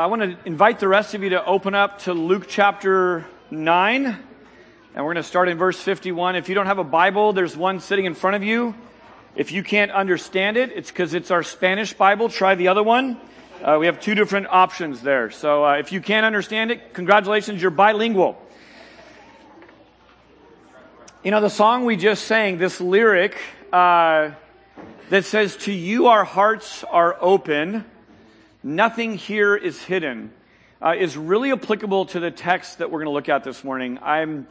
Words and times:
I 0.00 0.06
want 0.06 0.22
to 0.22 0.38
invite 0.46 0.80
the 0.80 0.88
rest 0.88 1.12
of 1.12 1.22
you 1.22 1.28
to 1.28 1.44
open 1.44 1.74
up 1.74 1.98
to 2.00 2.14
Luke 2.14 2.46
chapter 2.48 3.26
9, 3.50 4.06
and 4.06 4.16
we're 4.94 5.02
going 5.02 5.16
to 5.16 5.22
start 5.22 5.50
in 5.50 5.58
verse 5.58 5.78
51. 5.78 6.36
If 6.36 6.48
you 6.48 6.54
don't 6.54 6.64
have 6.64 6.78
a 6.78 6.84
Bible, 6.84 7.34
there's 7.34 7.54
one 7.54 7.80
sitting 7.80 8.06
in 8.06 8.14
front 8.14 8.34
of 8.34 8.42
you. 8.42 8.74
If 9.36 9.52
you 9.52 9.62
can't 9.62 9.90
understand 9.90 10.56
it, 10.56 10.72
it's 10.74 10.90
because 10.90 11.12
it's 11.12 11.30
our 11.30 11.42
Spanish 11.42 11.92
Bible. 11.92 12.30
Try 12.30 12.54
the 12.54 12.68
other 12.68 12.82
one. 12.82 13.20
Uh, 13.62 13.76
we 13.78 13.84
have 13.84 14.00
two 14.00 14.14
different 14.14 14.46
options 14.46 15.02
there. 15.02 15.30
So 15.30 15.66
uh, 15.66 15.74
if 15.74 15.92
you 15.92 16.00
can't 16.00 16.24
understand 16.24 16.70
it, 16.70 16.94
congratulations, 16.94 17.60
you're 17.60 17.70
bilingual. 17.70 18.40
You 21.22 21.30
know, 21.30 21.42
the 21.42 21.50
song 21.50 21.84
we 21.84 21.96
just 21.96 22.24
sang, 22.24 22.56
this 22.56 22.80
lyric 22.80 23.36
uh, 23.70 24.30
that 25.10 25.26
says, 25.26 25.58
To 25.58 25.72
you 25.72 26.06
our 26.06 26.24
hearts 26.24 26.84
are 26.84 27.18
open 27.20 27.84
nothing 28.62 29.16
here 29.16 29.56
is 29.56 29.82
hidden, 29.82 30.32
uh, 30.82 30.94
is 30.98 31.16
really 31.16 31.52
applicable 31.52 32.06
to 32.06 32.20
the 32.20 32.30
text 32.30 32.78
that 32.78 32.90
we're 32.90 32.98
going 32.98 33.06
to 33.06 33.12
look 33.12 33.28
at 33.28 33.44
this 33.44 33.64
morning. 33.64 33.98
I'm, 34.02 34.46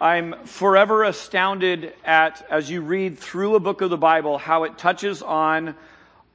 I'm 0.00 0.44
forever 0.44 1.04
astounded 1.04 1.92
at, 2.04 2.46
as 2.50 2.70
you 2.70 2.82
read 2.82 3.18
through 3.18 3.56
a 3.56 3.60
book 3.60 3.80
of 3.80 3.90
the 3.90 3.96
Bible, 3.96 4.38
how 4.38 4.64
it 4.64 4.78
touches 4.78 5.22
on 5.22 5.74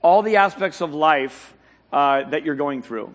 all 0.01 0.21
the 0.21 0.37
aspects 0.37 0.81
of 0.81 0.93
life 0.93 1.53
uh, 1.91 2.29
that 2.29 2.43
you're 2.43 2.55
going 2.55 2.81
through. 2.81 3.13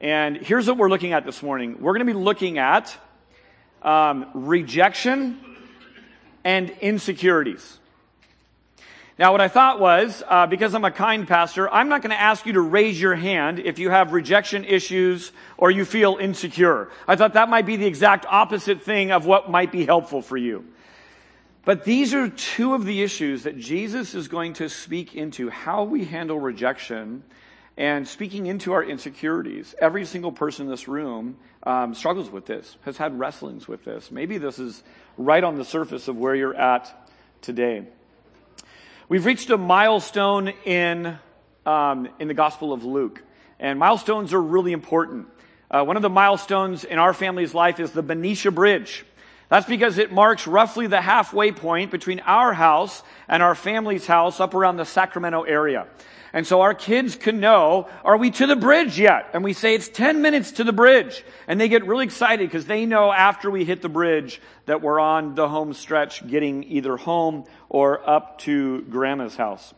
And 0.00 0.36
here's 0.36 0.66
what 0.66 0.76
we're 0.76 0.90
looking 0.90 1.12
at 1.12 1.24
this 1.24 1.42
morning. 1.42 1.80
We're 1.80 1.92
going 1.94 2.06
to 2.06 2.12
be 2.12 2.18
looking 2.18 2.58
at 2.58 2.94
um, 3.80 4.26
rejection 4.34 5.40
and 6.44 6.70
insecurities. 6.80 7.78
Now, 9.18 9.32
what 9.32 9.40
I 9.40 9.48
thought 9.48 9.80
was, 9.80 10.22
uh, 10.28 10.46
because 10.46 10.74
I'm 10.74 10.84
a 10.84 10.90
kind 10.90 11.26
pastor, 11.26 11.72
I'm 11.72 11.88
not 11.88 12.02
going 12.02 12.10
to 12.10 12.20
ask 12.20 12.44
you 12.44 12.52
to 12.52 12.60
raise 12.60 13.00
your 13.00 13.14
hand 13.14 13.58
if 13.58 13.78
you 13.78 13.88
have 13.88 14.12
rejection 14.12 14.64
issues 14.64 15.32
or 15.56 15.70
you 15.70 15.86
feel 15.86 16.18
insecure. 16.20 16.90
I 17.08 17.16
thought 17.16 17.32
that 17.32 17.48
might 17.48 17.64
be 17.64 17.76
the 17.76 17.86
exact 17.86 18.26
opposite 18.28 18.82
thing 18.82 19.12
of 19.12 19.24
what 19.24 19.50
might 19.50 19.72
be 19.72 19.86
helpful 19.86 20.20
for 20.20 20.36
you. 20.36 20.66
But 21.64 21.84
these 21.84 22.12
are 22.12 22.28
two 22.28 22.74
of 22.74 22.84
the 22.84 23.02
issues 23.02 23.44
that 23.44 23.58
Jesus 23.58 24.14
is 24.14 24.28
going 24.28 24.52
to 24.54 24.68
speak 24.68 25.14
into 25.14 25.48
how 25.48 25.84
we 25.84 26.04
handle 26.04 26.38
rejection 26.38 27.24
and 27.78 28.06
speaking 28.06 28.46
into 28.46 28.74
our 28.74 28.84
insecurities. 28.84 29.74
Every 29.80 30.04
single 30.04 30.30
person 30.30 30.66
in 30.66 30.70
this 30.70 30.88
room 30.88 31.38
um, 31.62 31.94
struggles 31.94 32.30
with 32.30 32.44
this, 32.44 32.76
has 32.82 32.98
had 32.98 33.18
wrestlings 33.18 33.66
with 33.66 33.82
this. 33.84 34.10
Maybe 34.10 34.36
this 34.36 34.58
is 34.58 34.82
right 35.16 35.42
on 35.42 35.56
the 35.56 35.64
surface 35.64 36.06
of 36.06 36.16
where 36.16 36.34
you're 36.34 36.54
at 36.54 37.10
today. 37.40 37.86
We've 39.08 39.24
reached 39.24 39.50
a 39.50 39.56
milestone 39.56 40.48
in, 40.64 41.16
um, 41.64 42.08
in 42.18 42.26
the 42.26 42.34
Gospel 42.34 42.72
of 42.72 42.82
Luke, 42.82 43.22
and 43.60 43.78
milestones 43.78 44.34
are 44.34 44.42
really 44.42 44.72
important. 44.72 45.28
Uh, 45.70 45.84
one 45.84 45.94
of 45.94 46.02
the 46.02 46.10
milestones 46.10 46.82
in 46.82 46.98
our 46.98 47.14
family's 47.14 47.54
life 47.54 47.78
is 47.78 47.92
the 47.92 48.02
Benicia 48.02 48.50
Bridge. 48.50 49.04
That's 49.48 49.66
because 49.66 49.98
it 49.98 50.12
marks 50.12 50.46
roughly 50.46 50.86
the 50.86 51.00
halfway 51.00 51.52
point 51.52 51.90
between 51.90 52.20
our 52.20 52.52
house 52.52 53.02
and 53.28 53.42
our 53.42 53.54
family's 53.54 54.06
house 54.06 54.40
up 54.40 54.54
around 54.54 54.76
the 54.76 54.84
Sacramento 54.84 55.42
area. 55.42 55.86
And 56.32 56.46
so 56.46 56.60
our 56.60 56.74
kids 56.74 57.16
can 57.16 57.40
know, 57.40 57.88
are 58.04 58.16
we 58.16 58.30
to 58.32 58.46
the 58.46 58.56
bridge 58.56 58.98
yet? 58.98 59.30
And 59.32 59.42
we 59.42 59.52
say 59.52 59.74
it's 59.74 59.88
10 59.88 60.20
minutes 60.20 60.52
to 60.52 60.64
the 60.64 60.72
bridge. 60.72 61.24
And 61.46 61.60
they 61.60 61.68
get 61.68 61.86
really 61.86 62.04
excited 62.04 62.46
because 62.46 62.66
they 62.66 62.84
know 62.84 63.12
after 63.12 63.50
we 63.50 63.64
hit 63.64 63.80
the 63.80 63.88
bridge 63.88 64.40
that 64.66 64.82
we're 64.82 65.00
on 65.00 65.34
the 65.34 65.48
home 65.48 65.72
stretch 65.72 66.26
getting 66.26 66.64
either 66.64 66.96
home 66.96 67.44
or 67.68 68.06
up 68.08 68.38
to 68.40 68.82
grandma's 68.82 69.36
house. 69.36 69.72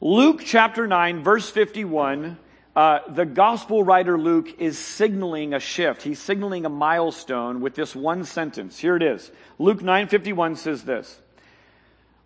Luke 0.00 0.42
chapter 0.44 0.86
9 0.86 1.22
verse 1.22 1.48
51 1.48 2.38
uh, 2.78 3.00
the 3.08 3.26
gospel 3.26 3.82
writer 3.82 4.16
Luke 4.16 4.60
is 4.60 4.78
signaling 4.78 5.52
a 5.52 5.58
shift. 5.58 6.02
He's 6.02 6.20
signaling 6.20 6.64
a 6.64 6.68
milestone 6.68 7.60
with 7.60 7.74
this 7.74 7.92
one 7.96 8.22
sentence. 8.22 8.78
Here 8.78 8.94
it 8.94 9.02
is. 9.02 9.32
Luke 9.58 9.80
9:51 9.80 10.56
says 10.56 10.84
this. 10.84 11.20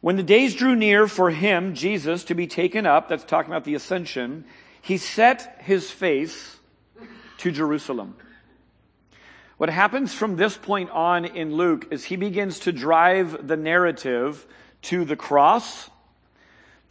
When 0.03 0.17
the 0.17 0.23
days 0.23 0.55
drew 0.55 0.77
near 0.77 1.09
for 1.09 1.31
him, 1.31 1.73
Jesus, 1.75 2.25
to 2.25 2.35
be 2.35 2.47
taken 2.47 2.85
up, 2.85 3.09
that's 3.09 3.25
talking 3.25 3.51
about 3.51 3.65
the 3.65 3.75
ascension, 3.75 4.45
he 4.83 4.99
set 4.99 5.63
his 5.63 5.91
face 5.91 6.59
to 7.39 7.51
Jerusalem. 7.51 8.15
What 9.57 9.71
happens 9.71 10.13
from 10.13 10.37
this 10.37 10.59
point 10.59 10.91
on 10.91 11.25
in 11.25 11.55
Luke 11.55 11.89
is 11.91 12.05
he 12.05 12.17
begins 12.17 12.59
to 12.59 12.73
drive 12.73 13.49
the 13.49 13.57
narrative 13.57 14.47
to 14.83 15.07
the 15.07 15.17
cross, 15.17 15.89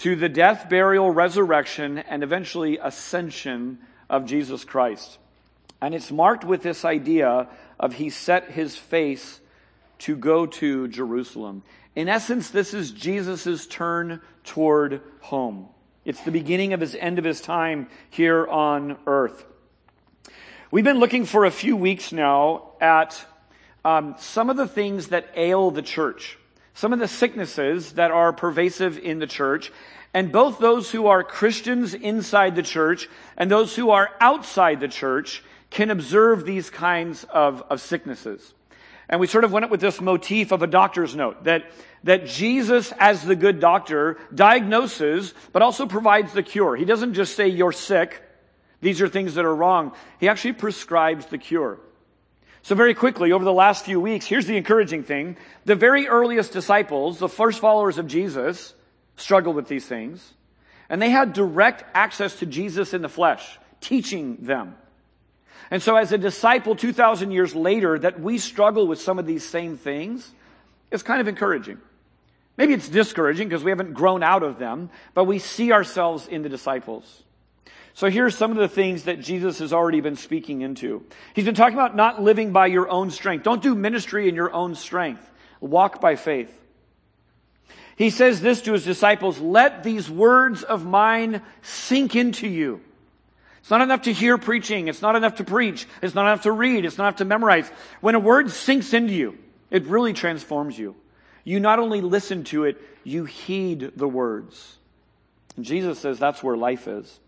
to 0.02 0.16
the 0.16 0.30
death, 0.30 0.68
burial, 0.68 1.12
resurrection, 1.12 2.00
and 2.00 2.24
eventually 2.24 2.80
ascension 2.80 3.78
of 4.10 4.26
Jesus 4.26 4.66
Christ. 4.66 5.20
And 5.80 5.94
it's 5.94 6.10
marked 6.10 6.44
with 6.44 6.64
this 6.64 6.84
idea 6.84 7.48
of 7.80 7.94
he 7.94 8.10
set 8.10 8.50
his 8.50 8.76
face 8.76 9.40
to 10.00 10.16
go 10.16 10.48
to 10.48 10.88
Jerusalem. 10.88 11.62
In 11.96 12.10
essence, 12.10 12.50
this 12.50 12.74
is 12.74 12.90
Jesus' 12.90 13.68
turn 13.68 14.22
toward 14.44 15.02
home. 15.22 15.68
It's 16.04 16.22
the 16.22 16.32
beginning 16.32 16.74
of 16.74 16.80
his 16.80 16.96
end 16.96 17.20
of 17.20 17.26
his 17.26 17.40
time 17.40 17.88
here 18.10 18.48
on 18.48 18.98
earth. 19.06 19.46
We've 20.72 20.84
been 20.84 21.00
looking 21.00 21.26
for 21.26 21.46
a 21.46 21.52
few 21.52 21.78
weeks 21.78 22.12
now 22.12 22.72
at 22.82 23.24
um, 23.86 24.16
some 24.18 24.50
of 24.50 24.58
the 24.58 24.68
things 24.68 25.10
that 25.10 25.28
ail 25.36 25.70
the 25.70 25.84
church, 25.84 26.40
some 26.74 26.94
of 26.94 27.00
the 27.00 27.08
sicknesses 27.08 27.94
that 27.94 28.12
are 28.12 28.34
pervasive 28.34 28.98
in 28.98 29.20
the 29.20 29.28
church, 29.28 29.72
and 30.14 30.32
both 30.32 30.60
those 30.60 30.92
who 30.92 31.08
are 31.08 31.24
Christians 31.24 31.94
inside 31.94 32.56
the 32.56 32.64
church 32.64 33.08
and 33.38 33.50
those 33.50 33.76
who 33.76 33.92
are 33.92 34.10
outside 34.20 34.80
the 34.80 34.88
church 34.88 35.44
can 35.70 35.90
observe 35.90 36.46
these 36.46 36.70
kinds 36.70 37.24
of, 37.26 37.64
of 37.70 37.80
sicknesses. 37.80 38.54
And 39.08 39.20
we 39.20 39.28
sort 39.28 39.44
of 39.44 39.52
went 39.52 39.66
up 39.66 39.72
with 39.72 39.82
this 39.82 40.00
motif 40.00 40.52
of 40.52 40.64
a 40.64 40.68
doctor's 40.68 41.16
note 41.16 41.44
that, 41.44 41.72
that 42.04 42.26
Jesus, 42.26 42.94
as 42.98 43.24
the 43.24 43.36
good 43.36 43.60
doctor, 43.60 44.18
diagnoses, 44.34 45.34
but 45.52 45.62
also 45.62 45.86
provides 45.86 46.34
the 46.34 46.44
cure. 46.44 46.76
He 46.76 46.86
doesn't 46.86 47.14
just 47.14 47.36
say, 47.36 47.48
you're 47.48 47.74
sick. 47.74 48.22
These 48.82 49.02
are 49.02 49.10
things 49.10 49.36
that 49.36 49.46
are 49.46 49.56
wrong. 49.56 49.94
He 50.20 50.28
actually 50.28 50.54
prescribes 50.54 51.26
the 51.26 51.38
cure. 51.38 51.80
So 52.64 52.76
very 52.76 52.94
quickly, 52.94 53.32
over 53.32 53.44
the 53.44 53.54
last 53.54 53.86
few 53.86 54.00
weeks, 54.00 54.26
here's 54.26 54.46
the 54.46 54.58
encouraging 54.58 55.04
thing. 55.04 55.36
The 55.66 55.76
very 55.76 56.08
earliest 56.08 56.52
disciples, 56.52 57.18
the 57.18 57.30
first 57.30 57.60
followers 57.60 57.98
of 57.98 58.08
Jesus, 58.08 58.74
struggled 59.16 59.56
with 59.56 59.68
these 59.68 59.86
things. 59.86 60.34
And 60.90 61.02
they 61.02 61.10
had 61.10 61.34
direct 61.34 61.84
access 61.94 62.38
to 62.40 62.46
Jesus 62.46 62.94
in 62.94 63.02
the 63.02 63.10
flesh, 63.10 63.60
teaching 63.80 64.38
them. 64.42 64.76
And 65.72 65.82
so 65.82 65.96
as 65.96 66.12
a 66.12 66.18
disciple 66.18 66.76
2,000 66.76 67.32
years 67.32 67.56
later 67.56 67.98
that 67.98 68.20
we 68.20 68.38
struggle 68.38 68.86
with 68.88 69.02
some 69.02 69.18
of 69.18 69.26
these 69.26 69.48
same 69.48 69.78
things, 69.78 70.30
it's 70.92 71.02
kind 71.02 71.22
of 71.22 71.28
encouraging. 71.28 71.80
Maybe 72.58 72.74
it's 72.74 72.90
discouraging 72.90 73.48
because 73.48 73.64
we 73.64 73.72
haven't 73.72 73.94
grown 73.94 74.22
out 74.22 74.44
of 74.44 74.60
them, 74.60 74.90
but 75.14 75.24
we 75.24 75.40
see 75.40 75.72
ourselves 75.72 76.28
in 76.28 76.44
the 76.44 76.50
disciples. 76.50 77.24
So 77.94 78.10
here's 78.10 78.38
some 78.38 78.52
of 78.52 78.58
the 78.58 78.70
things 78.70 79.04
that 79.04 79.20
Jesus 79.20 79.60
has 79.60 79.74
already 79.74 80.02
been 80.02 80.16
speaking 80.16 80.62
into. 80.62 81.06
He's 81.34 81.46
been 81.46 81.56
talking 81.56 81.78
about 81.78 81.96
not 81.96 82.22
living 82.22 82.52
by 82.52 82.68
your 82.68 82.90
own 82.90 83.12
strength. 83.12 83.44
Don't 83.44 83.62
do 83.62 83.76
ministry 83.76 84.30
in 84.30 84.36
your 84.36 84.54
own 84.54 84.76
strength. 84.76 85.30
Walk 85.60 86.00
by 86.00 86.16
faith. 86.16 86.58
He 87.96 88.10
says 88.10 88.42
this 88.42 88.62
to 88.64 88.74
his 88.74 88.86
disciples, 88.86 89.40
let 89.40 89.84
these 89.84 90.10
words 90.10 90.64
of 90.64 90.86
mine 90.86 91.42
sink 91.62 92.16
into 92.16 92.48
you. 92.48 92.82
It's 93.60 93.70
not 93.70 93.82
enough 93.82 94.04
to 94.04 94.14
hear 94.14 94.40
preaching. 94.40 94.88
It's 94.88 95.04
not 95.04 95.16
enough 95.16 95.36
to 95.36 95.44
preach. 95.44 95.86
It's 96.02 96.16
not 96.16 96.24
enough 96.24 96.44
to 96.44 96.52
read. 96.52 96.84
It's 96.84 96.98
not 96.98 97.06
enough 97.06 97.18
to 97.18 97.26
memorize. 97.26 97.70
When 98.00 98.16
a 98.16 98.20
word 98.20 98.50
sinks 98.50 98.94
into 98.94 99.14
you, 99.14 99.38
it 99.70 99.86
really 99.86 100.14
transforms 100.14 100.80
you. 100.80 100.96
You 101.44 101.60
not 101.60 101.78
only 101.78 102.02
listen 102.02 102.44
to 102.46 102.64
it, 102.64 102.82
you 103.04 103.26
heed 103.26 103.92
the 103.96 104.08
words. 104.08 104.78
And 105.56 105.66
Jesus 105.66 106.00
says 106.00 106.18
that's 106.18 106.42
where 106.42 106.58
life 106.58 106.88
is. 106.88 107.20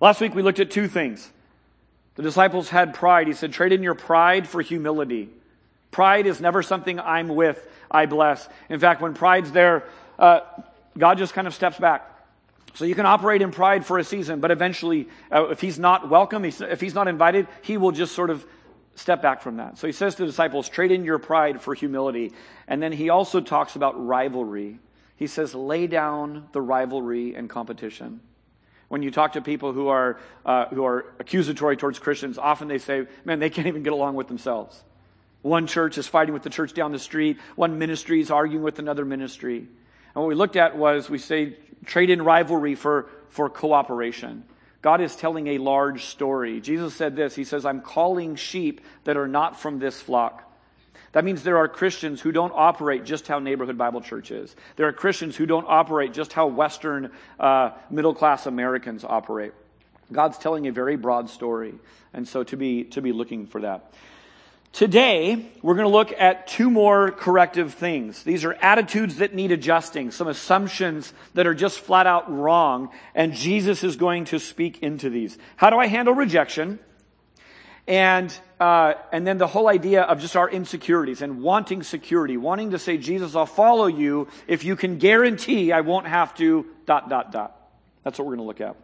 Last 0.00 0.20
week 0.20 0.34
we 0.34 0.42
looked 0.42 0.60
at 0.60 0.70
two 0.70 0.88
things. 0.88 1.30
The 2.14 2.22
disciples 2.22 2.68
had 2.68 2.94
pride. 2.94 3.26
He 3.26 3.32
said, 3.32 3.52
trade 3.52 3.72
in 3.72 3.82
your 3.82 3.94
pride 3.94 4.48
for 4.48 4.60
humility. 4.60 5.28
Pride 5.90 6.26
is 6.26 6.40
never 6.40 6.62
something 6.62 7.00
I'm 7.00 7.28
with, 7.28 7.66
I 7.90 8.06
bless. 8.06 8.48
In 8.68 8.78
fact, 8.80 9.00
when 9.00 9.14
pride's 9.14 9.52
there, 9.52 9.84
uh, 10.18 10.40
God 10.96 11.18
just 11.18 11.32
kind 11.32 11.46
of 11.46 11.54
steps 11.54 11.78
back. 11.78 12.14
So 12.74 12.84
you 12.84 12.94
can 12.94 13.06
operate 13.06 13.42
in 13.42 13.50
pride 13.50 13.86
for 13.86 13.98
a 13.98 14.04
season, 14.04 14.40
but 14.40 14.50
eventually, 14.50 15.08
uh, 15.32 15.48
if 15.48 15.60
he's 15.60 15.78
not 15.78 16.08
welcome, 16.08 16.44
if 16.44 16.80
he's 16.80 16.94
not 16.94 17.08
invited, 17.08 17.48
he 17.62 17.76
will 17.76 17.92
just 17.92 18.14
sort 18.14 18.30
of 18.30 18.44
step 18.94 19.22
back 19.22 19.40
from 19.40 19.56
that. 19.56 19.78
So 19.78 19.86
he 19.86 19.92
says 19.92 20.14
to 20.16 20.22
the 20.22 20.26
disciples, 20.26 20.68
trade 20.68 20.92
in 20.92 21.04
your 21.04 21.18
pride 21.18 21.60
for 21.60 21.74
humility. 21.74 22.32
And 22.66 22.82
then 22.82 22.92
he 22.92 23.08
also 23.08 23.40
talks 23.40 23.76
about 23.76 24.04
rivalry. 24.06 24.78
He 25.16 25.26
says, 25.26 25.54
lay 25.54 25.86
down 25.86 26.48
the 26.52 26.60
rivalry 26.60 27.34
and 27.34 27.48
competition. 27.48 28.20
When 28.88 29.02
you 29.02 29.10
talk 29.10 29.34
to 29.34 29.42
people 29.42 29.72
who 29.72 29.88
are, 29.88 30.18
uh, 30.46 30.66
who 30.66 30.84
are 30.84 31.04
accusatory 31.18 31.76
towards 31.76 31.98
Christians, 31.98 32.38
often 32.38 32.68
they 32.68 32.78
say, 32.78 33.06
man, 33.24 33.38
they 33.38 33.50
can't 33.50 33.66
even 33.66 33.82
get 33.82 33.92
along 33.92 34.14
with 34.14 34.28
themselves. 34.28 34.82
One 35.42 35.66
church 35.66 35.98
is 35.98 36.06
fighting 36.06 36.32
with 36.32 36.42
the 36.42 36.50
church 36.50 36.74
down 36.74 36.92
the 36.92 36.98
street. 36.98 37.38
One 37.54 37.78
ministry 37.78 38.20
is 38.20 38.30
arguing 38.30 38.62
with 38.64 38.78
another 38.78 39.04
ministry. 39.04 39.58
And 39.58 40.14
what 40.14 40.26
we 40.26 40.34
looked 40.34 40.56
at 40.56 40.76
was 40.76 41.08
we 41.08 41.18
say 41.18 41.56
trade 41.84 42.10
in 42.10 42.22
rivalry 42.22 42.74
for, 42.74 43.08
for 43.28 43.48
cooperation. 43.48 44.44
God 44.80 45.00
is 45.00 45.14
telling 45.14 45.48
a 45.48 45.58
large 45.58 46.06
story. 46.06 46.60
Jesus 46.60 46.94
said 46.94 47.14
this 47.14 47.34
He 47.34 47.44
says, 47.44 47.66
I'm 47.66 47.80
calling 47.80 48.36
sheep 48.36 48.80
that 49.04 49.16
are 49.16 49.28
not 49.28 49.60
from 49.60 49.78
this 49.78 50.00
flock. 50.00 50.44
That 51.12 51.24
means 51.24 51.42
there 51.42 51.58
are 51.58 51.68
Christians 51.68 52.20
who 52.20 52.32
don't 52.32 52.52
operate 52.54 53.04
just 53.04 53.26
how 53.26 53.38
Neighborhood 53.38 53.78
Bible 53.78 54.00
Church 54.00 54.30
is. 54.30 54.54
There 54.76 54.86
are 54.86 54.92
Christians 54.92 55.36
who 55.36 55.46
don't 55.46 55.66
operate 55.68 56.12
just 56.12 56.32
how 56.32 56.48
Western 56.48 57.10
uh, 57.40 57.70
middle 57.90 58.14
class 58.14 58.46
Americans 58.46 59.04
operate. 59.04 59.52
God's 60.12 60.38
telling 60.38 60.66
a 60.66 60.72
very 60.72 60.96
broad 60.96 61.28
story, 61.30 61.74
and 62.12 62.26
so 62.26 62.42
to 62.44 62.56
be 62.56 62.84
to 62.84 63.02
be 63.02 63.12
looking 63.12 63.46
for 63.46 63.60
that. 63.60 63.92
Today, 64.72 65.50
we're 65.62 65.74
going 65.74 65.86
to 65.86 65.92
look 65.92 66.12
at 66.12 66.46
two 66.46 66.70
more 66.70 67.10
corrective 67.10 67.74
things. 67.74 68.22
These 68.22 68.44
are 68.44 68.52
attitudes 68.52 69.16
that 69.16 69.34
need 69.34 69.50
adjusting, 69.50 70.10
some 70.10 70.28
assumptions 70.28 71.12
that 71.34 71.46
are 71.46 71.54
just 71.54 71.80
flat 71.80 72.06
out 72.06 72.30
wrong, 72.30 72.90
and 73.14 73.32
Jesus 73.32 73.82
is 73.82 73.96
going 73.96 74.26
to 74.26 74.38
speak 74.38 74.82
into 74.82 75.10
these. 75.10 75.36
How 75.56 75.70
do 75.70 75.78
I 75.78 75.86
handle 75.86 76.14
rejection? 76.14 76.78
And, 77.88 78.38
uh, 78.60 78.94
and 79.12 79.26
then 79.26 79.38
the 79.38 79.46
whole 79.46 79.66
idea 79.66 80.02
of 80.02 80.20
just 80.20 80.36
our 80.36 80.48
insecurities 80.48 81.22
and 81.22 81.42
wanting 81.42 81.82
security, 81.82 82.36
wanting 82.36 82.72
to 82.72 82.78
say, 82.78 82.98
Jesus, 82.98 83.34
I'll 83.34 83.46
follow 83.46 83.86
you 83.86 84.28
if 84.46 84.62
you 84.62 84.76
can 84.76 84.98
guarantee 84.98 85.72
I 85.72 85.80
won't 85.80 86.06
have 86.06 86.34
to 86.34 86.66
dot, 86.84 87.08
dot, 87.08 87.32
dot. 87.32 87.56
That's 88.04 88.18
what 88.18 88.26
we're 88.26 88.36
going 88.36 88.44
to 88.44 88.46
look 88.46 88.60
at. 88.60 88.76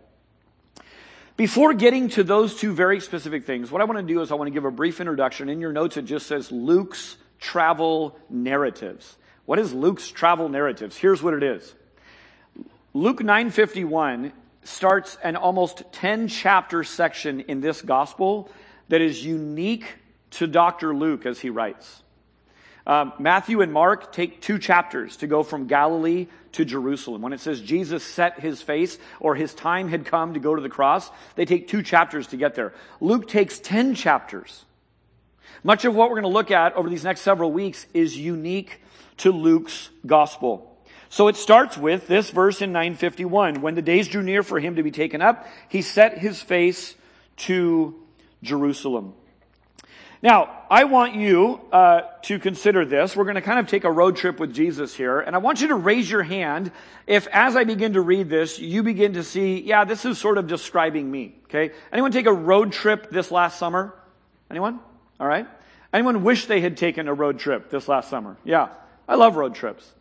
Before 1.36 1.74
getting 1.74 2.08
to 2.10 2.24
those 2.24 2.54
two 2.54 2.72
very 2.72 2.98
specific 3.00 3.44
things, 3.44 3.70
what 3.70 3.82
I 3.82 3.84
want 3.84 3.98
to 3.98 4.14
do 4.14 4.22
is 4.22 4.32
I 4.32 4.36
want 4.36 4.48
to 4.48 4.52
give 4.52 4.64
a 4.64 4.70
brief 4.70 5.00
introduction. 5.00 5.50
In 5.50 5.60
your 5.60 5.72
notes, 5.72 5.98
it 5.98 6.06
just 6.06 6.26
says 6.26 6.50
Luke's 6.50 7.18
travel 7.38 8.18
narratives. 8.30 9.16
What 9.44 9.58
is 9.58 9.74
Luke's 9.74 10.08
travel 10.08 10.48
narratives? 10.48 10.96
Here's 10.96 11.22
what 11.22 11.34
it 11.34 11.42
is. 11.42 11.74
Luke 12.94 13.22
951 13.22 14.32
starts 14.62 15.18
an 15.22 15.36
almost 15.36 15.82
10 15.92 16.28
chapter 16.28 16.84
section 16.84 17.40
in 17.40 17.60
this 17.60 17.82
gospel 17.82 18.50
that 18.88 19.00
is 19.00 19.24
unique 19.24 19.86
to 20.30 20.46
Dr. 20.46 20.94
Luke 20.94 21.26
as 21.26 21.40
he 21.40 21.50
writes. 21.50 22.02
Um, 22.86 23.14
Matthew 23.18 23.62
and 23.62 23.72
Mark 23.72 24.12
take 24.12 24.42
two 24.42 24.58
chapters 24.58 25.16
to 25.18 25.26
go 25.26 25.42
from 25.42 25.66
Galilee 25.66 26.26
to 26.52 26.64
Jerusalem. 26.64 27.22
When 27.22 27.32
it 27.32 27.40
says 27.40 27.60
Jesus 27.60 28.04
set 28.04 28.40
his 28.40 28.60
face 28.60 28.98
or 29.20 29.34
his 29.34 29.54
time 29.54 29.88
had 29.88 30.04
come 30.04 30.34
to 30.34 30.40
go 30.40 30.54
to 30.54 30.60
the 30.60 30.68
cross, 30.68 31.10
they 31.34 31.46
take 31.46 31.68
two 31.68 31.82
chapters 31.82 32.26
to 32.28 32.36
get 32.36 32.54
there. 32.54 32.74
Luke 33.00 33.26
takes 33.26 33.58
10 33.58 33.94
chapters. 33.94 34.64
Much 35.62 35.86
of 35.86 35.94
what 35.94 36.10
we're 36.10 36.20
going 36.20 36.30
to 36.30 36.36
look 36.36 36.50
at 36.50 36.74
over 36.74 36.90
these 36.90 37.04
next 37.04 37.22
several 37.22 37.50
weeks 37.50 37.86
is 37.94 38.18
unique 38.18 38.82
to 39.18 39.32
Luke's 39.32 39.88
gospel. 40.04 40.70
So 41.08 41.28
it 41.28 41.36
starts 41.36 41.78
with 41.78 42.06
this 42.06 42.30
verse 42.30 42.60
in 42.60 42.72
951. 42.72 43.62
When 43.62 43.76
the 43.76 43.82
days 43.82 44.08
drew 44.08 44.22
near 44.22 44.42
for 44.42 44.60
him 44.60 44.76
to 44.76 44.82
be 44.82 44.90
taken 44.90 45.22
up, 45.22 45.46
he 45.68 45.80
set 45.80 46.18
his 46.18 46.42
face 46.42 46.94
to 47.36 47.94
Jerusalem. 48.44 49.14
Now, 50.22 50.62
I 50.70 50.84
want 50.84 51.14
you 51.16 51.60
uh, 51.70 52.02
to 52.22 52.38
consider 52.38 52.86
this. 52.86 53.14
We're 53.14 53.24
going 53.24 53.34
to 53.34 53.42
kind 53.42 53.58
of 53.58 53.66
take 53.66 53.84
a 53.84 53.90
road 53.90 54.16
trip 54.16 54.40
with 54.40 54.54
Jesus 54.54 54.94
here, 54.94 55.20
and 55.20 55.36
I 55.36 55.38
want 55.38 55.60
you 55.60 55.68
to 55.68 55.74
raise 55.74 56.10
your 56.10 56.22
hand 56.22 56.72
if, 57.06 57.26
as 57.26 57.56
I 57.56 57.64
begin 57.64 57.92
to 57.92 58.00
read 58.00 58.30
this, 58.30 58.58
you 58.58 58.82
begin 58.82 59.14
to 59.14 59.22
see, 59.22 59.60
yeah, 59.60 59.84
this 59.84 60.06
is 60.06 60.16
sort 60.16 60.38
of 60.38 60.46
describing 60.46 61.10
me. 61.10 61.34
Okay? 61.44 61.74
Anyone 61.92 62.10
take 62.10 62.24
a 62.24 62.32
road 62.32 62.72
trip 62.72 63.10
this 63.10 63.30
last 63.30 63.58
summer? 63.58 63.94
Anyone? 64.50 64.80
All 65.20 65.26
right. 65.26 65.46
Anyone 65.92 66.24
wish 66.24 66.46
they 66.46 66.62
had 66.62 66.78
taken 66.78 67.06
a 67.06 67.12
road 67.12 67.38
trip 67.38 67.68
this 67.68 67.86
last 67.86 68.08
summer? 68.08 68.38
Yeah, 68.44 68.70
I 69.06 69.16
love 69.16 69.36
road 69.36 69.54
trips. 69.54 69.92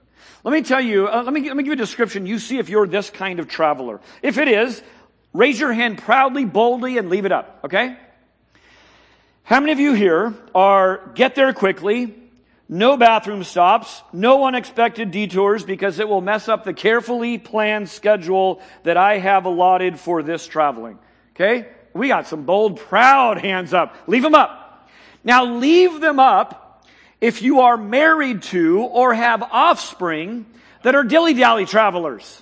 Let 0.46 0.54
me 0.54 0.62
tell 0.62 0.82
you. 0.82 1.08
Uh, 1.08 1.24
let 1.24 1.34
me 1.34 1.48
let 1.48 1.58
me 1.58 1.64
give 1.64 1.68
you 1.68 1.74
a 1.74 1.76
description. 1.76 2.26
You 2.26 2.40
see 2.40 2.58
if 2.60 2.70
you're 2.70 2.88
this 2.88 3.10
kind 3.10 3.40
of 3.40 3.48
traveler. 3.48 4.00
If 4.22 4.38
it 4.38 4.48
is, 4.48 4.82
raise 5.34 5.60
your 5.60 5.74
hand 5.74 5.98
proudly, 5.98 6.46
boldly, 6.46 6.98
and 6.98 7.10
leave 7.10 7.26
it 7.26 7.32
up. 7.32 7.60
Okay? 7.66 7.98
How 9.46 9.60
many 9.60 9.74
of 9.74 9.80
you 9.80 9.92
here 9.92 10.34
are 10.56 11.12
get 11.16 11.36
there 11.36 11.52
quickly, 11.52 12.16
no 12.70 12.96
bathroom 12.96 13.44
stops, 13.44 14.02
no 14.14 14.46
unexpected 14.46 15.12
detours 15.12 15.66
because 15.66 16.00
it 16.00 16.08
will 16.08 16.22
mess 16.22 16.48
up 16.48 16.64
the 16.64 16.74
carefully 16.74 17.38
planned 17.38 17.90
schedule 17.90 18.62
that 18.84 18.96
I 18.96 19.18
have 19.18 19.44
allotted 19.44 20.00
for 20.00 20.24
this 20.24 20.48
traveling? 20.48 20.98
Okay? 21.36 21.68
We 21.94 22.08
got 22.08 22.28
some 22.28 22.46
bold, 22.46 22.80
proud 22.80 23.38
hands 23.38 23.74
up. 23.74 23.98
Leave 24.08 24.24
them 24.24 24.34
up. 24.34 24.90
Now 25.26 25.44
leave 25.44 26.00
them 26.00 26.20
up 26.20 26.86
if 27.20 27.42
you 27.42 27.62
are 27.62 27.76
married 27.76 28.44
to 28.44 28.80
or 28.80 29.14
have 29.14 29.44
offspring 29.44 30.46
that 30.84 30.96
are 30.96 31.04
dilly-dally 31.04 31.66
travelers. 31.66 32.42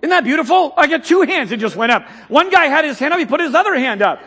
Isn't 0.00 0.08
that 0.08 0.24
beautiful? 0.24 0.72
I 0.74 0.86
got 0.86 1.04
two 1.04 1.20
hands 1.20 1.50
that 1.50 1.58
just 1.58 1.76
went 1.76 1.92
up. 1.92 2.08
One 2.28 2.48
guy 2.48 2.64
had 2.66 2.86
his 2.86 2.98
hand 2.98 3.12
up, 3.12 3.20
he 3.20 3.26
put 3.26 3.40
his 3.40 3.54
other 3.54 3.74
hand 3.74 4.00
up. 4.00 4.22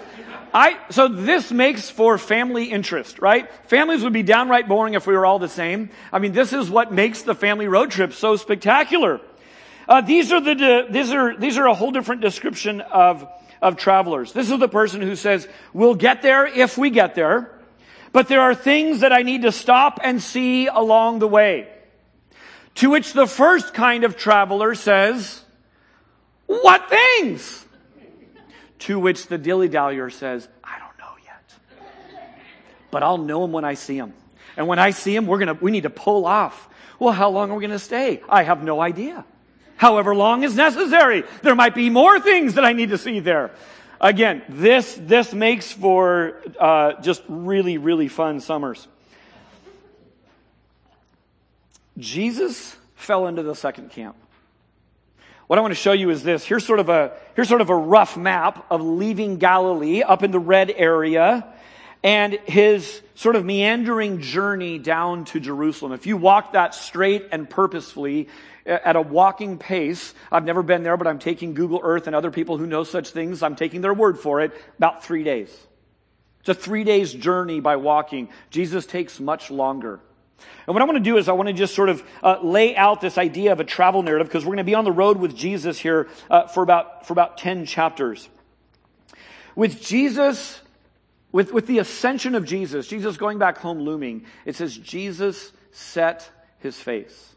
I, 0.53 0.77
so 0.91 1.07
this 1.07 1.51
makes 1.51 1.89
for 1.89 2.17
family 2.19 2.65
interest, 2.65 3.19
right? 3.19 3.49
Families 3.67 4.03
would 4.03 4.13
be 4.13 4.21
downright 4.21 4.67
boring 4.67 4.93
if 4.93 5.07
we 5.07 5.15
were 5.15 5.25
all 5.25 5.39
the 5.39 5.49
same. 5.49 5.89
I 6.11 6.19
mean, 6.19 6.31
this 6.31 6.53
is 6.53 6.69
what 6.69 6.93
makes 6.93 7.23
the 7.23 7.33
family 7.33 7.67
road 7.67 7.89
trip 7.89 8.13
so 8.13 8.35
spectacular. 8.35 9.19
Uh, 9.87 10.01
these 10.01 10.31
are 10.31 10.39
the, 10.39 10.85
these 10.89 11.11
are, 11.11 11.35
these 11.35 11.57
are 11.57 11.65
a 11.65 11.73
whole 11.73 11.91
different 11.91 12.21
description 12.21 12.81
of, 12.81 13.27
of 13.61 13.77
travelers. 13.77 14.31
This 14.31 14.51
is 14.51 14.59
the 14.59 14.67
person 14.67 15.01
who 15.01 15.15
says, 15.15 15.47
we'll 15.73 15.95
get 15.95 16.21
there 16.21 16.45
if 16.45 16.77
we 16.77 16.91
get 16.91 17.15
there, 17.15 17.51
but 18.11 18.27
there 18.27 18.41
are 18.41 18.53
things 18.53 18.99
that 18.99 19.11
I 19.11 19.23
need 19.23 19.41
to 19.41 19.51
stop 19.51 19.99
and 20.03 20.21
see 20.21 20.67
along 20.67 21.17
the 21.17 21.27
way. 21.27 21.67
To 22.75 22.91
which 22.91 23.13
the 23.13 23.27
first 23.27 23.73
kind 23.73 24.03
of 24.03 24.17
traveler 24.17 24.75
says, 24.75 25.43
what 26.45 26.89
things? 26.89 27.62
To 28.83 28.99
which 28.99 29.27
the 29.27 29.37
dilly 29.37 29.69
dallyer 29.69 30.11
says, 30.11 30.45
I 30.61 30.77
don't 30.77 30.97
know 30.99 31.15
yet. 31.23 32.19
But 32.91 33.01
I'll 33.01 33.17
know 33.17 33.45
him 33.45 33.53
when 33.53 33.63
I 33.63 33.75
see 33.75 33.95
him. 33.95 34.13
And 34.57 34.67
when 34.67 34.77
I 34.77 34.91
see 34.91 35.15
him, 35.15 35.25
we're 35.25 35.37
gonna, 35.39 35.53
we 35.53 35.71
need 35.71 35.83
to 35.83 35.89
pull 35.89 36.25
off. 36.25 36.67
Well, 36.99 37.13
how 37.13 37.29
long 37.29 37.49
are 37.49 37.55
we 37.55 37.61
gonna 37.61 37.79
stay? 37.79 38.21
I 38.27 38.43
have 38.43 38.61
no 38.61 38.81
idea. 38.81 39.23
However 39.77 40.13
long 40.13 40.43
is 40.43 40.55
necessary. 40.55 41.23
There 41.43 41.55
might 41.55 41.75
be 41.75 41.89
more 41.89 42.19
things 42.19 42.55
that 42.55 42.65
I 42.65 42.73
need 42.73 42.89
to 42.89 42.97
see 42.97 43.21
there. 43.21 43.51
Again, 44.01 44.43
this, 44.49 44.99
this 44.99 45.33
makes 45.33 45.71
for, 45.71 46.41
uh, 46.59 47.01
just 47.01 47.23
really, 47.29 47.77
really 47.77 48.09
fun 48.09 48.41
summers. 48.41 48.85
Jesus 51.97 52.75
fell 52.95 53.27
into 53.27 53.43
the 53.43 53.55
second 53.55 53.91
camp. 53.91 54.17
What 55.47 55.59
I 55.59 55.61
want 55.61 55.73
to 55.73 55.79
show 55.79 55.91
you 55.91 56.09
is 56.09 56.23
this. 56.23 56.45
Here's 56.45 56.65
sort 56.65 56.79
of 56.79 56.89
a, 56.89 57.13
here's 57.35 57.49
sort 57.49 57.61
of 57.61 57.69
a 57.69 57.75
rough 57.75 58.15
map 58.15 58.65
of 58.69 58.81
leaving 58.81 59.37
Galilee 59.37 60.01
up 60.01 60.23
in 60.23 60.31
the 60.31 60.39
red 60.39 60.71
area 60.71 61.45
and 62.03 62.33
his 62.45 63.01
sort 63.15 63.35
of 63.35 63.45
meandering 63.45 64.21
journey 64.21 64.77
down 64.77 65.25
to 65.25 65.39
Jerusalem. 65.39 65.93
If 65.93 66.05
you 66.05 66.17
walk 66.17 66.53
that 66.53 66.75
straight 66.75 67.27
and 67.31 67.49
purposefully 67.49 68.27
uh, 68.65 68.77
at 68.83 68.95
a 68.95 69.01
walking 69.01 69.57
pace, 69.57 70.13
I've 70.31 70.43
never 70.43 70.63
been 70.63 70.83
there, 70.83 70.97
but 70.97 71.07
I'm 71.07 71.19
taking 71.19 71.53
Google 71.53 71.79
Earth 71.83 72.07
and 72.07 72.15
other 72.15 72.31
people 72.31 72.57
who 72.57 72.67
know 72.67 72.83
such 72.83 73.09
things, 73.09 73.41
I'm 73.41 73.55
taking 73.55 73.81
their 73.81 73.93
word 73.93 74.19
for 74.19 74.41
it, 74.41 74.51
about 74.77 75.03
three 75.03 75.23
days. 75.23 75.49
It's 76.41 76.49
a 76.49 76.53
three 76.53 76.83
days 76.83 77.13
journey 77.13 77.61
by 77.61 77.77
walking. 77.77 78.29
Jesus 78.49 78.85
takes 78.85 79.19
much 79.19 79.49
longer. 79.49 80.01
And 80.65 80.73
what 80.73 80.81
I 80.81 80.85
want 80.85 80.97
to 80.97 81.03
do 81.03 81.17
is 81.17 81.27
I 81.27 81.33
want 81.33 81.47
to 81.47 81.53
just 81.53 81.75
sort 81.75 81.89
of 81.89 82.03
uh, 82.21 82.37
lay 82.41 82.75
out 82.75 83.01
this 83.01 83.17
idea 83.17 83.51
of 83.51 83.59
a 83.59 83.63
travel 83.63 84.01
narrative 84.01 84.27
because 84.27 84.45
we're 84.45 84.55
going 84.55 84.57
to 84.57 84.63
be 84.63 84.75
on 84.75 84.85
the 84.85 84.91
road 84.91 85.17
with 85.17 85.35
Jesus 85.35 85.77
here 85.79 86.07
uh, 86.29 86.47
for 86.47 86.63
about 86.63 87.05
for 87.05 87.13
about 87.13 87.37
ten 87.37 87.65
chapters. 87.65 88.29
With 89.55 89.81
Jesus, 89.81 90.61
with 91.31 91.51
with 91.51 91.67
the 91.67 91.79
ascension 91.79 92.35
of 92.35 92.45
Jesus, 92.45 92.87
Jesus 92.87 93.17
going 93.17 93.39
back 93.39 93.57
home 93.57 93.81
looming, 93.81 94.25
it 94.45 94.55
says 94.55 94.77
Jesus 94.77 95.51
set 95.71 96.29
his 96.59 96.79
face. 96.79 97.33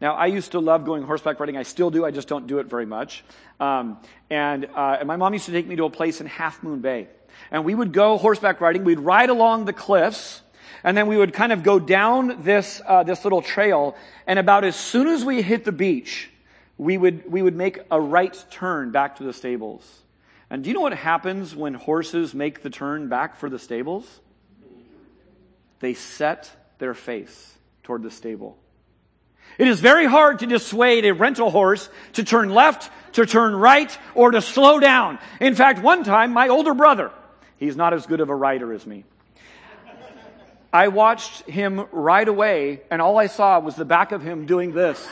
Now, 0.00 0.14
I 0.14 0.26
used 0.26 0.52
to 0.52 0.58
love 0.58 0.84
going 0.84 1.04
horseback 1.04 1.38
riding. 1.38 1.56
I 1.56 1.62
still 1.62 1.88
do. 1.88 2.04
I 2.04 2.10
just 2.10 2.26
don't 2.26 2.48
do 2.48 2.58
it 2.58 2.66
very 2.66 2.86
much. 2.86 3.22
Um, 3.60 3.98
and, 4.28 4.64
uh, 4.64 4.96
and 4.98 5.06
my 5.06 5.14
mom 5.14 5.32
used 5.32 5.46
to 5.46 5.52
take 5.52 5.64
me 5.68 5.76
to 5.76 5.84
a 5.84 5.90
place 5.90 6.20
in 6.20 6.26
Half 6.26 6.64
Moon 6.64 6.80
Bay. 6.80 7.06
And 7.52 7.64
we 7.64 7.72
would 7.72 7.92
go 7.92 8.18
horseback 8.18 8.60
riding. 8.60 8.82
We'd 8.82 8.98
ride 8.98 9.30
along 9.30 9.66
the 9.66 9.72
cliffs 9.72 10.42
and 10.84 10.96
then 10.96 11.06
we 11.06 11.16
would 11.16 11.32
kind 11.32 11.52
of 11.52 11.62
go 11.62 11.78
down 11.78 12.42
this, 12.42 12.80
uh, 12.86 13.02
this 13.02 13.24
little 13.24 13.42
trail. 13.42 13.96
And 14.26 14.38
about 14.38 14.64
as 14.64 14.76
soon 14.76 15.06
as 15.06 15.24
we 15.24 15.42
hit 15.42 15.64
the 15.64 15.72
beach, 15.72 16.30
we 16.78 16.98
would, 16.98 17.30
we 17.30 17.42
would 17.42 17.56
make 17.56 17.80
a 17.90 18.00
right 18.00 18.44
turn 18.50 18.90
back 18.90 19.16
to 19.16 19.24
the 19.24 19.32
stables. 19.32 20.02
And 20.50 20.62
do 20.62 20.70
you 20.70 20.74
know 20.74 20.80
what 20.80 20.94
happens 20.94 21.56
when 21.56 21.74
horses 21.74 22.34
make 22.34 22.62
the 22.62 22.70
turn 22.70 23.08
back 23.08 23.36
for 23.36 23.48
the 23.48 23.58
stables? 23.58 24.20
They 25.80 25.94
set 25.94 26.50
their 26.78 26.94
face 26.94 27.56
toward 27.82 28.02
the 28.02 28.10
stable. 28.10 28.58
It 29.58 29.68
is 29.68 29.80
very 29.80 30.06
hard 30.06 30.38
to 30.40 30.46
dissuade 30.46 31.04
a 31.04 31.12
rental 31.12 31.50
horse 31.50 31.88
to 32.14 32.24
turn 32.24 32.50
left, 32.50 32.90
to 33.14 33.26
turn 33.26 33.54
right, 33.54 33.96
or 34.14 34.30
to 34.30 34.40
slow 34.40 34.80
down. 34.80 35.18
In 35.40 35.54
fact, 35.54 35.82
one 35.82 36.04
time, 36.04 36.32
my 36.32 36.48
older 36.48 36.74
brother, 36.74 37.10
he's 37.58 37.76
not 37.76 37.92
as 37.92 38.06
good 38.06 38.20
of 38.20 38.30
a 38.30 38.34
rider 38.34 38.72
as 38.72 38.86
me, 38.86 39.04
I 40.72 40.88
watched 40.88 41.42
him 41.42 41.86
right 41.92 42.26
away, 42.26 42.80
and 42.90 43.02
all 43.02 43.18
I 43.18 43.26
saw 43.26 43.58
was 43.60 43.76
the 43.76 43.84
back 43.84 44.12
of 44.12 44.22
him 44.22 44.46
doing 44.46 44.72
this. 44.72 45.06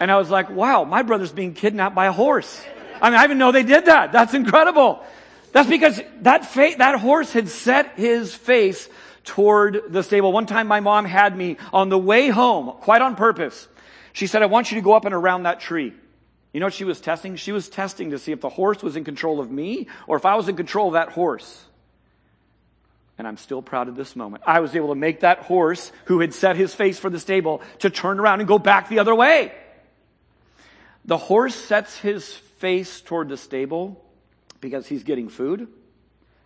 And 0.00 0.10
I 0.10 0.18
was 0.18 0.30
like, 0.30 0.50
wow, 0.50 0.82
my 0.82 1.02
brother's 1.02 1.30
being 1.30 1.54
kidnapped 1.54 1.94
by 1.94 2.06
a 2.06 2.12
horse. 2.12 2.60
I 3.00 3.10
mean, 3.10 3.18
I 3.18 3.22
didn't 3.22 3.38
know 3.38 3.52
they 3.52 3.62
did 3.62 3.86
that. 3.86 4.10
That's 4.10 4.34
incredible. 4.34 5.04
That's 5.52 5.68
because 5.68 6.00
that 6.22 6.46
fa- 6.46 6.74
that 6.78 6.98
horse 6.98 7.32
had 7.32 7.48
set 7.48 7.96
his 7.96 8.34
face 8.34 8.88
toward 9.24 9.92
the 9.92 10.02
stable. 10.02 10.32
One 10.32 10.46
time 10.46 10.66
my 10.66 10.80
mom 10.80 11.04
had 11.04 11.36
me 11.36 11.56
on 11.72 11.88
the 11.88 11.98
way 11.98 12.28
home, 12.28 12.72
quite 12.80 13.02
on 13.02 13.14
purpose. 13.14 13.68
She 14.12 14.26
said, 14.26 14.42
I 14.42 14.46
want 14.46 14.72
you 14.72 14.76
to 14.76 14.82
go 14.82 14.94
up 14.94 15.04
and 15.04 15.14
around 15.14 15.44
that 15.44 15.60
tree. 15.60 15.92
You 16.52 16.60
know 16.60 16.66
what 16.66 16.74
she 16.74 16.84
was 16.84 17.00
testing? 17.00 17.36
She 17.36 17.52
was 17.52 17.68
testing 17.68 18.10
to 18.10 18.18
see 18.18 18.32
if 18.32 18.40
the 18.40 18.48
horse 18.48 18.82
was 18.82 18.96
in 18.96 19.04
control 19.04 19.40
of 19.40 19.50
me 19.50 19.86
or 20.06 20.16
if 20.16 20.26
I 20.26 20.34
was 20.34 20.48
in 20.48 20.56
control 20.56 20.88
of 20.88 20.94
that 20.94 21.10
horse. 21.10 21.64
And 23.18 23.28
I'm 23.28 23.36
still 23.36 23.62
proud 23.62 23.88
of 23.88 23.96
this 23.96 24.16
moment. 24.16 24.42
I 24.46 24.60
was 24.60 24.74
able 24.74 24.88
to 24.88 24.94
make 24.94 25.20
that 25.20 25.40
horse 25.40 25.92
who 26.06 26.20
had 26.20 26.34
set 26.34 26.56
his 26.56 26.74
face 26.74 26.98
for 26.98 27.10
the 27.10 27.20
stable 27.20 27.60
to 27.80 27.90
turn 27.90 28.18
around 28.18 28.40
and 28.40 28.48
go 28.48 28.58
back 28.58 28.88
the 28.88 28.98
other 28.98 29.14
way. 29.14 29.52
The 31.04 31.18
horse 31.18 31.54
sets 31.54 31.98
his 31.98 32.32
face 32.32 33.00
toward 33.00 33.28
the 33.28 33.36
stable 33.36 34.02
because 34.60 34.86
he's 34.86 35.02
getting 35.02 35.28
food 35.28 35.68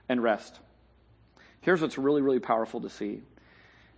and 0.08 0.22
rest. 0.22 0.58
Here's 1.60 1.80
what's 1.80 1.98
really, 1.98 2.22
really 2.22 2.40
powerful 2.40 2.80
to 2.80 2.90
see. 2.90 3.22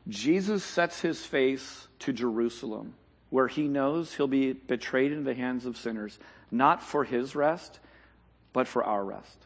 Jesus 0.09 0.65
sets 0.65 1.01
his 1.01 1.25
face 1.25 1.87
to 2.01 2.13
Jerusalem 2.13 2.95
where 3.31 3.49
he 3.49 3.69
knows 3.69 4.15
he'll 4.15 4.27
be 4.27 4.53
betrayed 4.53 5.13
into 5.13 5.25
the 5.25 5.35
hands 5.35 5.67
of 5.67 5.77
sinners, 5.77 6.19
not 6.51 6.83
for 6.83 7.05
his 7.05 7.35
rest, 7.35 7.79
but 8.53 8.67
for 8.67 8.83
our 8.83 9.05
rest. 9.05 9.37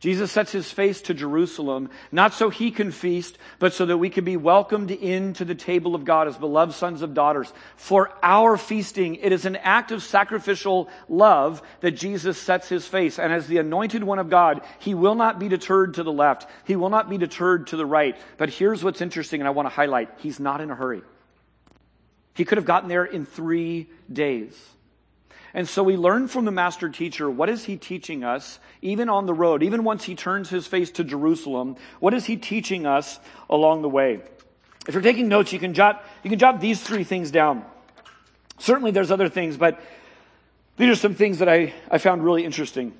Jesus 0.00 0.32
sets 0.32 0.50
his 0.50 0.72
face 0.72 1.02
to 1.02 1.14
Jerusalem, 1.14 1.90
not 2.10 2.32
so 2.32 2.48
he 2.48 2.70
can 2.70 2.90
feast, 2.90 3.36
but 3.58 3.74
so 3.74 3.84
that 3.84 3.98
we 3.98 4.08
can 4.08 4.24
be 4.24 4.38
welcomed 4.38 4.90
into 4.90 5.44
the 5.44 5.54
table 5.54 5.94
of 5.94 6.06
God 6.06 6.26
as 6.26 6.38
beloved 6.38 6.72
sons 6.72 7.02
of 7.02 7.12
daughters. 7.12 7.52
For 7.76 8.10
our 8.22 8.56
feasting, 8.56 9.16
it 9.16 9.30
is 9.30 9.44
an 9.44 9.56
act 9.56 9.92
of 9.92 10.02
sacrificial 10.02 10.88
love 11.10 11.60
that 11.80 11.90
Jesus 11.90 12.38
sets 12.38 12.70
his 12.70 12.86
face. 12.86 13.18
And 13.18 13.30
as 13.30 13.46
the 13.46 13.58
anointed 13.58 14.02
one 14.02 14.18
of 14.18 14.30
God, 14.30 14.62
he 14.78 14.94
will 14.94 15.14
not 15.14 15.38
be 15.38 15.48
deterred 15.48 15.92
to 15.94 16.02
the 16.02 16.12
left. 16.12 16.48
He 16.64 16.76
will 16.76 16.88
not 16.88 17.10
be 17.10 17.18
deterred 17.18 17.66
to 17.66 17.76
the 17.76 17.84
right. 17.84 18.16
But 18.38 18.48
here's 18.48 18.82
what's 18.82 19.02
interesting, 19.02 19.42
and 19.42 19.48
I 19.48 19.50
want 19.50 19.66
to 19.66 19.74
highlight. 19.74 20.08
He's 20.16 20.40
not 20.40 20.62
in 20.62 20.70
a 20.70 20.74
hurry. 20.74 21.02
He 22.34 22.46
could 22.46 22.56
have 22.56 22.64
gotten 22.64 22.88
there 22.88 23.04
in 23.04 23.26
three 23.26 23.90
days. 24.10 24.58
And 25.52 25.68
so 25.68 25.82
we 25.82 25.96
learn 25.96 26.28
from 26.28 26.44
the 26.44 26.50
master 26.50 26.88
teacher, 26.88 27.28
what 27.28 27.48
is 27.48 27.64
he 27.64 27.76
teaching 27.76 28.22
us, 28.22 28.60
even 28.82 29.08
on 29.08 29.26
the 29.26 29.34
road, 29.34 29.62
even 29.62 29.82
once 29.82 30.04
he 30.04 30.14
turns 30.14 30.48
his 30.48 30.66
face 30.66 30.90
to 30.92 31.04
Jerusalem, 31.04 31.76
what 31.98 32.14
is 32.14 32.26
he 32.26 32.36
teaching 32.36 32.86
us 32.86 33.18
along 33.48 33.82
the 33.82 33.88
way? 33.88 34.20
If 34.86 34.94
you're 34.94 35.02
taking 35.02 35.28
notes, 35.28 35.52
you 35.52 35.58
can 35.58 35.74
jot, 35.74 36.04
you 36.22 36.30
can 36.30 36.38
jot 36.38 36.60
these 36.60 36.80
three 36.80 37.04
things 37.04 37.30
down. 37.30 37.64
Certainly 38.58 38.92
there's 38.92 39.10
other 39.10 39.28
things, 39.28 39.56
but 39.56 39.80
these 40.76 40.88
are 40.88 40.94
some 40.94 41.14
things 41.14 41.40
that 41.40 41.48
I, 41.48 41.74
I 41.90 41.98
found 41.98 42.24
really 42.24 42.44
interesting. 42.44 42.92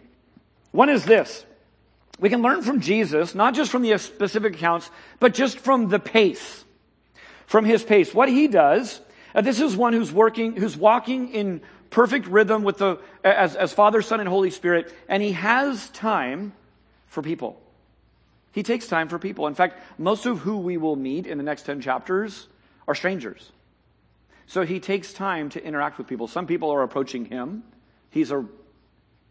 One 0.72 0.88
is 0.88 1.04
this. 1.04 1.44
We 2.18 2.28
can 2.28 2.42
learn 2.42 2.62
from 2.62 2.80
Jesus, 2.80 3.34
not 3.34 3.54
just 3.54 3.70
from 3.70 3.82
the 3.82 3.96
specific 3.98 4.56
accounts, 4.56 4.90
but 5.20 5.34
just 5.34 5.58
from 5.58 5.88
the 5.88 5.98
pace. 5.98 6.64
From 7.46 7.64
his 7.64 7.82
pace. 7.82 8.12
What 8.12 8.28
he 8.28 8.48
does 8.48 9.00
this 9.34 9.60
is 9.60 9.76
one 9.76 9.92
who's 9.92 10.12
working, 10.12 10.56
who's 10.56 10.76
walking 10.76 11.28
in 11.32 11.60
perfect 11.90 12.26
rhythm 12.26 12.62
with 12.62 12.78
the, 12.78 12.98
as, 13.22 13.56
as 13.56 13.72
Father, 13.72 14.00
Son, 14.00 14.20
and 14.20 14.28
Holy 14.28 14.50
Spirit, 14.50 14.92
and 15.08 15.22
he 15.22 15.32
has 15.32 15.88
time 15.90 16.52
for 17.06 17.22
people. 17.22 17.60
He 18.52 18.62
takes 18.62 18.86
time 18.86 19.08
for 19.08 19.18
people. 19.18 19.46
In 19.46 19.54
fact, 19.54 19.80
most 19.98 20.26
of 20.26 20.40
who 20.40 20.58
we 20.58 20.76
will 20.76 20.96
meet 20.96 21.26
in 21.26 21.38
the 21.38 21.44
next 21.44 21.62
10 21.62 21.80
chapters 21.80 22.48
are 22.88 22.94
strangers. 22.94 23.52
So 24.46 24.62
he 24.62 24.80
takes 24.80 25.12
time 25.12 25.50
to 25.50 25.62
interact 25.62 25.98
with 25.98 26.08
people. 26.08 26.26
Some 26.26 26.46
people 26.46 26.70
are 26.70 26.82
approaching 26.82 27.26
him. 27.26 27.62
He's 28.10 28.32
a 28.32 28.44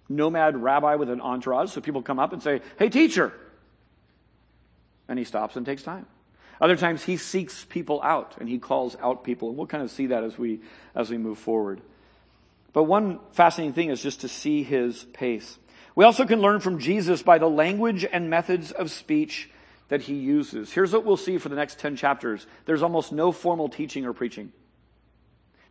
nomad 0.08 0.62
rabbi 0.62 0.96
with 0.96 1.10
an 1.10 1.20
entourage, 1.20 1.72
so 1.72 1.82
people 1.82 2.02
come 2.02 2.20
up 2.20 2.32
and 2.32 2.42
say, 2.42 2.62
Hey, 2.78 2.90
teacher. 2.90 3.34
And 5.10 5.20
he 5.20 5.26
stops 5.26 5.56
and 5.56 5.66
takes 5.66 5.84
time. 5.84 6.06
Other 6.62 6.76
times 6.76 7.04
he 7.04 7.18
seeks 7.18 7.66
people 7.66 8.02
out 8.02 8.36
and 8.40 8.48
he 8.48 8.60
calls 8.60 8.96
out 9.02 9.24
people. 9.24 9.50
And 9.50 9.58
we'll 9.58 9.68
kind 9.68 9.84
of 9.84 9.92
see 9.92 10.08
that 10.08 10.24
as 10.24 10.38
we, 10.38 10.60
as 10.94 11.10
we 11.10 11.18
move 11.18 11.38
forward. 11.38 11.82
But 12.74 12.84
one 12.84 13.20
fascinating 13.32 13.74
thing 13.74 13.90
is 13.90 14.02
just 14.02 14.22
to 14.22 14.28
see 14.28 14.64
his 14.64 15.04
pace. 15.06 15.58
We 15.96 16.06
also 16.06 16.26
can 16.26 16.40
learn 16.40 16.60
from 16.60 16.80
Jesus 16.80 17.24
by 17.24 17.40
the 17.40 17.50
language 17.50 18.06
and 18.10 18.30
methods 18.30 18.72
of 18.72 18.92
speech 18.92 19.50
that 19.90 20.02
he 20.02 20.14
uses. 20.14 20.72
Here's 20.72 20.94
what 20.94 21.04
we'll 21.04 21.18
see 21.18 21.38
for 21.38 21.50
the 21.50 21.56
next 21.56 21.80
10 21.80 21.96
chapters. 21.96 22.46
There's 22.66 22.84
almost 22.84 23.12
no 23.12 23.32
formal 23.32 23.70
teaching 23.70 24.06
or 24.06 24.14
preaching. 24.14 24.54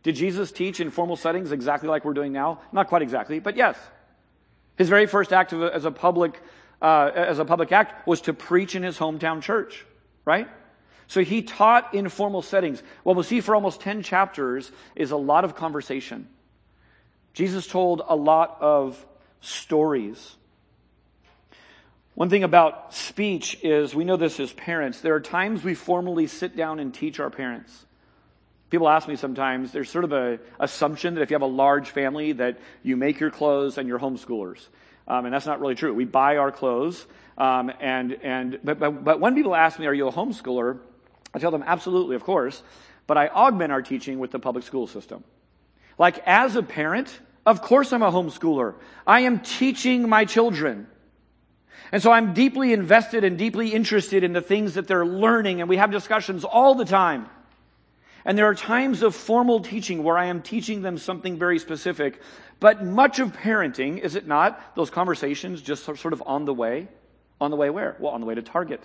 Did 0.03 0.15
Jesus 0.15 0.51
teach 0.51 0.79
in 0.79 0.91
formal 0.91 1.15
settings 1.15 1.51
exactly 1.51 1.89
like 1.89 2.05
we're 2.05 2.13
doing 2.13 2.31
now? 2.31 2.61
Not 2.71 2.87
quite 2.87 3.01
exactly, 3.01 3.39
but 3.39 3.55
yes. 3.55 3.77
His 4.77 4.87
very 4.87 5.07
first 5.07 5.33
act 5.33 5.51
as 5.51 5.85
a 5.85 5.91
public, 5.91 6.41
uh, 6.81 7.11
as 7.13 7.39
a 7.39 7.45
public 7.45 7.71
act 7.71 8.07
was 8.07 8.21
to 8.21 8.33
preach 8.33 8.75
in 8.75 8.83
his 8.83 8.97
hometown 8.97 9.41
church, 9.41 9.85
right? 10.25 10.47
So 11.07 11.21
he 11.21 11.41
taught 11.41 11.93
in 11.93 12.07
formal 12.07 12.41
settings. 12.41 12.83
What 13.03 13.15
we'll 13.15 13.23
see 13.23 13.41
for 13.41 13.55
almost 13.55 13.81
10 13.81 14.03
chapters 14.03 14.71
is 14.95 15.11
a 15.11 15.17
lot 15.17 15.43
of 15.43 15.55
conversation. 15.55 16.27
Jesus 17.33 17.67
told 17.67 18.01
a 18.07 18.15
lot 18.15 18.57
of 18.59 19.05
stories. 19.41 20.35
One 22.15 22.29
thing 22.29 22.43
about 22.43 22.93
speech 22.93 23.57
is 23.63 23.95
we 23.95 24.03
know 24.03 24.17
this 24.17 24.39
as 24.39 24.51
parents. 24.51 24.99
There 24.99 25.15
are 25.15 25.21
times 25.21 25.63
we 25.63 25.73
formally 25.73 26.27
sit 26.27 26.55
down 26.55 26.79
and 26.79 26.93
teach 26.93 27.19
our 27.19 27.29
parents. 27.29 27.85
People 28.69 28.89
ask 28.89 29.07
me 29.07 29.15
sometimes, 29.15 29.71
there's 29.71 29.89
sort 29.89 30.03
of 30.03 30.11
a 30.11 30.39
assumption 30.59 31.15
that 31.15 31.21
if 31.21 31.31
you 31.31 31.35
have 31.35 31.41
a 31.41 31.45
large 31.45 31.89
family 31.89 32.33
that 32.33 32.59
you 32.83 32.97
make 32.97 33.19
your 33.19 33.31
clothes 33.31 33.77
and 33.77 33.87
you're 33.87 33.99
homeschoolers. 33.99 34.67
Um, 35.07 35.25
and 35.25 35.33
that's 35.33 35.45
not 35.45 35.59
really 35.59 35.75
true. 35.75 35.93
We 35.93 36.05
buy 36.05 36.37
our 36.37 36.51
clothes. 36.51 37.07
Um, 37.37 37.71
and, 37.79 38.17
and, 38.21 38.59
but, 38.63 38.79
but, 38.79 39.03
but 39.03 39.19
when 39.19 39.33
people 39.33 39.55
ask 39.55 39.79
me, 39.79 39.87
are 39.87 39.93
you 39.93 40.07
a 40.07 40.11
homeschooler? 40.11 40.77
I 41.33 41.39
tell 41.39 41.51
them, 41.51 41.63
absolutely, 41.65 42.15
of 42.15 42.23
course, 42.23 42.61
but 43.07 43.17
I 43.17 43.29
augment 43.29 43.71
our 43.71 43.81
teaching 43.81 44.19
with 44.19 44.31
the 44.31 44.39
public 44.39 44.65
school 44.65 44.87
system. 44.87 45.23
Like, 45.99 46.19
as 46.25 46.55
a 46.55 46.63
parent, 46.63 47.19
of 47.45 47.61
course 47.61 47.93
I'm 47.93 48.01
a 48.01 48.11
homeschooler. 48.11 48.75
I 49.05 49.21
am 49.21 49.41
teaching 49.41 50.07
my 50.07 50.25
children. 50.25 50.87
And 51.91 52.01
so 52.01 52.11
I'm 52.11 52.33
deeply 52.33 52.71
invested 52.71 53.23
and 53.23 53.37
deeply 53.37 53.73
interested 53.73 54.23
in 54.23 54.31
the 54.31 54.41
things 54.41 54.75
that 54.75 54.87
they're 54.87 55.05
learning, 55.05 55.59
and 55.59 55.69
we 55.69 55.77
have 55.77 55.91
discussions 55.91 56.45
all 56.45 56.73
the 56.73 56.85
time. 56.85 57.27
And 58.23 58.37
there 58.37 58.45
are 58.45 58.55
times 58.55 59.03
of 59.03 59.15
formal 59.15 59.59
teaching 59.59 60.03
where 60.03 60.17
I 60.17 60.25
am 60.25 60.41
teaching 60.41 60.81
them 60.81 60.97
something 60.97 61.37
very 61.37 61.59
specific. 61.59 62.21
But 62.59 62.83
much 62.83 63.19
of 63.19 63.33
parenting, 63.33 63.99
is 63.99 64.15
it 64.15 64.27
not, 64.27 64.75
those 64.75 64.89
conversations 64.89 65.61
just 65.61 65.83
sort 65.83 66.13
of 66.13 66.23
on 66.25 66.45
the 66.45 66.53
way? 66.53 66.87
On 67.41 67.51
the 67.51 67.57
way 67.57 67.69
where? 67.69 67.95
Well, 67.99 68.13
on 68.13 68.21
the 68.21 68.27
way 68.27 68.35
to 68.35 68.41
Target 68.41 68.83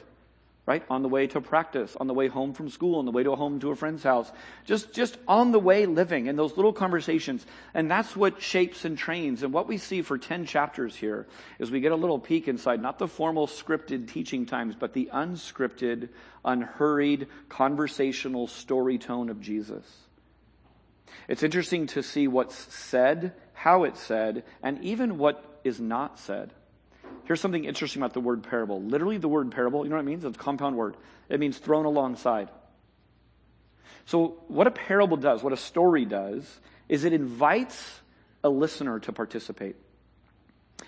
right? 0.66 0.82
On 0.88 1.02
the 1.02 1.08
way 1.08 1.26
to 1.26 1.40
practice, 1.40 1.94
on 1.96 2.06
the 2.06 2.14
way 2.14 2.28
home 2.28 2.54
from 2.54 2.70
school, 2.70 2.98
on 2.98 3.04
the 3.04 3.10
way 3.10 3.22
to 3.22 3.32
a 3.32 3.36
home 3.36 3.60
to 3.60 3.70
a 3.70 3.76
friend's 3.76 4.02
house. 4.02 4.32
Just, 4.64 4.94
just 4.94 5.18
on 5.28 5.52
the 5.52 5.58
way 5.58 5.84
living 5.84 6.26
in 6.26 6.36
those 6.36 6.56
little 6.56 6.72
conversations. 6.72 7.44
And 7.74 7.90
that's 7.90 8.16
what 8.16 8.40
shapes 8.40 8.86
and 8.86 8.96
trains. 8.96 9.42
And 9.42 9.52
what 9.52 9.68
we 9.68 9.76
see 9.76 10.00
for 10.00 10.16
10 10.16 10.46
chapters 10.46 10.96
here 10.96 11.26
is 11.58 11.70
we 11.70 11.80
get 11.80 11.92
a 11.92 11.96
little 11.96 12.18
peek 12.18 12.48
inside, 12.48 12.80
not 12.80 12.98
the 12.98 13.08
formal 13.08 13.46
scripted 13.46 14.08
teaching 14.08 14.46
times, 14.46 14.74
but 14.74 14.94
the 14.94 15.10
unscripted, 15.12 16.08
unhurried, 16.44 17.26
conversational 17.50 18.46
story 18.46 18.96
tone 18.96 19.28
of 19.28 19.42
Jesus. 19.42 19.84
It's 21.28 21.42
interesting 21.42 21.86
to 21.88 22.02
see 22.02 22.26
what's 22.26 22.56
said, 22.74 23.34
how 23.52 23.84
it's 23.84 24.00
said, 24.00 24.44
and 24.62 24.82
even 24.82 25.18
what 25.18 25.60
is 25.62 25.78
not 25.78 26.18
said. 26.18 26.52
Here's 27.24 27.40
something 27.40 27.64
interesting 27.64 28.02
about 28.02 28.12
the 28.12 28.20
word 28.20 28.42
parable. 28.42 28.82
Literally, 28.82 29.18
the 29.18 29.28
word 29.28 29.50
parable, 29.50 29.84
you 29.84 29.90
know 29.90 29.96
what 29.96 30.02
it 30.02 30.06
means? 30.06 30.24
It's 30.24 30.36
a 30.36 30.40
compound 30.40 30.76
word. 30.76 30.96
It 31.28 31.40
means 31.40 31.58
thrown 31.58 31.86
alongside. 31.86 32.50
So, 34.06 34.36
what 34.48 34.66
a 34.66 34.70
parable 34.70 35.16
does, 35.16 35.42
what 35.42 35.52
a 35.52 35.56
story 35.56 36.04
does, 36.04 36.60
is 36.88 37.04
it 37.04 37.14
invites 37.14 38.00
a 38.42 38.50
listener 38.50 39.00
to 39.00 39.12
participate. 39.12 39.76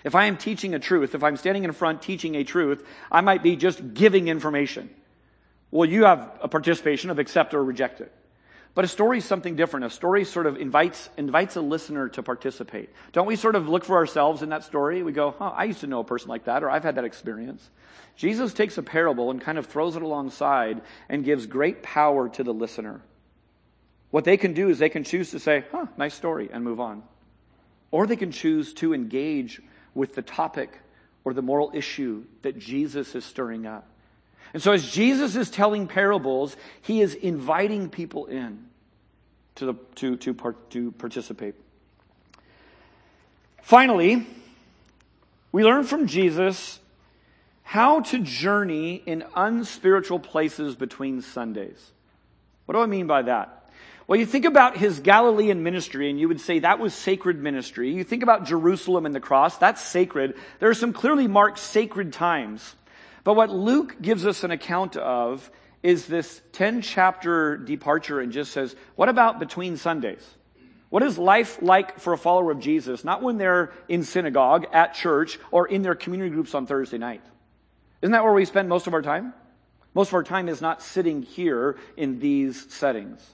If 0.03 0.13
I 0.13 0.25
am 0.25 0.37
teaching 0.37 0.75
a 0.75 0.79
truth, 0.79 1.15
if 1.15 1.23
I'm 1.23 1.37
standing 1.37 1.63
in 1.63 1.71
front 1.71 2.03
teaching 2.03 2.35
a 2.35 2.43
truth, 2.43 2.85
I 3.11 3.21
might 3.21 3.41
be 3.41 3.55
just 3.55 3.95
giving 3.95 4.27
information. 4.27 4.91
Well, 5.71 5.89
you 5.89 6.05
have 6.05 6.31
a 6.41 6.47
participation 6.47 7.09
of 7.09 7.17
accept 7.17 7.55
or 7.55 7.63
reject 7.63 7.99
it. 8.01 8.13
But 8.77 8.85
a 8.85 8.87
story 8.87 9.17
is 9.17 9.25
something 9.25 9.55
different. 9.55 9.87
A 9.87 9.89
story 9.89 10.23
sort 10.23 10.45
of 10.45 10.57
invites, 10.57 11.09
invites 11.17 11.55
a 11.55 11.61
listener 11.61 12.09
to 12.09 12.21
participate. 12.21 12.91
Don't 13.11 13.25
we 13.25 13.35
sort 13.35 13.55
of 13.55 13.67
look 13.67 13.83
for 13.83 13.95
ourselves 13.95 14.43
in 14.43 14.49
that 14.49 14.63
story? 14.63 15.01
We 15.01 15.13
go, 15.13 15.31
huh, 15.31 15.51
I 15.55 15.63
used 15.63 15.79
to 15.79 15.87
know 15.87 16.01
a 16.01 16.03
person 16.03 16.29
like 16.29 16.43
that, 16.43 16.61
or 16.61 16.69
I've 16.69 16.83
had 16.83 16.93
that 16.93 17.03
experience. 17.03 17.67
Jesus 18.17 18.53
takes 18.53 18.77
a 18.77 18.83
parable 18.83 19.31
and 19.31 19.41
kind 19.41 19.57
of 19.57 19.65
throws 19.65 19.95
it 19.95 20.03
alongside 20.03 20.81
and 21.09 21.25
gives 21.25 21.47
great 21.47 21.81
power 21.81 22.29
to 22.29 22.43
the 22.43 22.53
listener. 22.53 23.01
What 24.11 24.25
they 24.25 24.37
can 24.37 24.53
do 24.53 24.69
is 24.69 24.77
they 24.77 24.89
can 24.89 25.03
choose 25.03 25.31
to 25.31 25.39
say, 25.39 25.65
huh, 25.71 25.87
nice 25.97 26.13
story, 26.13 26.49
and 26.53 26.63
move 26.63 26.79
on. 26.79 27.01
Or 27.89 28.05
they 28.05 28.15
can 28.15 28.31
choose 28.31 28.75
to 28.75 28.93
engage 28.93 29.59
with 29.95 30.13
the 30.13 30.21
topic 30.21 30.69
or 31.23 31.33
the 31.33 31.41
moral 31.41 31.71
issue 31.73 32.25
that 32.43 32.59
Jesus 32.59 33.15
is 33.15 33.25
stirring 33.25 33.65
up. 33.65 33.87
And 34.53 34.63
so, 34.63 34.71
as 34.71 34.89
Jesus 34.89 35.35
is 35.35 35.49
telling 35.49 35.87
parables, 35.87 36.55
he 36.81 37.01
is 37.01 37.15
inviting 37.15 37.89
people 37.89 38.27
in 38.27 38.66
to, 39.57 39.65
the, 39.65 39.73
to, 39.95 40.15
to, 40.17 40.33
part, 40.33 40.69
to 40.71 40.91
participate. 40.93 41.55
Finally, 43.61 44.25
we 45.51 45.63
learn 45.63 45.83
from 45.83 46.07
Jesus 46.07 46.79
how 47.63 47.99
to 47.99 48.19
journey 48.19 49.03
in 49.05 49.25
unspiritual 49.35 50.19
places 50.19 50.75
between 50.75 51.21
Sundays. 51.21 51.91
What 52.65 52.75
do 52.75 52.81
I 52.81 52.85
mean 52.85 53.07
by 53.07 53.23
that? 53.23 53.69
Well, 54.07 54.17
you 54.17 54.25
think 54.25 54.45
about 54.45 54.77
his 54.77 55.01
Galilean 55.01 55.63
ministry 55.63 56.09
and 56.09 56.17
you 56.17 56.29
would 56.29 56.39
say 56.39 56.59
that 56.59 56.79
was 56.79 56.93
sacred 56.93 57.41
ministry. 57.41 57.91
You 57.91 58.05
think 58.05 58.23
about 58.23 58.45
Jerusalem 58.45 59.05
and 59.05 59.13
the 59.13 59.19
cross, 59.19 59.57
that's 59.57 59.81
sacred. 59.81 60.35
There 60.59 60.69
are 60.69 60.73
some 60.73 60.93
clearly 60.93 61.27
marked 61.27 61.59
sacred 61.59 62.13
times. 62.13 62.75
But 63.25 63.33
what 63.33 63.49
Luke 63.49 64.01
gives 64.01 64.25
us 64.25 64.45
an 64.45 64.51
account 64.51 64.95
of 64.95 65.51
is 65.87 66.05
this 66.05 66.41
10 66.51 66.81
chapter 66.81 67.55
departure 67.55 68.19
and 68.19 68.33
just 68.33 68.51
says, 68.51 68.75
what 68.97 69.07
about 69.07 69.39
between 69.39 69.77
Sundays? 69.77 70.35
What 70.89 71.01
is 71.01 71.17
life 71.17 71.61
like 71.61 72.01
for 72.01 72.11
a 72.11 72.17
follower 72.17 72.51
of 72.51 72.59
Jesus? 72.59 73.05
Not 73.05 73.23
when 73.23 73.37
they're 73.37 73.71
in 73.87 74.03
synagogue, 74.03 74.65
at 74.73 74.95
church, 74.95 75.39
or 75.49 75.65
in 75.65 75.83
their 75.83 75.95
community 75.95 76.29
groups 76.29 76.53
on 76.53 76.65
Thursday 76.65 76.97
night. 76.97 77.21
Isn't 78.01 78.11
that 78.11 78.25
where 78.25 78.33
we 78.33 78.43
spend 78.43 78.67
most 78.67 78.87
of 78.87 78.93
our 78.93 79.01
time? 79.01 79.33
Most 79.93 80.09
of 80.09 80.15
our 80.15 80.23
time 80.23 80.49
is 80.49 80.59
not 80.59 80.81
sitting 80.81 81.21
here 81.21 81.77
in 81.95 82.19
these 82.19 82.69
settings. 82.69 83.25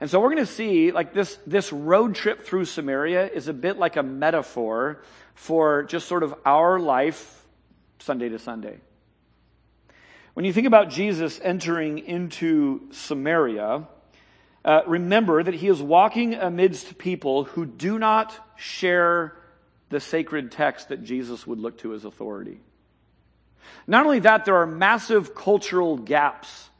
And 0.00 0.08
so 0.08 0.20
we're 0.20 0.30
going 0.30 0.46
to 0.46 0.50
see 0.50 0.90
like 0.90 1.12
this, 1.12 1.38
this 1.46 1.70
road 1.70 2.14
trip 2.14 2.46
through 2.46 2.64
Samaria 2.64 3.28
is 3.28 3.46
a 3.46 3.52
bit 3.52 3.76
like 3.76 3.96
a 3.96 4.02
metaphor 4.02 5.02
for 5.34 5.82
just 5.82 6.08
sort 6.08 6.22
of 6.22 6.34
our 6.46 6.80
life 6.80 7.44
Sunday 7.98 8.30
to 8.30 8.38
Sunday. 8.38 8.78
When 10.38 10.44
you 10.44 10.52
think 10.52 10.68
about 10.68 10.88
Jesus 10.88 11.40
entering 11.42 11.98
into 11.98 12.82
Samaria, 12.92 13.88
uh, 14.64 14.80
remember 14.86 15.42
that 15.42 15.54
he 15.54 15.66
is 15.66 15.82
walking 15.82 16.34
amidst 16.34 16.96
people 16.96 17.42
who 17.42 17.66
do 17.66 17.98
not 17.98 18.32
share 18.56 19.34
the 19.88 19.98
sacred 19.98 20.52
text 20.52 20.90
that 20.90 21.02
Jesus 21.02 21.44
would 21.44 21.58
look 21.58 21.78
to 21.78 21.92
as 21.92 22.04
authority. 22.04 22.60
Not 23.88 24.04
only 24.06 24.20
that, 24.20 24.44
there 24.44 24.54
are 24.54 24.64
massive 24.64 25.34
cultural 25.34 25.96
gaps. 25.96 26.70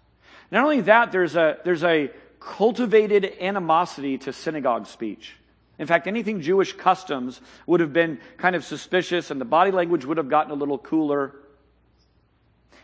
Not 0.53 0.63
only 0.63 0.83
that, 0.83 1.11
there's 1.11 1.35
a, 1.35 1.59
there's 1.65 1.83
a 1.83 2.13
cultivated 2.39 3.39
animosity 3.41 4.19
to 4.19 4.33
synagogue 4.33 4.87
speech. 4.87 5.35
In 5.81 5.89
fact, 5.89 6.07
anything 6.07 6.43
Jewish 6.43 6.75
customs 6.75 7.41
would 7.67 7.81
have 7.81 7.93
been 7.93 8.21
kind 8.37 8.55
of 8.55 8.65
suspicious 8.65 9.33
and 9.33 9.41
the 9.41 9.45
body 9.45 9.73
language 9.73 10.05
would 10.05 10.19
have 10.19 10.29
gotten 10.29 10.53
a 10.53 10.55
little 10.55 10.79
cooler. 10.79 11.35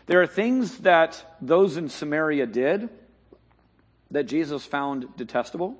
There 0.07 0.21
are 0.21 0.27
things 0.27 0.79
that 0.79 1.37
those 1.41 1.77
in 1.77 1.89
Samaria 1.89 2.47
did 2.47 2.89
that 4.11 4.25
Jesus 4.25 4.65
found 4.65 5.17
detestable. 5.17 5.77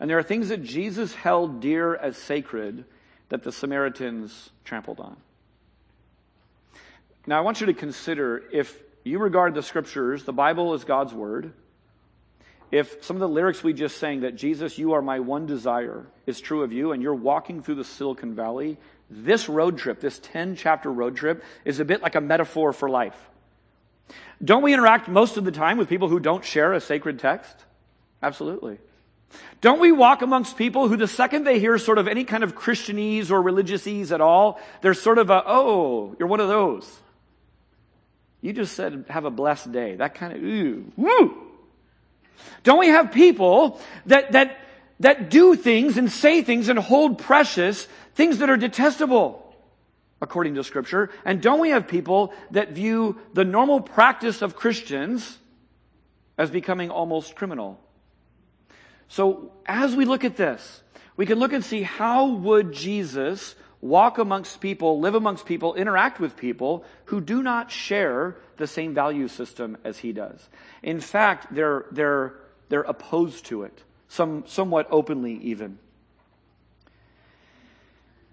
And 0.00 0.08
there 0.08 0.18
are 0.18 0.22
things 0.22 0.48
that 0.48 0.62
Jesus 0.62 1.14
held 1.14 1.60
dear 1.60 1.94
as 1.94 2.16
sacred 2.16 2.84
that 3.28 3.42
the 3.42 3.52
Samaritans 3.52 4.50
trampled 4.64 5.00
on. 5.00 5.16
Now, 7.26 7.38
I 7.38 7.42
want 7.42 7.60
you 7.60 7.66
to 7.66 7.74
consider 7.74 8.42
if 8.52 8.82
you 9.04 9.18
regard 9.18 9.54
the 9.54 9.62
scriptures, 9.62 10.24
the 10.24 10.32
Bible 10.32 10.72
as 10.72 10.84
God's 10.84 11.12
word, 11.12 11.52
if 12.70 13.02
some 13.04 13.16
of 13.16 13.20
the 13.20 13.28
lyrics 13.28 13.62
we 13.62 13.72
just 13.72 13.98
sang 13.98 14.20
that 14.20 14.36
Jesus, 14.36 14.78
you 14.78 14.92
are 14.92 15.02
my 15.02 15.20
one 15.20 15.46
desire, 15.46 16.06
is 16.26 16.40
true 16.40 16.62
of 16.62 16.72
you, 16.72 16.92
and 16.92 17.02
you're 17.02 17.14
walking 17.14 17.62
through 17.62 17.76
the 17.76 17.84
Silicon 17.84 18.34
Valley, 18.34 18.78
this 19.10 19.48
road 19.48 19.78
trip, 19.78 20.00
this 20.00 20.18
10 20.18 20.56
chapter 20.56 20.92
road 20.92 21.16
trip, 21.16 21.42
is 21.64 21.80
a 21.80 21.84
bit 21.84 22.02
like 22.02 22.14
a 22.14 22.20
metaphor 22.20 22.72
for 22.72 22.88
life. 22.88 23.16
Don't 24.42 24.62
we 24.62 24.72
interact 24.72 25.08
most 25.08 25.36
of 25.36 25.44
the 25.44 25.50
time 25.50 25.78
with 25.78 25.88
people 25.88 26.08
who 26.08 26.20
don't 26.20 26.44
share 26.44 26.72
a 26.72 26.80
sacred 26.80 27.18
text? 27.18 27.56
Absolutely. 28.22 28.78
Don't 29.60 29.80
we 29.80 29.92
walk 29.92 30.22
amongst 30.22 30.56
people 30.56 30.88
who 30.88 30.96
the 30.96 31.08
second 31.08 31.44
they 31.44 31.58
hear 31.58 31.76
sort 31.78 31.98
of 31.98 32.06
any 32.06 32.24
kind 32.24 32.44
of 32.44 32.54
Christianese 32.54 33.30
or 33.30 33.42
religious 33.42 33.86
at 34.12 34.20
all, 34.20 34.60
they're 34.80 34.94
sort 34.94 35.18
of 35.18 35.30
a, 35.30 35.42
oh, 35.46 36.14
you're 36.18 36.28
one 36.28 36.40
of 36.40 36.48
those. 36.48 36.98
You 38.40 38.52
just 38.52 38.74
said, 38.74 39.06
have 39.08 39.24
a 39.24 39.30
blessed 39.30 39.72
day. 39.72 39.96
That 39.96 40.14
kind 40.14 40.32
of, 40.32 40.42
ooh, 40.42 40.84
woo. 40.96 41.48
Don't 42.62 42.78
we 42.78 42.88
have 42.88 43.10
people 43.10 43.80
that, 44.06 44.32
that, 44.32 44.58
that 45.00 45.30
do 45.30 45.54
things 45.54 45.96
and 45.96 46.10
say 46.10 46.42
things 46.42 46.68
and 46.68 46.78
hold 46.78 47.18
precious 47.18 47.86
things 48.14 48.38
that 48.38 48.50
are 48.50 48.56
detestable 48.56 49.44
according 50.20 50.54
to 50.56 50.64
scripture? 50.64 51.10
And 51.24 51.40
don't 51.40 51.60
we 51.60 51.70
have 51.70 51.88
people 51.88 52.32
that 52.50 52.72
view 52.72 53.18
the 53.32 53.44
normal 53.44 53.80
practice 53.80 54.42
of 54.42 54.56
Christians 54.56 55.38
as 56.36 56.50
becoming 56.50 56.90
almost 56.90 57.36
criminal? 57.36 57.80
So 59.08 59.52
as 59.66 59.96
we 59.96 60.04
look 60.04 60.24
at 60.24 60.36
this, 60.36 60.82
we 61.16 61.26
can 61.26 61.38
look 61.38 61.52
and 61.52 61.64
see 61.64 61.82
how 61.82 62.28
would 62.28 62.72
Jesus 62.72 63.54
walk 63.80 64.18
amongst 64.18 64.60
people, 64.60 65.00
live 65.00 65.14
amongst 65.14 65.46
people, 65.46 65.74
interact 65.74 66.20
with 66.20 66.36
people 66.36 66.84
who 67.06 67.20
do 67.20 67.42
not 67.42 67.70
share 67.70 68.36
the 68.56 68.66
same 68.66 68.94
value 68.94 69.28
system 69.28 69.76
as 69.84 69.98
he 69.98 70.12
does. 70.12 70.48
In 70.82 71.00
fact, 71.00 71.54
they're, 71.54 71.86
they're, 71.92 72.34
they're 72.68 72.82
opposed 72.82 73.46
to 73.46 73.62
it, 73.62 73.82
some, 74.08 74.44
somewhat 74.46 74.88
openly 74.90 75.34
even. 75.34 75.78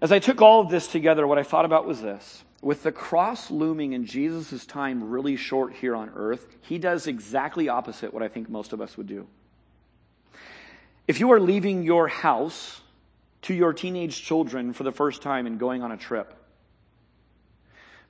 As 0.00 0.12
I 0.12 0.18
took 0.18 0.42
all 0.42 0.60
of 0.60 0.70
this 0.70 0.88
together, 0.88 1.26
what 1.26 1.38
I 1.38 1.42
thought 1.42 1.64
about 1.64 1.86
was 1.86 2.02
this. 2.02 2.44
With 2.62 2.82
the 2.82 2.92
cross 2.92 3.50
looming 3.50 3.92
in 3.92 4.04
Jesus' 4.06 4.66
time 4.66 5.10
really 5.10 5.36
short 5.36 5.74
here 5.74 5.94
on 5.94 6.10
earth, 6.14 6.46
he 6.62 6.78
does 6.78 7.06
exactly 7.06 7.68
opposite 7.68 8.12
what 8.12 8.22
I 8.22 8.28
think 8.28 8.48
most 8.48 8.72
of 8.72 8.80
us 8.80 8.96
would 8.96 9.06
do. 9.06 9.26
If 11.06 11.20
you 11.20 11.32
are 11.32 11.40
leaving 11.40 11.82
your 11.82 12.08
house 12.08 12.80
to 13.46 13.54
your 13.54 13.72
teenage 13.72 14.24
children 14.24 14.72
for 14.72 14.82
the 14.82 14.90
first 14.90 15.22
time 15.22 15.46
and 15.46 15.56
going 15.56 15.80
on 15.80 15.92
a 15.92 15.96
trip. 15.96 16.34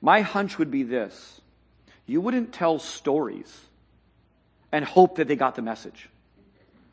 My 0.01 0.21
hunch 0.21 0.57
would 0.57 0.71
be 0.71 0.81
this 0.81 1.41
you 2.07 2.21
wouldn't 2.21 2.53
tell 2.53 2.79
stories 2.79 3.65
and 4.71 4.83
hope 4.83 5.17
that 5.17 5.27
they 5.27 5.35
got 5.35 5.53
the 5.53 5.61
message. 5.61 6.09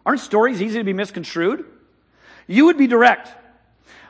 Aren't 0.07 0.21
stories 0.21 0.61
easy 0.61 0.79
to 0.79 0.85
be 0.85 0.93
misconstrued? 0.93 1.65
You 2.47 2.67
would 2.67 2.77
be 2.77 2.87
direct. 2.87 3.31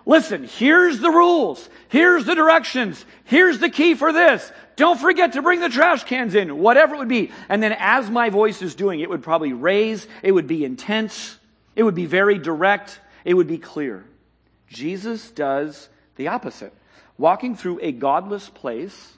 Listen, 0.06 0.44
here's 0.44 0.98
the 1.00 1.10
rules. 1.10 1.68
Here's 1.88 2.24
the 2.24 2.34
directions. 2.34 3.04
Here's 3.24 3.58
the 3.58 3.70
key 3.70 3.94
for 3.94 4.12
this. 4.12 4.52
Don't 4.76 5.00
forget 5.00 5.34
to 5.34 5.42
bring 5.42 5.60
the 5.60 5.68
trash 5.68 6.04
cans 6.04 6.34
in, 6.34 6.58
whatever 6.58 6.94
it 6.94 6.98
would 6.98 7.08
be. 7.08 7.30
And 7.48 7.62
then 7.62 7.74
as 7.78 8.10
my 8.10 8.28
voice 8.28 8.60
is 8.60 8.74
doing, 8.74 9.00
it 9.00 9.08
would 9.08 9.22
probably 9.22 9.52
raise, 9.52 10.06
it 10.22 10.32
would 10.32 10.46
be 10.46 10.64
intense, 10.64 11.38
it 11.76 11.84
would 11.84 11.94
be 11.94 12.06
very 12.06 12.38
direct, 12.38 12.98
it 13.24 13.34
would 13.34 13.46
be 13.46 13.58
clear. 13.58 14.04
Jesus 14.68 15.30
does 15.30 15.88
the 16.16 16.28
opposite. 16.28 16.72
Walking 17.16 17.54
through 17.54 17.78
a 17.80 17.92
godless 17.92 18.48
place, 18.48 19.14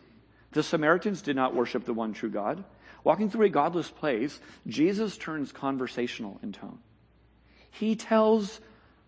the 0.52 0.62
Samaritans 0.62 1.22
did 1.22 1.36
not 1.36 1.54
worship 1.54 1.84
the 1.84 1.94
one 1.94 2.12
true 2.12 2.30
God. 2.30 2.62
Walking 3.06 3.30
through 3.30 3.46
a 3.46 3.50
godless 3.50 3.88
place, 3.88 4.40
Jesus 4.66 5.16
turns 5.16 5.52
conversational 5.52 6.40
in 6.42 6.50
tone. 6.50 6.80
He 7.70 7.94
tells 7.94 8.60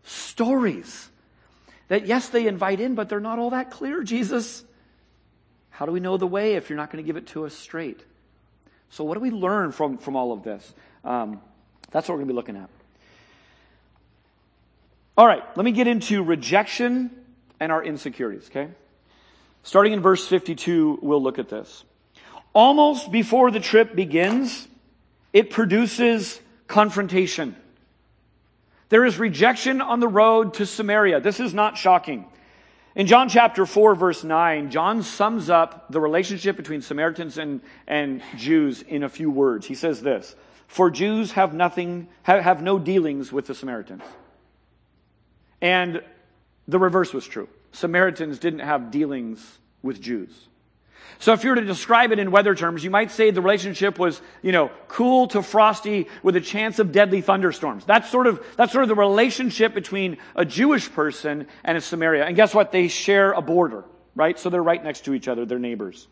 stories 0.05 1.09
that, 1.89 2.07
yes, 2.07 2.29
they 2.29 2.47
invite 2.47 2.79
in, 2.79 2.95
but 2.95 3.09
they're 3.09 3.19
not 3.19 3.41
all 3.41 3.51
that 3.51 3.73
clear, 3.73 4.05
Jesus. 4.05 4.63
How 5.71 5.85
do 5.85 5.91
we 5.91 5.99
know 5.99 6.17
the 6.17 6.29
way 6.29 6.55
if 6.55 6.71
you're 6.71 6.77
not 6.77 6.93
going 6.93 7.03
to 7.03 7.07
give 7.09 7.17
it 7.17 7.27
to 7.29 7.45
us 7.45 7.55
straight? 7.55 8.01
So, 8.91 9.03
what 9.03 9.15
do 9.15 9.21
we 9.21 9.33
learn 9.33 9.73
from, 9.73 9.99
from 9.99 10.15
all 10.15 10.31
of 10.31 10.45
this? 10.45 10.73
Um, 11.03 11.41
that's 11.91 12.09
what 12.09 12.15
we're 12.15 12.19
going 12.19 12.29
to 12.29 12.35
be 12.35 12.37
looking 12.37 12.57
at. 12.57 12.71
All 15.17 15.27
right, 15.27 15.43
let 15.57 15.65
me 15.65 15.73
get 15.73 15.89
into 15.89 16.23
rejection 16.23 17.11
and 17.59 17.73
our 17.73 17.83
insecurities, 17.83 18.49
okay? 18.49 18.69
Starting 19.65 19.93
in 19.93 20.03
verse 20.03 20.25
52, 20.25 21.01
we'll 21.03 21.21
look 21.21 21.41
at 21.41 21.49
this. 21.49 21.83
Almost 22.53 23.13
before 23.13 23.51
the 23.51 23.61
trip 23.61 23.95
begins, 23.95 24.67
it 25.33 25.51
produces 25.51 26.41
confrontation. 26.67 27.57
There 28.89 29.05
is 29.05 29.19
rejection 29.19 29.81
on 29.81 30.01
the 30.01 30.09
road 30.09 30.55
to 30.55 30.67
Samaria. 30.67 31.21
This 31.21 31.41
is 31.41 31.53
not 31.53 31.77
shocking. 31.77 32.27
In 32.95 33.07
John 33.07 33.29
chapter 33.29 33.67
4 33.67 33.95
verse 33.95 34.25
9, 34.25 34.71
John 34.71 35.03
sums 35.03 35.51
up 35.51 35.93
the 35.93 36.01
relationship 36.01 36.57
between 36.57 36.83
Samaritans 36.83 37.39
and, 37.39 37.61
and 37.87 38.23
Jews 38.37 38.83
in 38.83 39.03
a 39.03 39.09
few 39.09 39.31
words. 39.31 39.67
He 39.67 39.75
says 39.75 40.03
this, 40.03 40.35
for 40.67 40.91
Jews 40.91 41.33
have 41.33 41.55
nothing, 41.55 42.09
have, 42.23 42.43
have 42.43 42.63
no 42.63 42.79
dealings 42.79 43.33
with 43.33 43.47
the 43.47 43.55
Samaritans. 43.55 44.03
And 45.61 46.03
the 46.67 46.79
reverse 46.79 47.13
was 47.13 47.27
true. 47.27 47.49
Samaritans 47.73 48.39
didn't 48.39 48.61
have 48.61 48.91
dealings 48.91 49.59
with 49.83 50.01
Jews. 50.01 50.49
So 51.21 51.33
if 51.33 51.43
you 51.43 51.51
were 51.51 51.57
to 51.57 51.65
describe 51.65 52.13
it 52.13 52.19
in 52.21 52.31
weather 52.31 52.55
terms, 52.55 52.85
you 52.85 52.91
might 52.91 53.11
say 53.11 53.31
the 53.31 53.43
relationship 53.43 53.99
was, 53.99 54.21
you 54.41 54.53
know, 54.53 54.71
cool 54.87 55.27
to 55.29 55.43
frosty 55.43 56.07
with 56.23 56.37
a 56.37 56.41
chance 56.41 56.79
of 56.79 56.93
deadly 56.93 57.23
thunderstorms. 57.23 57.85
That's 57.85 58.09
sort 58.09 58.29
of, 58.29 58.45
that's 58.57 58.73
sort 58.73 58.85
of 58.85 58.89
the 58.89 58.95
relationship 58.95 59.75
between 59.75 60.19
a 60.37 60.45
Jewish 60.45 60.91
person 60.93 61.49
and 61.65 61.77
a 61.77 61.81
Samaria. 61.81 62.25
And 62.25 62.37
guess 62.37 62.55
what? 62.55 62.71
They 62.71 62.87
share 62.87 63.33
a 63.33 63.43
border, 63.43 63.85
right? 64.15 64.39
So 64.39 64.49
they're 64.49 64.63
right 64.63 64.83
next 64.83 65.07
to 65.07 65.15
each 65.15 65.27
other. 65.27 65.45
They're 65.45 65.59
neighbors. 65.59 66.07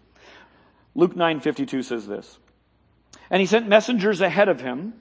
Luke 0.97 1.15
9:52 1.15 1.85
says 1.85 2.09
this. 2.09 2.39
And 3.31 3.41
he 3.41 3.47
sent 3.47 3.69
messengers 3.69 4.21
ahead 4.21 4.49
of 4.49 4.61
him 4.61 4.95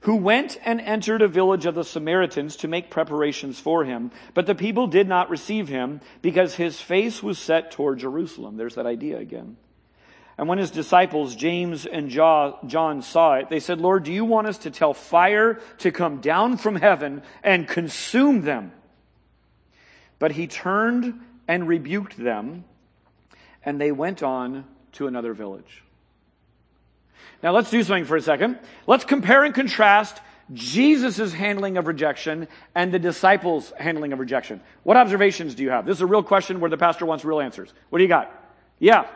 who 0.00 0.16
went 0.16 0.58
and 0.64 0.80
entered 0.80 1.20
a 1.20 1.28
village 1.28 1.66
of 1.66 1.74
the 1.74 1.84
Samaritans 1.84 2.56
to 2.56 2.68
make 2.68 2.90
preparations 2.90 3.58
for 3.60 3.84
him. 3.84 4.10
But 4.32 4.46
the 4.46 4.54
people 4.54 4.86
did 4.86 5.06
not 5.06 5.28
receive 5.28 5.68
him 5.68 6.00
because 6.22 6.54
his 6.54 6.80
face 6.80 7.22
was 7.22 7.38
set 7.38 7.70
toward 7.70 7.98
Jerusalem. 7.98 8.56
There's 8.56 8.76
that 8.76 8.86
idea 8.86 9.18
again. 9.18 9.56
And 10.38 10.48
when 10.48 10.56
his 10.56 10.70
disciples, 10.70 11.36
James 11.36 11.84
and 11.84 12.08
John, 12.08 13.02
saw 13.02 13.34
it, 13.34 13.50
they 13.50 13.60
said, 13.60 13.78
Lord, 13.78 14.04
do 14.04 14.12
you 14.12 14.24
want 14.24 14.46
us 14.46 14.56
to 14.58 14.70
tell 14.70 14.94
fire 14.94 15.60
to 15.78 15.90
come 15.90 16.22
down 16.22 16.56
from 16.56 16.76
heaven 16.76 17.22
and 17.42 17.68
consume 17.68 18.40
them? 18.40 18.72
But 20.18 20.32
he 20.32 20.46
turned 20.46 21.20
and 21.46 21.68
rebuked 21.68 22.16
them, 22.16 22.64
and 23.62 23.78
they 23.78 23.92
went 23.92 24.22
on 24.22 24.64
to 24.92 25.06
another 25.06 25.34
village. 25.34 25.82
Now 27.42 27.52
let's 27.52 27.70
do 27.70 27.82
something 27.82 28.04
for 28.04 28.16
a 28.16 28.22
second. 28.22 28.58
Let's 28.86 29.04
compare 29.04 29.44
and 29.44 29.54
contrast 29.54 30.20
Jesus' 30.52 31.32
handling 31.32 31.76
of 31.76 31.86
rejection 31.86 32.48
and 32.74 32.92
the 32.92 32.98
disciples' 32.98 33.72
handling 33.78 34.12
of 34.12 34.18
rejection. 34.18 34.60
What 34.82 34.96
observations 34.96 35.54
do 35.54 35.62
you 35.62 35.70
have? 35.70 35.86
This 35.86 35.96
is 35.96 36.02
a 36.02 36.06
real 36.06 36.22
question 36.22 36.60
where 36.60 36.70
the 36.70 36.76
pastor 36.76 37.06
wants 37.06 37.24
real 37.24 37.40
answers. 37.40 37.72
What 37.88 37.98
do 37.98 38.02
you 38.04 38.08
got? 38.08 38.34
Yeah. 38.78 39.06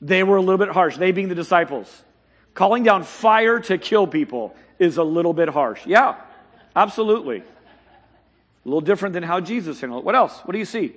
They 0.00 0.22
were 0.22 0.36
a 0.36 0.40
little 0.40 0.58
bit 0.58 0.68
harsh. 0.68 0.96
They 0.96 1.12
being 1.12 1.28
the 1.28 1.34
disciples. 1.34 2.04
Calling 2.52 2.82
down 2.82 3.04
fire 3.04 3.58
to 3.60 3.78
kill 3.78 4.06
people 4.06 4.54
is 4.78 4.98
a 4.98 5.04
little 5.04 5.32
bit 5.32 5.48
harsh. 5.48 5.86
Yeah, 5.86 6.16
absolutely. 6.76 7.38
A 7.38 7.44
little 8.64 8.80
different 8.80 9.14
than 9.14 9.22
how 9.22 9.40
Jesus 9.40 9.80
handled 9.80 10.02
it. 10.02 10.04
What 10.04 10.14
else? 10.14 10.38
What 10.40 10.52
do 10.52 10.58
you 10.58 10.64
see? 10.64 10.94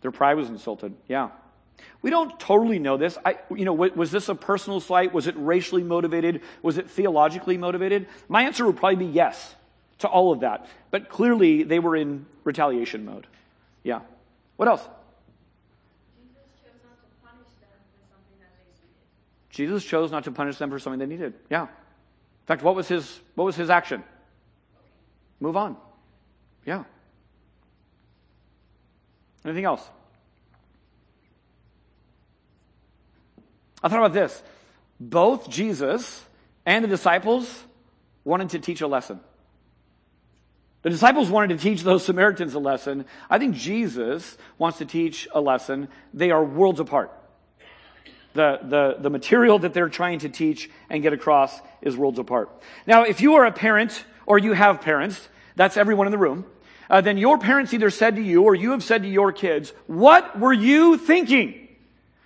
Their 0.00 0.10
pride 0.10 0.34
was 0.34 0.48
insulted. 0.48 0.94
Yeah. 1.08 1.30
We 2.02 2.10
don't 2.10 2.38
totally 2.38 2.78
know 2.78 2.96
this. 2.96 3.18
I, 3.24 3.38
you 3.54 3.64
know, 3.64 3.72
was 3.72 4.10
this 4.10 4.28
a 4.28 4.34
personal 4.34 4.80
slight? 4.80 5.12
Was 5.12 5.26
it 5.26 5.34
racially 5.36 5.82
motivated? 5.82 6.42
Was 6.62 6.78
it 6.78 6.90
theologically 6.90 7.58
motivated? 7.58 8.06
My 8.28 8.42
answer 8.44 8.66
would 8.66 8.76
probably 8.76 9.06
be 9.06 9.12
yes 9.12 9.54
to 9.98 10.08
all 10.08 10.32
of 10.32 10.40
that. 10.40 10.66
But 10.90 11.08
clearly, 11.08 11.62
they 11.62 11.78
were 11.78 11.96
in 11.96 12.26
retaliation 12.44 13.04
mode. 13.04 13.26
Yeah. 13.82 14.00
What 14.56 14.68
else? 14.68 14.86
Jesus 19.50 19.84
chose 19.84 20.10
not 20.10 20.24
to 20.24 20.32
punish 20.32 20.56
them 20.58 20.70
for 20.70 20.78
something 20.78 20.98
they 20.98 21.06
needed. 21.06 21.34
Yeah. 21.50 21.62
In 21.62 22.46
fact, 22.46 22.62
what 22.62 22.74
was 22.74 22.88
his 22.88 23.20
what 23.34 23.44
was 23.44 23.56
his 23.56 23.68
action? 23.68 24.02
Move 25.40 25.56
on. 25.56 25.76
Yeah. 26.64 26.84
Anything 29.44 29.64
else? 29.64 29.86
I 33.82 33.88
thought 33.88 33.98
about 33.98 34.12
this. 34.12 34.42
Both 34.98 35.48
Jesus 35.48 36.24
and 36.66 36.84
the 36.84 36.88
disciples 36.88 37.64
wanted 38.24 38.50
to 38.50 38.58
teach 38.58 38.80
a 38.82 38.86
lesson. 38.86 39.20
The 40.82 40.90
disciples 40.90 41.28
wanted 41.28 41.58
to 41.58 41.62
teach 41.62 41.82
those 41.82 42.04
Samaritans 42.04 42.54
a 42.54 42.58
lesson. 42.58 43.04
I 43.28 43.38
think 43.38 43.54
Jesus 43.54 44.36
wants 44.58 44.78
to 44.78 44.86
teach 44.86 45.28
a 45.32 45.40
lesson. 45.40 45.88
They 46.14 46.30
are 46.30 46.42
worlds 46.42 46.80
apart. 46.80 47.12
The, 48.32 48.60
the, 48.62 48.96
the 49.00 49.10
material 49.10 49.58
that 49.58 49.74
they're 49.74 49.88
trying 49.88 50.20
to 50.20 50.28
teach 50.28 50.70
and 50.88 51.02
get 51.02 51.12
across 51.12 51.58
is 51.82 51.96
worlds 51.96 52.18
apart. 52.18 52.50
Now, 52.86 53.02
if 53.02 53.20
you 53.20 53.34
are 53.34 53.44
a 53.44 53.52
parent 53.52 54.04
or 54.24 54.38
you 54.38 54.52
have 54.52 54.80
parents, 54.80 55.28
that's 55.56 55.76
everyone 55.76 56.06
in 56.06 56.12
the 56.12 56.18
room, 56.18 56.46
uh, 56.90 57.00
then 57.00 57.16
your 57.16 57.38
parents 57.38 57.72
either 57.72 57.88
said 57.88 58.16
to 58.16 58.22
you 58.22 58.42
or 58.42 58.54
you 58.54 58.72
have 58.72 58.82
said 58.82 59.04
to 59.04 59.08
your 59.08 59.30
kids, 59.32 59.72
what 59.86 60.38
were 60.38 60.52
you 60.52 60.98
thinking? 60.98 61.68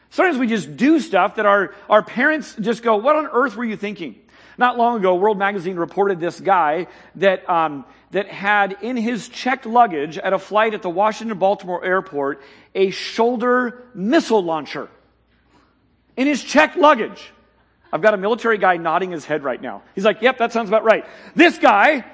Sometimes 0.09 0.39
we 0.39 0.47
just 0.47 0.77
do 0.77 1.01
stuff 1.01 1.37
that 1.37 1.45
our, 1.45 1.75
our 1.89 2.03
parents 2.03 2.57
just 2.59 2.83
go, 2.83 2.97
what 2.97 3.15
on 3.15 3.27
earth 3.27 3.57
were 3.57 3.65
you 3.65 3.77
thinking? 3.77 4.17
Not 4.57 4.79
long 4.79 4.97
ago, 4.97 5.17
World 5.17 5.37
Magazine 5.37 5.77
reported 5.77 6.19
this 6.19 6.41
guy 6.41 6.87
that, 7.17 7.49
um, 7.51 7.85
that 8.13 8.29
had 8.29 8.79
in 8.81 8.97
his 8.97 9.29
checked 9.29 9.67
luggage 9.67 10.17
at 10.17 10.33
a 10.33 10.39
flight 10.39 10.73
at 10.73 10.83
the 10.83 10.91
Washington 10.91 11.37
Baltimore 11.39 11.85
airport 11.85 12.41
a 12.75 12.91
shoulder 12.91 13.83
missile 13.95 14.43
launcher. 14.43 14.89
In 16.17 16.27
his 16.27 16.43
checked 16.43 16.77
luggage. 16.77 17.33
I've 17.93 18.03
got 18.03 18.15
a 18.15 18.17
military 18.17 18.59
guy 18.59 18.77
nodding 18.77 19.11
his 19.11 19.25
head 19.25 19.45
right 19.45 19.61
now. 19.61 19.83
He's 19.95 20.05
like, 20.05 20.23
yep, 20.23 20.39
that 20.39 20.53
sounds 20.53 20.69
about 20.69 20.85
right. 20.85 21.05
This 21.37 21.59
guy 21.59 22.05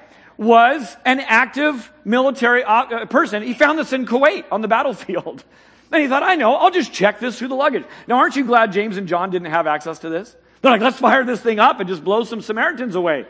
was 0.41 0.97
an 1.05 1.21
active 1.21 1.93
military 2.03 2.65
uh, 2.65 3.05
person. 3.05 3.43
He 3.43 3.53
found 3.53 3.79
this 3.79 3.93
in 3.93 4.07
Kuwait 4.07 4.47
on 4.51 4.63
the 4.63 4.69
battlefield. 4.69 5.45
And 5.93 6.01
he 6.01 6.07
thought, 6.07 6.23
I 6.23 6.37
know, 6.37 6.55
I'll 6.55 6.71
just 6.71 6.93
check 6.93 7.19
this 7.19 7.37
through 7.37 7.49
the 7.49 7.57
luggage. 7.57 7.83
Now, 8.07 8.19
aren't 8.19 8.37
you 8.37 8.45
glad 8.45 8.71
James 8.71 8.97
and 8.97 9.09
John 9.09 9.31
didn't 9.31 9.51
have 9.51 9.67
access 9.67 9.99
to 9.99 10.09
this? 10.09 10.37
They're 10.63 10.71
like, 10.71 10.81
let's 10.81 11.01
fire 11.01 11.25
this 11.25 11.41
thing 11.41 11.59
up 11.59 11.81
and 11.81 11.89
just 11.89 12.05
blow 12.05 12.23
some 12.23 12.41
Samaritans 12.43 12.95
away. 12.95 13.27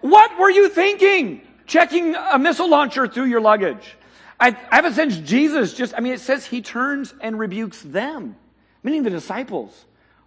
What 0.00 0.36
were 0.36 0.50
you 0.50 0.68
thinking? 0.68 1.42
Checking 1.64 2.16
a 2.16 2.40
missile 2.40 2.68
launcher 2.68 3.06
through 3.06 3.26
your 3.26 3.40
luggage. 3.40 3.96
I, 4.40 4.48
I 4.48 4.74
have 4.74 4.84
a 4.84 4.92
sense 4.92 5.16
Jesus 5.18 5.74
just, 5.74 5.94
I 5.96 6.00
mean, 6.00 6.12
it 6.12 6.18
says 6.18 6.44
he 6.44 6.60
turns 6.60 7.14
and 7.20 7.38
rebukes 7.38 7.82
them, 7.82 8.34
meaning 8.82 9.04
the 9.04 9.10
disciples. 9.10 9.84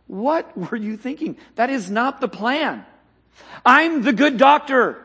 What 0.08 0.58
were 0.58 0.78
you 0.78 0.96
thinking? 0.96 1.36
That 1.56 1.70
is 1.70 1.92
not 1.92 2.22
the 2.22 2.30
plan. 2.30 2.86
I'm 3.66 4.02
the 4.02 4.14
good 4.14 4.38
doctor. 4.38 5.04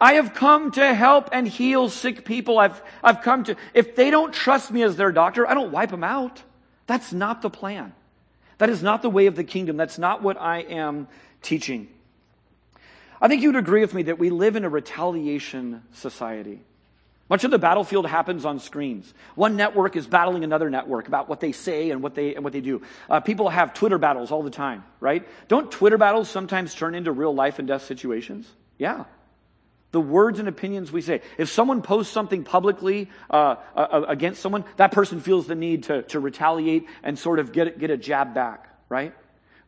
I 0.00 0.14
have 0.14 0.34
come 0.34 0.70
to 0.72 0.94
help 0.94 1.30
and 1.32 1.46
heal 1.46 1.88
sick 1.88 2.24
people. 2.24 2.58
I've, 2.58 2.80
I've 3.02 3.22
come 3.22 3.44
to, 3.44 3.56
if 3.74 3.96
they 3.96 4.10
don't 4.10 4.32
trust 4.32 4.70
me 4.70 4.82
as 4.82 4.96
their 4.96 5.10
doctor, 5.10 5.48
I 5.48 5.54
don't 5.54 5.72
wipe 5.72 5.90
them 5.90 6.04
out. 6.04 6.42
That's 6.86 7.12
not 7.12 7.42
the 7.42 7.50
plan. 7.50 7.92
That 8.58 8.70
is 8.70 8.82
not 8.82 9.02
the 9.02 9.10
way 9.10 9.26
of 9.26 9.36
the 9.36 9.44
kingdom. 9.44 9.76
That's 9.76 9.98
not 9.98 10.22
what 10.22 10.40
I 10.40 10.60
am 10.60 11.08
teaching. 11.42 11.88
I 13.20 13.28
think 13.28 13.42
you 13.42 13.48
would 13.48 13.56
agree 13.56 13.80
with 13.80 13.94
me 13.94 14.04
that 14.04 14.18
we 14.18 14.30
live 14.30 14.56
in 14.56 14.64
a 14.64 14.68
retaliation 14.68 15.82
society. 15.92 16.60
Much 17.28 17.44
of 17.44 17.50
the 17.50 17.58
battlefield 17.58 18.06
happens 18.06 18.44
on 18.44 18.58
screens. 18.58 19.12
One 19.34 19.56
network 19.56 19.96
is 19.96 20.06
battling 20.06 20.44
another 20.44 20.70
network 20.70 21.08
about 21.08 21.28
what 21.28 21.40
they 21.40 21.52
say 21.52 21.90
and 21.90 22.02
what 22.02 22.14
they, 22.14 22.34
and 22.34 22.42
what 22.42 22.52
they 22.52 22.62
do. 22.62 22.80
Uh, 23.10 23.20
people 23.20 23.50
have 23.50 23.74
Twitter 23.74 23.98
battles 23.98 24.30
all 24.30 24.42
the 24.42 24.50
time, 24.50 24.84
right? 24.98 25.28
Don't 25.46 25.70
Twitter 25.70 25.98
battles 25.98 26.30
sometimes 26.30 26.74
turn 26.74 26.94
into 26.94 27.12
real 27.12 27.34
life 27.34 27.58
and 27.58 27.68
death 27.68 27.84
situations? 27.84 28.48
Yeah. 28.78 29.04
The 29.90 30.00
words 30.00 30.38
and 30.38 30.48
opinions 30.48 30.92
we 30.92 31.00
say. 31.00 31.22
If 31.38 31.48
someone 31.48 31.80
posts 31.80 32.12
something 32.12 32.44
publicly 32.44 33.08
uh, 33.30 33.56
uh, 33.74 33.78
uh, 33.78 34.04
against 34.08 34.42
someone, 34.42 34.64
that 34.76 34.92
person 34.92 35.20
feels 35.20 35.46
the 35.46 35.54
need 35.54 35.84
to, 35.84 36.02
to 36.04 36.20
retaliate 36.20 36.86
and 37.02 37.18
sort 37.18 37.38
of 37.38 37.52
get, 37.52 37.78
get 37.78 37.90
a 37.90 37.96
jab 37.96 38.34
back, 38.34 38.68
right? 38.90 39.14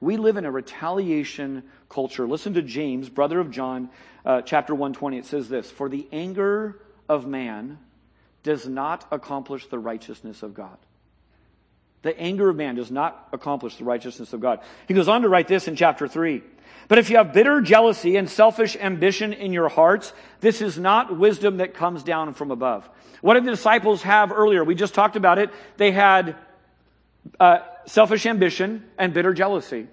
We 0.00 0.16
live 0.18 0.36
in 0.36 0.44
a 0.44 0.50
retaliation 0.50 1.62
culture. 1.88 2.26
Listen 2.26 2.54
to 2.54 2.62
James, 2.62 3.08
brother 3.08 3.40
of 3.40 3.50
John, 3.50 3.90
uh, 4.24 4.42
chapter 4.42 4.74
120. 4.74 5.18
It 5.18 5.26
says 5.26 5.48
this 5.48 5.70
For 5.70 5.88
the 5.88 6.06
anger 6.12 6.78
of 7.08 7.26
man 7.26 7.78
does 8.42 8.66
not 8.66 9.06
accomplish 9.10 9.66
the 9.66 9.78
righteousness 9.78 10.42
of 10.42 10.54
God. 10.54 10.76
The 12.02 12.18
anger 12.18 12.48
of 12.48 12.56
man 12.56 12.76
does 12.76 12.90
not 12.90 13.28
accomplish 13.32 13.76
the 13.76 13.84
righteousness 13.84 14.32
of 14.32 14.40
God. 14.40 14.60
He 14.88 14.94
goes 14.94 15.08
on 15.08 15.22
to 15.22 15.28
write 15.28 15.48
this 15.48 15.68
in 15.68 15.76
chapter 15.76 16.08
3. 16.08 16.42
But 16.90 16.98
if 16.98 17.08
you 17.08 17.18
have 17.18 17.32
bitter 17.32 17.60
jealousy 17.60 18.16
and 18.16 18.28
selfish 18.28 18.74
ambition 18.74 19.32
in 19.32 19.52
your 19.52 19.68
hearts, 19.68 20.12
this 20.40 20.60
is 20.60 20.76
not 20.76 21.16
wisdom 21.16 21.58
that 21.58 21.72
comes 21.72 22.02
down 22.02 22.34
from 22.34 22.50
above. 22.50 22.90
What 23.20 23.34
did 23.34 23.44
the 23.44 23.52
disciples 23.52 24.02
have 24.02 24.32
earlier? 24.32 24.64
We 24.64 24.74
just 24.74 24.92
talked 24.92 25.14
about 25.14 25.38
it. 25.38 25.50
They 25.76 25.92
had 25.92 26.34
uh, 27.38 27.60
selfish 27.86 28.26
ambition 28.26 28.84
and 28.98 29.14
bitter 29.14 29.32
jealousy. 29.32 29.86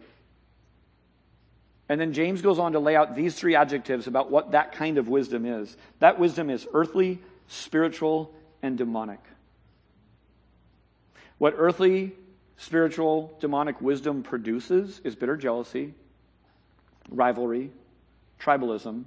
And 1.88 2.02
then 2.02 2.14
James 2.14 2.42
goes 2.42 2.58
on 2.58 2.72
to 2.72 2.80
lay 2.80 2.96
out 2.96 3.14
these 3.14 3.36
three 3.36 3.54
adjectives 3.54 4.08
about 4.08 4.32
what 4.32 4.54
that 4.54 4.72
kind 4.72 4.98
of 4.98 5.08
wisdom 5.08 5.46
is. 5.46 5.78
That 6.00 6.18
wisdom 6.18 6.50
is 6.50 6.66
earthly, 6.74 7.20
spiritual, 7.48 8.34
and 8.64 8.76
demonic. 8.76 9.20
What 11.38 11.54
earthly, 11.60 12.14
spiritual, 12.58 13.38
demonic 13.40 13.80
wisdom 13.82 14.24
produces 14.24 15.00
is 15.04 15.16
bitter 15.16 15.38
jealousy, 15.38 15.94
rivalry, 17.10 17.72
tribalism, 18.40 19.06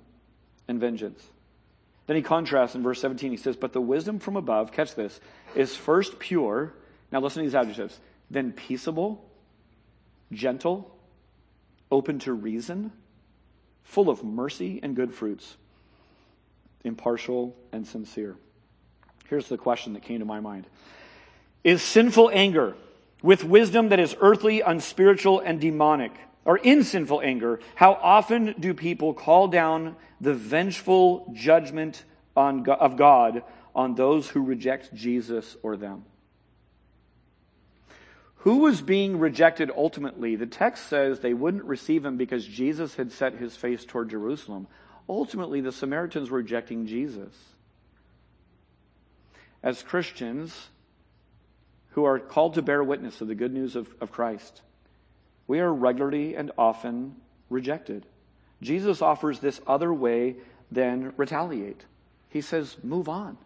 and 0.68 0.80
vengeance. 0.80 1.22
Then 2.06 2.16
he 2.16 2.22
contrasts 2.22 2.74
in 2.74 2.82
verse 2.82 3.00
17. 3.00 3.30
He 3.30 3.36
says, 3.36 3.56
But 3.56 3.72
the 3.72 3.80
wisdom 3.80 4.18
from 4.18 4.36
above, 4.36 4.72
catch 4.72 4.94
this, 4.94 5.20
is 5.54 5.76
first 5.76 6.18
pure. 6.18 6.74
Now 7.12 7.20
listen 7.20 7.42
to 7.42 7.48
these 7.48 7.54
adjectives. 7.54 7.98
Then 8.30 8.52
peaceable, 8.52 9.24
gentle, 10.32 10.94
open 11.90 12.18
to 12.20 12.32
reason, 12.32 12.92
full 13.82 14.08
of 14.08 14.24
mercy 14.24 14.80
and 14.82 14.94
good 14.94 15.12
fruits, 15.12 15.56
impartial 16.84 17.56
and 17.72 17.86
sincere. 17.86 18.36
Here's 19.28 19.48
the 19.48 19.58
question 19.58 19.92
that 19.92 20.02
came 20.02 20.18
to 20.20 20.24
my 20.24 20.40
mind 20.40 20.66
Is 21.62 21.82
sinful 21.82 22.30
anger 22.32 22.74
with 23.22 23.44
wisdom 23.44 23.90
that 23.90 24.00
is 24.00 24.16
earthly, 24.20 24.60
unspiritual, 24.60 25.40
and 25.40 25.60
demonic? 25.60 26.12
Or 26.44 26.56
in 26.58 26.84
sinful 26.84 27.20
anger, 27.22 27.60
how 27.74 27.92
often 27.92 28.54
do 28.58 28.74
people 28.74 29.14
call 29.14 29.48
down 29.48 29.96
the 30.20 30.34
vengeful 30.34 31.32
judgment 31.34 32.04
on, 32.36 32.68
of 32.68 32.96
God 32.96 33.42
on 33.74 33.94
those 33.94 34.28
who 34.28 34.42
reject 34.42 34.94
Jesus 34.94 35.56
or 35.62 35.76
them? 35.76 36.04
Who 38.36 38.58
was 38.58 38.80
being 38.80 39.18
rejected 39.18 39.70
ultimately? 39.76 40.34
The 40.34 40.46
text 40.46 40.86
says 40.86 41.20
they 41.20 41.34
wouldn't 41.34 41.64
receive 41.64 42.06
him 42.06 42.16
because 42.16 42.46
Jesus 42.46 42.94
had 42.94 43.12
set 43.12 43.34
his 43.34 43.54
face 43.54 43.84
toward 43.84 44.08
Jerusalem. 44.08 44.66
Ultimately, 45.08 45.60
the 45.60 45.72
Samaritans 45.72 46.30
were 46.30 46.38
rejecting 46.38 46.86
Jesus. 46.86 47.34
As 49.62 49.82
Christians 49.82 50.68
who 51.90 52.04
are 52.04 52.18
called 52.18 52.54
to 52.54 52.62
bear 52.62 52.82
witness 52.82 53.20
of 53.20 53.28
the 53.28 53.34
good 53.34 53.52
news 53.52 53.76
of, 53.76 53.94
of 54.00 54.10
Christ, 54.10 54.62
we 55.50 55.58
are 55.58 55.74
regularly 55.74 56.36
and 56.36 56.52
often 56.56 57.16
rejected. 57.48 58.06
Jesus 58.62 59.02
offers 59.02 59.40
this 59.40 59.60
other 59.66 59.92
way 59.92 60.36
than 60.70 61.12
retaliate. 61.16 61.84
He 62.28 62.40
says, 62.40 62.76
move 62.84 63.08
on. 63.08 63.36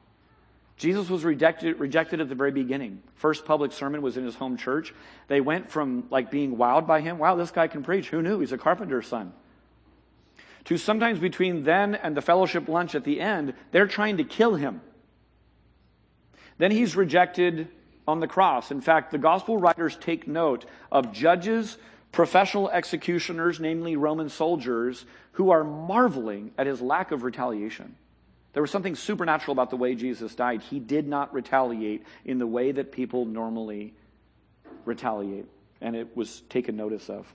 Jesus 0.76 1.08
was 1.08 1.24
rejected, 1.24 1.80
rejected 1.80 2.20
at 2.20 2.28
the 2.28 2.34
very 2.34 2.50
beginning. 2.50 3.02
First 3.14 3.46
public 3.46 3.72
sermon 3.72 4.02
was 4.02 4.18
in 4.18 4.24
his 4.26 4.34
home 4.34 4.58
church. 4.58 4.92
They 5.28 5.40
went 5.40 5.70
from 5.70 6.04
like 6.10 6.30
being 6.30 6.58
wowed 6.58 6.86
by 6.86 7.00
him. 7.00 7.16
Wow, 7.16 7.36
this 7.36 7.50
guy 7.50 7.68
can 7.68 7.82
preach. 7.82 8.10
Who 8.10 8.20
knew? 8.20 8.40
He's 8.40 8.52
a 8.52 8.58
carpenter's 8.58 9.06
son. 9.06 9.32
To 10.66 10.76
sometimes 10.76 11.18
between 11.18 11.62
then 11.62 11.94
and 11.94 12.14
the 12.14 12.20
fellowship 12.20 12.68
lunch 12.68 12.94
at 12.94 13.04
the 13.04 13.18
end, 13.18 13.54
they're 13.70 13.86
trying 13.86 14.18
to 14.18 14.24
kill 14.24 14.56
him. 14.56 14.82
Then 16.58 16.70
he's 16.70 16.96
rejected 16.96 17.68
on 18.06 18.20
the 18.20 18.26
cross. 18.26 18.70
In 18.70 18.82
fact, 18.82 19.10
the 19.10 19.16
gospel 19.16 19.56
writers 19.56 19.96
take 19.98 20.28
note 20.28 20.66
of 20.92 21.10
judges, 21.10 21.78
professional 22.14 22.70
executioners, 22.70 23.58
namely 23.58 23.96
Roman 23.96 24.28
soldiers, 24.28 25.04
who 25.32 25.50
are 25.50 25.64
marveling 25.64 26.52
at 26.56 26.66
his 26.66 26.80
lack 26.80 27.10
of 27.10 27.24
retaliation. 27.24 27.96
There 28.52 28.62
was 28.62 28.70
something 28.70 28.94
supernatural 28.94 29.52
about 29.52 29.70
the 29.70 29.76
way 29.76 29.96
Jesus 29.96 30.32
died. 30.36 30.62
He 30.62 30.78
did 30.78 31.08
not 31.08 31.34
retaliate 31.34 32.04
in 32.24 32.38
the 32.38 32.46
way 32.46 32.70
that 32.70 32.92
people 32.92 33.24
normally 33.24 33.94
retaliate, 34.84 35.46
and 35.80 35.96
it 35.96 36.16
was 36.16 36.42
taken 36.48 36.76
notice 36.76 37.10
of. 37.10 37.26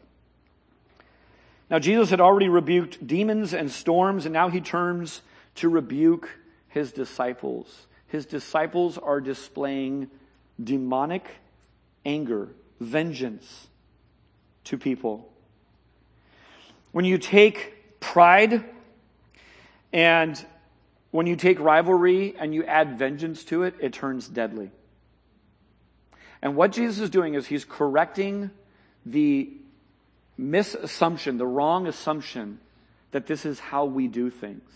Now, 1.70 1.80
Jesus 1.80 2.10
had 2.10 2.22
already 2.22 2.48
rebuked 2.48 3.06
demons 3.06 3.54
and 3.54 3.70
storms, 3.70 4.26
and 4.26 4.32
now 4.32 4.48
he 4.48 4.62
turns 4.62 5.22
to 5.56 5.68
rebuke 5.68 6.30
his 6.70 6.94
disciples. 6.94 7.86
His 8.08 8.26
disciples 8.26 8.98
are 8.98 9.20
displaying 9.20 10.10
demonic 10.64 11.28
anger, 12.06 12.48
vengeance 12.80 13.69
to 14.70 14.78
people. 14.78 15.28
When 16.92 17.06
you 17.06 17.18
take 17.18 18.00
pride 18.00 18.64
and 19.92 20.44
when 21.12 21.28
you 21.28 21.36
take 21.36 21.60
rivalry 21.60 22.36
and 22.38 22.54
you 22.54 22.64
add 22.64 22.98
vengeance 22.98 23.44
to 23.46 23.64
it, 23.64 23.76
it 23.80 23.94
turns 23.94 24.28
deadly. 24.28 24.72
And 26.42 26.56
what 26.56 26.72
Jesus 26.72 27.00
is 27.00 27.10
doing 27.10 27.34
is 27.34 27.48
he's 27.48 27.66
correcting 27.66 28.52
the 29.06 29.52
misassumption, 30.40 31.38
the 31.38 31.48
wrong 31.48 31.88
assumption 31.88 32.60
that 33.12 33.28
this 33.28 33.46
is 33.46 33.60
how 33.60 33.86
we 33.86 34.08
do 34.08 34.30
things. 34.30 34.70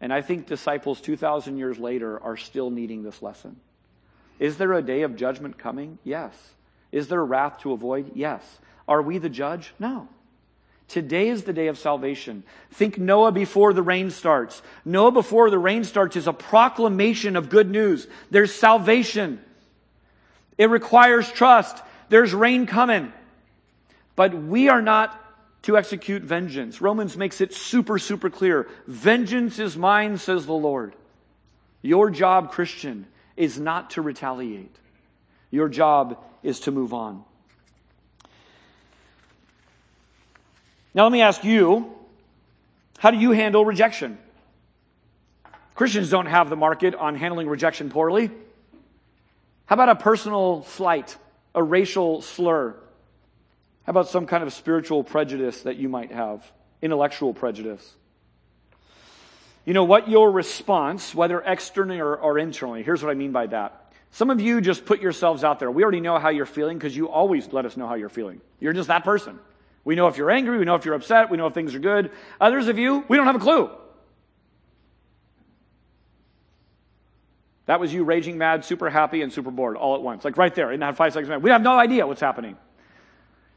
And 0.00 0.12
I 0.12 0.22
think 0.22 0.46
disciples 0.46 1.00
2,000 1.00 1.56
years 1.56 1.78
later 1.78 2.20
are 2.22 2.36
still 2.36 2.70
needing 2.70 3.02
this 3.02 3.22
lesson. 3.22 3.56
Is 4.38 4.58
there 4.58 4.72
a 4.72 4.82
day 4.82 5.02
of 5.02 5.16
judgment 5.16 5.58
coming? 5.58 5.98
Yes. 6.04 6.34
Is 6.92 7.08
there 7.08 7.24
wrath 7.24 7.58
to 7.60 7.72
avoid? 7.72 8.12
Yes. 8.14 8.42
Are 8.88 9.02
we 9.02 9.18
the 9.18 9.28
judge? 9.28 9.72
No. 9.78 10.08
Today 10.88 11.28
is 11.28 11.42
the 11.42 11.52
day 11.52 11.66
of 11.66 11.78
salvation. 11.78 12.42
Think 12.72 12.96
Noah 12.96 13.30
before 13.30 13.74
the 13.74 13.82
rain 13.82 14.10
starts. 14.10 14.62
Noah 14.86 15.12
before 15.12 15.50
the 15.50 15.58
rain 15.58 15.84
starts 15.84 16.16
is 16.16 16.26
a 16.26 16.32
proclamation 16.32 17.36
of 17.36 17.50
good 17.50 17.70
news. 17.70 18.08
There's 18.30 18.54
salvation. 18.54 19.40
It 20.56 20.70
requires 20.70 21.30
trust. 21.30 21.76
There's 22.08 22.32
rain 22.32 22.66
coming. 22.66 23.12
But 24.16 24.32
we 24.32 24.70
are 24.70 24.80
not 24.80 25.22
to 25.62 25.76
execute 25.76 26.22
vengeance. 26.22 26.80
Romans 26.80 27.18
makes 27.18 27.42
it 27.42 27.52
super, 27.52 27.98
super 27.98 28.30
clear. 28.30 28.66
Vengeance 28.86 29.58
is 29.58 29.76
mine, 29.76 30.16
says 30.16 30.46
the 30.46 30.54
Lord. 30.54 30.94
Your 31.82 32.08
job, 32.08 32.50
Christian, 32.50 33.06
is 33.36 33.60
not 33.60 33.90
to 33.90 34.02
retaliate. 34.02 34.74
Your 35.50 35.68
job 35.68 36.18
is 36.42 36.60
to 36.60 36.70
move 36.70 36.94
on. 36.94 37.24
Now, 40.94 41.04
let 41.04 41.12
me 41.12 41.20
ask 41.20 41.44
you 41.44 41.92
how 42.98 43.10
do 43.10 43.18
you 43.18 43.32
handle 43.32 43.64
rejection? 43.64 44.18
Christians 45.74 46.10
don't 46.10 46.26
have 46.26 46.50
the 46.50 46.56
market 46.56 46.94
on 46.94 47.14
handling 47.14 47.48
rejection 47.48 47.88
poorly. 47.88 48.30
How 49.66 49.74
about 49.74 49.90
a 49.90 49.94
personal 49.94 50.64
slight, 50.64 51.16
a 51.54 51.62
racial 51.62 52.22
slur? 52.22 52.74
How 53.84 53.90
about 53.90 54.08
some 54.08 54.26
kind 54.26 54.42
of 54.42 54.52
spiritual 54.52 55.04
prejudice 55.04 55.62
that 55.62 55.76
you 55.76 55.88
might 55.88 56.10
have, 56.10 56.50
intellectual 56.82 57.32
prejudice? 57.32 57.94
You 59.64 59.74
know 59.74 59.84
what 59.84 60.08
your 60.08 60.30
response, 60.30 61.14
whether 61.14 61.40
externally 61.40 62.00
or, 62.00 62.16
or 62.16 62.38
internally, 62.38 62.82
here's 62.82 63.02
what 63.02 63.10
I 63.10 63.14
mean 63.14 63.32
by 63.32 63.46
that. 63.48 63.92
Some 64.10 64.30
of 64.30 64.40
you 64.40 64.60
just 64.60 64.86
put 64.86 65.00
yourselves 65.00 65.44
out 65.44 65.58
there. 65.58 65.70
We 65.70 65.82
already 65.82 66.00
know 66.00 66.18
how 66.18 66.30
you're 66.30 66.46
feeling 66.46 66.78
because 66.78 66.96
you 66.96 67.08
always 67.08 67.52
let 67.52 67.66
us 67.66 67.76
know 67.76 67.86
how 67.86 67.94
you're 67.94 68.08
feeling. 68.08 68.40
You're 68.58 68.72
just 68.72 68.88
that 68.88 69.04
person. 69.04 69.38
We 69.84 69.94
know 69.94 70.08
if 70.08 70.16
you're 70.16 70.30
angry, 70.30 70.58
we 70.58 70.64
know 70.64 70.74
if 70.74 70.84
you're 70.84 70.94
upset, 70.94 71.30
we 71.30 71.36
know 71.36 71.46
if 71.46 71.54
things 71.54 71.74
are 71.74 71.78
good. 71.78 72.10
Others 72.40 72.68
of 72.68 72.78
you, 72.78 73.04
we 73.08 73.16
don't 73.16 73.26
have 73.26 73.36
a 73.36 73.40
clue. 73.40 73.70
That 77.68 77.80
was 77.80 77.92
you 77.92 78.04
raging 78.04 78.38
mad, 78.38 78.64
super 78.64 78.88
happy, 78.88 79.20
and 79.20 79.30
super 79.30 79.50
bored 79.50 79.76
all 79.76 79.94
at 79.94 80.00
once. 80.00 80.24
Like 80.24 80.38
right 80.38 80.54
there 80.54 80.72
in 80.72 80.80
that 80.80 80.96
five 80.96 81.12
seconds. 81.12 81.42
We 81.42 81.50
have 81.50 81.60
no 81.60 81.78
idea 81.78 82.06
what's 82.06 82.20
happening. 82.20 82.56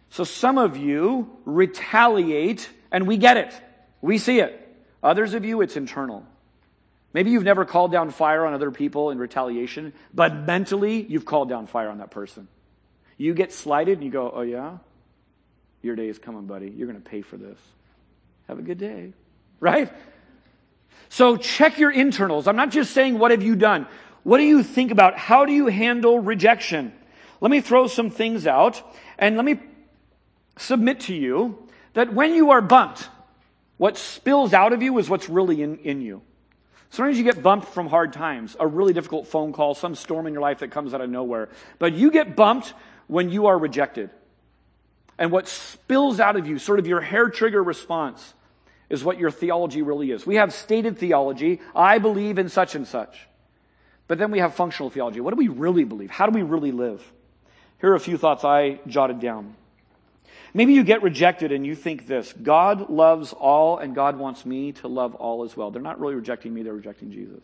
So 0.10 0.26
some 0.26 0.58
of 0.58 0.76
you 0.76 1.30
retaliate, 1.46 2.70
and 2.92 3.08
we 3.08 3.16
get 3.16 3.38
it. 3.38 3.54
We 4.02 4.18
see 4.18 4.42
it. 4.42 4.58
Others 5.02 5.34
of 5.34 5.46
you, 5.46 5.62
it's 5.62 5.78
internal. 5.78 6.26
Maybe 7.14 7.32
you've 7.32 7.46
never 7.46 7.64
called 7.64 7.94
down 7.94 8.12
fire 8.12 8.46
on 8.46 8.54
other 8.54 8.72
people 8.72 9.12
in 9.12 9.18
retaliation, 9.18 9.94
but 10.14 10.36
mentally, 10.36 11.02
you've 11.02 11.26
called 11.26 11.48
down 11.48 11.68
fire 11.68 11.90
on 11.90 12.00
that 12.00 12.12
person. 12.12 12.50
You 13.18 13.34
get 13.34 13.54
slighted, 13.54 14.00
and 14.00 14.04
you 14.04 14.12
go, 14.12 14.30
Oh, 14.30 14.42
yeah? 14.42 14.80
Your 15.82 15.96
day 15.96 16.10
is 16.10 16.20
coming, 16.20 16.46
buddy. 16.46 16.70
You're 16.70 16.88
going 16.88 17.02
to 17.02 17.10
pay 17.10 17.22
for 17.22 17.38
this. 17.38 17.58
Have 18.48 18.60
a 18.60 18.62
good 18.62 18.78
day. 18.78 19.14
Right? 19.60 19.92
So 21.10 21.38
check 21.38 21.80
your 21.80 21.92
internals. 21.92 22.48
I'm 22.48 22.56
not 22.56 22.72
just 22.72 22.92
saying, 22.92 23.18
what 23.18 23.32
have 23.32 23.44
you 23.44 23.56
done? 23.56 23.88
What 24.24 24.38
do 24.38 24.44
you 24.44 24.64
think 24.64 24.92
about? 24.92 25.18
How 25.18 25.46
do 25.46 25.54
you 25.54 25.68
handle 25.68 26.20
rejection? 26.20 26.94
Let 27.40 27.50
me 27.50 27.62
throw 27.62 27.88
some 27.88 28.12
things 28.12 28.46
out 28.46 28.82
and 29.18 29.36
let 29.36 29.46
me 29.46 29.60
submit 30.58 31.02
to 31.02 31.16
you 31.16 31.68
that 31.94 32.14
when 32.14 32.34
you 32.36 32.52
are 32.52 32.62
bumped, 32.62 33.10
what 33.78 33.98
spills 33.98 34.54
out 34.54 34.74
of 34.74 34.84
you 34.84 34.98
is 35.00 35.10
what's 35.10 35.28
really 35.28 35.62
in, 35.62 35.78
in 35.80 36.02
you. 36.02 36.22
Sometimes 36.92 37.18
you 37.18 37.24
get 37.24 37.42
bumped 37.42 37.70
from 37.70 37.88
hard 37.88 38.14
times, 38.14 38.56
a 38.60 38.68
really 38.68 38.94
difficult 38.94 39.28
phone 39.28 39.54
call, 39.54 39.74
some 39.74 39.96
storm 39.96 40.28
in 40.28 40.34
your 40.34 40.42
life 40.42 40.60
that 40.60 40.72
comes 40.72 40.94
out 40.94 41.02
of 41.02 41.10
nowhere. 41.10 41.50
But 41.80 41.94
you 41.94 42.12
get 42.12 42.36
bumped 42.36 42.74
when 43.08 43.30
you 43.30 43.48
are 43.48 43.58
rejected. 43.58 44.12
And 45.22 45.32
what 45.32 45.48
spills 45.48 46.20
out 46.20 46.36
of 46.36 46.48
you, 46.48 46.58
sort 46.58 46.80
of 46.80 46.88
your 46.88 47.00
hair 47.00 47.30
trigger 47.30 47.62
response, 47.62 48.34
is 48.90 49.04
what 49.04 49.20
your 49.20 49.30
theology 49.30 49.84
really 49.84 50.10
is. 50.10 50.26
We 50.26 50.38
have 50.38 50.52
stated 50.52 50.98
theology. 50.98 51.62
I 51.76 52.00
believe 52.00 52.40
in 52.40 52.50
such 52.50 52.74
and 52.74 52.88
such. 52.88 53.28
But 54.08 54.18
then 54.18 54.32
we 54.32 54.40
have 54.40 54.56
functional 54.56 54.90
theology. 54.90 55.20
What 55.20 55.30
do 55.30 55.38
we 55.38 55.48
really 55.48 55.84
believe? 55.84 56.10
How 56.10 56.26
do 56.26 56.32
we 56.32 56.42
really 56.42 56.72
live? 56.72 57.04
Here 57.80 57.92
are 57.92 57.96
a 57.96 58.00
few 58.00 58.18
thoughts 58.18 58.44
I 58.44 58.80
jotted 58.88 59.20
down. 59.20 59.56
Maybe 60.56 60.74
you 60.74 60.84
get 60.84 61.04
rejected 61.04 61.52
and 61.52 61.68
you 61.68 61.76
think 61.76 62.08
this 62.08 62.34
God 62.34 62.90
loves 62.90 63.32
all 63.32 63.78
and 63.78 63.94
God 63.94 64.18
wants 64.18 64.44
me 64.44 64.72
to 64.72 64.88
love 64.88 65.14
all 65.14 65.44
as 65.44 65.56
well. 65.56 65.70
They're 65.70 65.84
not 65.84 66.00
really 66.00 66.16
rejecting 66.16 66.52
me, 66.52 66.64
they're 66.64 66.74
rejecting 66.74 67.12
Jesus. 67.12 67.44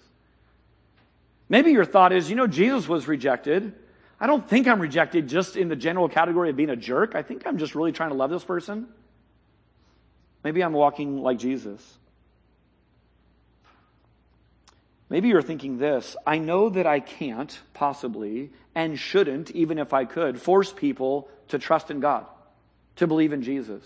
Maybe 1.47 1.73
your 1.73 1.85
thought 1.85 2.11
is, 2.11 2.27
you 2.27 2.35
know, 2.35 2.47
Jesus 2.47 2.87
was 2.87 3.07
rejected. 3.07 3.75
I 4.19 4.27
don't 4.27 4.47
think 4.47 4.67
I'm 4.67 4.79
rejected 4.79 5.27
just 5.27 5.55
in 5.55 5.67
the 5.67 5.75
general 5.75 6.09
category 6.09 6.49
of 6.49 6.55
being 6.55 6.69
a 6.69 6.75
jerk. 6.75 7.13
I 7.13 7.21
think 7.21 7.45
I'm 7.45 7.57
just 7.57 7.75
really 7.75 7.91
trying 7.91 8.09
to 8.09 8.15
love 8.15 8.31
this 8.31 8.43
person. 8.43 8.87
Maybe 10.43 10.63
I'm 10.63 10.73
walking 10.73 11.21
like 11.21 11.37
Jesus. 11.37 11.97
Maybe 15.09 15.29
you're 15.29 15.41
thinking 15.41 15.77
this 15.77 16.15
I 16.25 16.37
know 16.37 16.69
that 16.69 16.87
I 16.87 16.99
can't 16.99 17.57
possibly 17.73 18.51
and 18.75 18.99
shouldn't, 18.99 19.51
even 19.51 19.77
if 19.79 19.93
I 19.93 20.05
could, 20.05 20.39
force 20.39 20.71
people 20.71 21.29
to 21.47 21.59
trust 21.59 21.89
in 21.89 21.99
God, 21.99 22.25
to 22.97 23.07
believe 23.07 23.33
in 23.33 23.41
Jesus. 23.41 23.83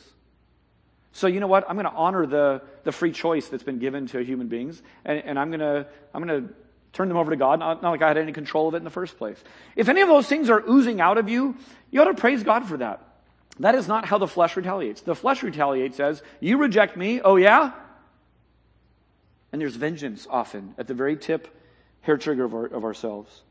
So 1.13 1.27
you 1.27 1.39
know 1.39 1.47
what? 1.47 1.69
I'm 1.69 1.75
going 1.75 1.85
to 1.85 1.91
honor 1.91 2.25
the, 2.25 2.61
the 2.83 2.91
free 2.91 3.11
choice 3.11 3.47
that's 3.47 3.63
been 3.63 3.79
given 3.79 4.07
to 4.07 4.23
human 4.23 4.47
beings, 4.47 4.81
and, 5.03 5.19
and 5.19 5.39
I'm 5.39 5.49
going 5.49 5.59
to 5.59 5.87
I'm 6.13 6.25
going 6.25 6.47
to 6.47 6.53
Turn 6.93 7.07
them 7.07 7.17
over 7.17 7.31
to 7.31 7.37
God, 7.37 7.59
not, 7.59 7.81
not 7.81 7.91
like 7.91 8.01
I 8.01 8.09
had 8.09 8.17
any 8.17 8.33
control 8.33 8.67
of 8.67 8.73
it 8.73 8.77
in 8.77 8.83
the 8.83 8.89
first 8.89 9.17
place. 9.17 9.41
If 9.75 9.87
any 9.87 10.01
of 10.01 10.09
those 10.09 10.27
things 10.27 10.49
are 10.49 10.61
oozing 10.67 10.99
out 10.99 11.17
of 11.17 11.29
you, 11.29 11.55
you 11.89 12.01
ought 12.01 12.05
to 12.05 12.13
praise 12.13 12.43
God 12.43 12.67
for 12.67 12.77
that. 12.77 13.01
That 13.59 13.75
is 13.75 13.87
not 13.87 14.05
how 14.05 14.17
the 14.17 14.27
flesh 14.27 14.57
retaliates. 14.57 15.01
The 15.01 15.15
flesh 15.15 15.43
retaliates 15.43 15.97
says, 15.97 16.21
You 16.39 16.57
reject 16.57 16.97
me, 16.97 17.21
oh 17.21 17.35
yeah? 17.37 17.71
And 19.51 19.61
there's 19.61 19.75
vengeance 19.75 20.27
often 20.29 20.75
at 20.77 20.87
the 20.87 20.93
very 20.93 21.15
tip, 21.15 21.47
hair 22.01 22.17
trigger 22.17 22.45
of, 22.45 22.53
our, 22.53 22.65
of 22.65 22.83
ourselves. 22.83 23.41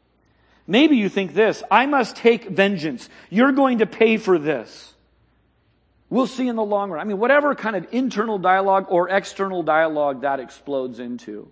Maybe 0.67 0.97
you 0.97 1.09
think 1.09 1.35
this, 1.35 1.63
I 1.71 1.87
must 1.87 2.17
take 2.17 2.45
vengeance. 2.45 3.09
You're 3.29 3.53
going 3.53 3.79
to 3.79 3.87
pay 3.87 4.17
for 4.17 4.39
this. 4.39 4.95
We'll 6.09 6.27
see 6.27 6.49
in 6.49 6.57
the 6.57 6.65
long 6.65 6.91
run. 6.91 7.01
I 7.01 7.05
mean, 7.05 7.19
whatever 7.19 7.55
kind 7.55 7.77
of 7.77 7.87
internal 7.93 8.39
dialogue 8.39 8.87
or 8.89 9.09
external 9.09 9.63
dialogue 9.63 10.23
that 10.23 10.41
explodes 10.41 10.99
into. 10.99 11.51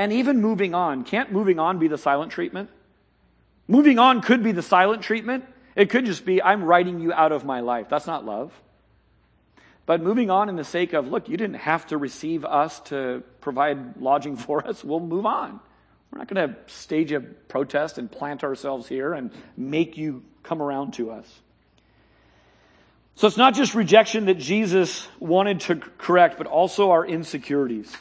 And 0.00 0.14
even 0.14 0.40
moving 0.40 0.74
on, 0.74 1.04
can't 1.04 1.30
moving 1.30 1.58
on 1.58 1.78
be 1.78 1.86
the 1.86 1.98
silent 1.98 2.32
treatment? 2.32 2.70
Moving 3.68 3.98
on 3.98 4.22
could 4.22 4.42
be 4.42 4.50
the 4.50 4.62
silent 4.62 5.02
treatment. 5.02 5.44
It 5.76 5.90
could 5.90 6.06
just 6.06 6.24
be, 6.24 6.42
I'm 6.42 6.64
writing 6.64 7.00
you 7.00 7.12
out 7.12 7.32
of 7.32 7.44
my 7.44 7.60
life. 7.60 7.90
That's 7.90 8.06
not 8.06 8.24
love. 8.24 8.50
But 9.84 10.00
moving 10.00 10.30
on 10.30 10.48
in 10.48 10.56
the 10.56 10.64
sake 10.64 10.94
of, 10.94 11.08
look, 11.08 11.28
you 11.28 11.36
didn't 11.36 11.56
have 11.56 11.86
to 11.88 11.98
receive 11.98 12.46
us 12.46 12.80
to 12.84 13.22
provide 13.42 13.98
lodging 13.98 14.36
for 14.38 14.66
us. 14.66 14.82
We'll 14.82 15.00
move 15.00 15.26
on. 15.26 15.60
We're 16.10 16.20
not 16.20 16.34
going 16.34 16.48
to 16.48 16.56
stage 16.72 17.12
a 17.12 17.20
protest 17.20 17.98
and 17.98 18.10
plant 18.10 18.42
ourselves 18.42 18.88
here 18.88 19.12
and 19.12 19.30
make 19.54 19.98
you 19.98 20.22
come 20.42 20.62
around 20.62 20.94
to 20.94 21.10
us. 21.10 21.40
So 23.16 23.26
it's 23.26 23.36
not 23.36 23.54
just 23.54 23.74
rejection 23.74 24.24
that 24.24 24.38
Jesus 24.38 25.06
wanted 25.18 25.60
to 25.60 25.76
correct, 25.76 26.38
but 26.38 26.46
also 26.46 26.90
our 26.90 27.04
insecurities. 27.04 27.94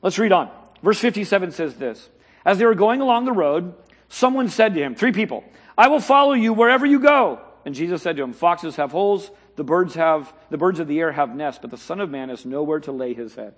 Let's 0.00 0.18
read 0.18 0.32
on. 0.32 0.61
Verse 0.82 0.98
57 0.98 1.52
says 1.52 1.74
this. 1.76 2.08
As 2.44 2.58
they 2.58 2.66
were 2.66 2.74
going 2.74 3.00
along 3.00 3.24
the 3.24 3.32
road, 3.32 3.74
someone 4.08 4.48
said 4.48 4.74
to 4.74 4.80
him, 4.80 4.94
three 4.94 5.12
people, 5.12 5.44
I 5.78 5.88
will 5.88 6.00
follow 6.00 6.32
you 6.32 6.52
wherever 6.52 6.84
you 6.84 6.98
go. 6.98 7.40
And 7.64 7.74
Jesus 7.74 8.02
said 8.02 8.16
to 8.16 8.22
him, 8.22 8.32
foxes 8.32 8.76
have 8.76 8.90
holes, 8.90 9.30
the 9.54 9.64
birds 9.64 9.94
have, 9.94 10.32
the 10.50 10.58
birds 10.58 10.80
of 10.80 10.88
the 10.88 10.98
air 10.98 11.12
have 11.12 11.34
nests, 11.34 11.60
but 11.60 11.70
the 11.70 11.76
son 11.76 12.00
of 12.00 12.10
man 12.10 12.28
has 12.28 12.44
nowhere 12.44 12.80
to 12.80 12.92
lay 12.92 13.14
his 13.14 13.36
head. 13.36 13.54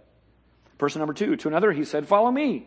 Person 0.76 0.98
number 0.98 1.14
two, 1.14 1.36
to 1.36 1.48
another 1.48 1.72
he 1.72 1.84
said, 1.84 2.06
follow 2.06 2.30
me. 2.30 2.66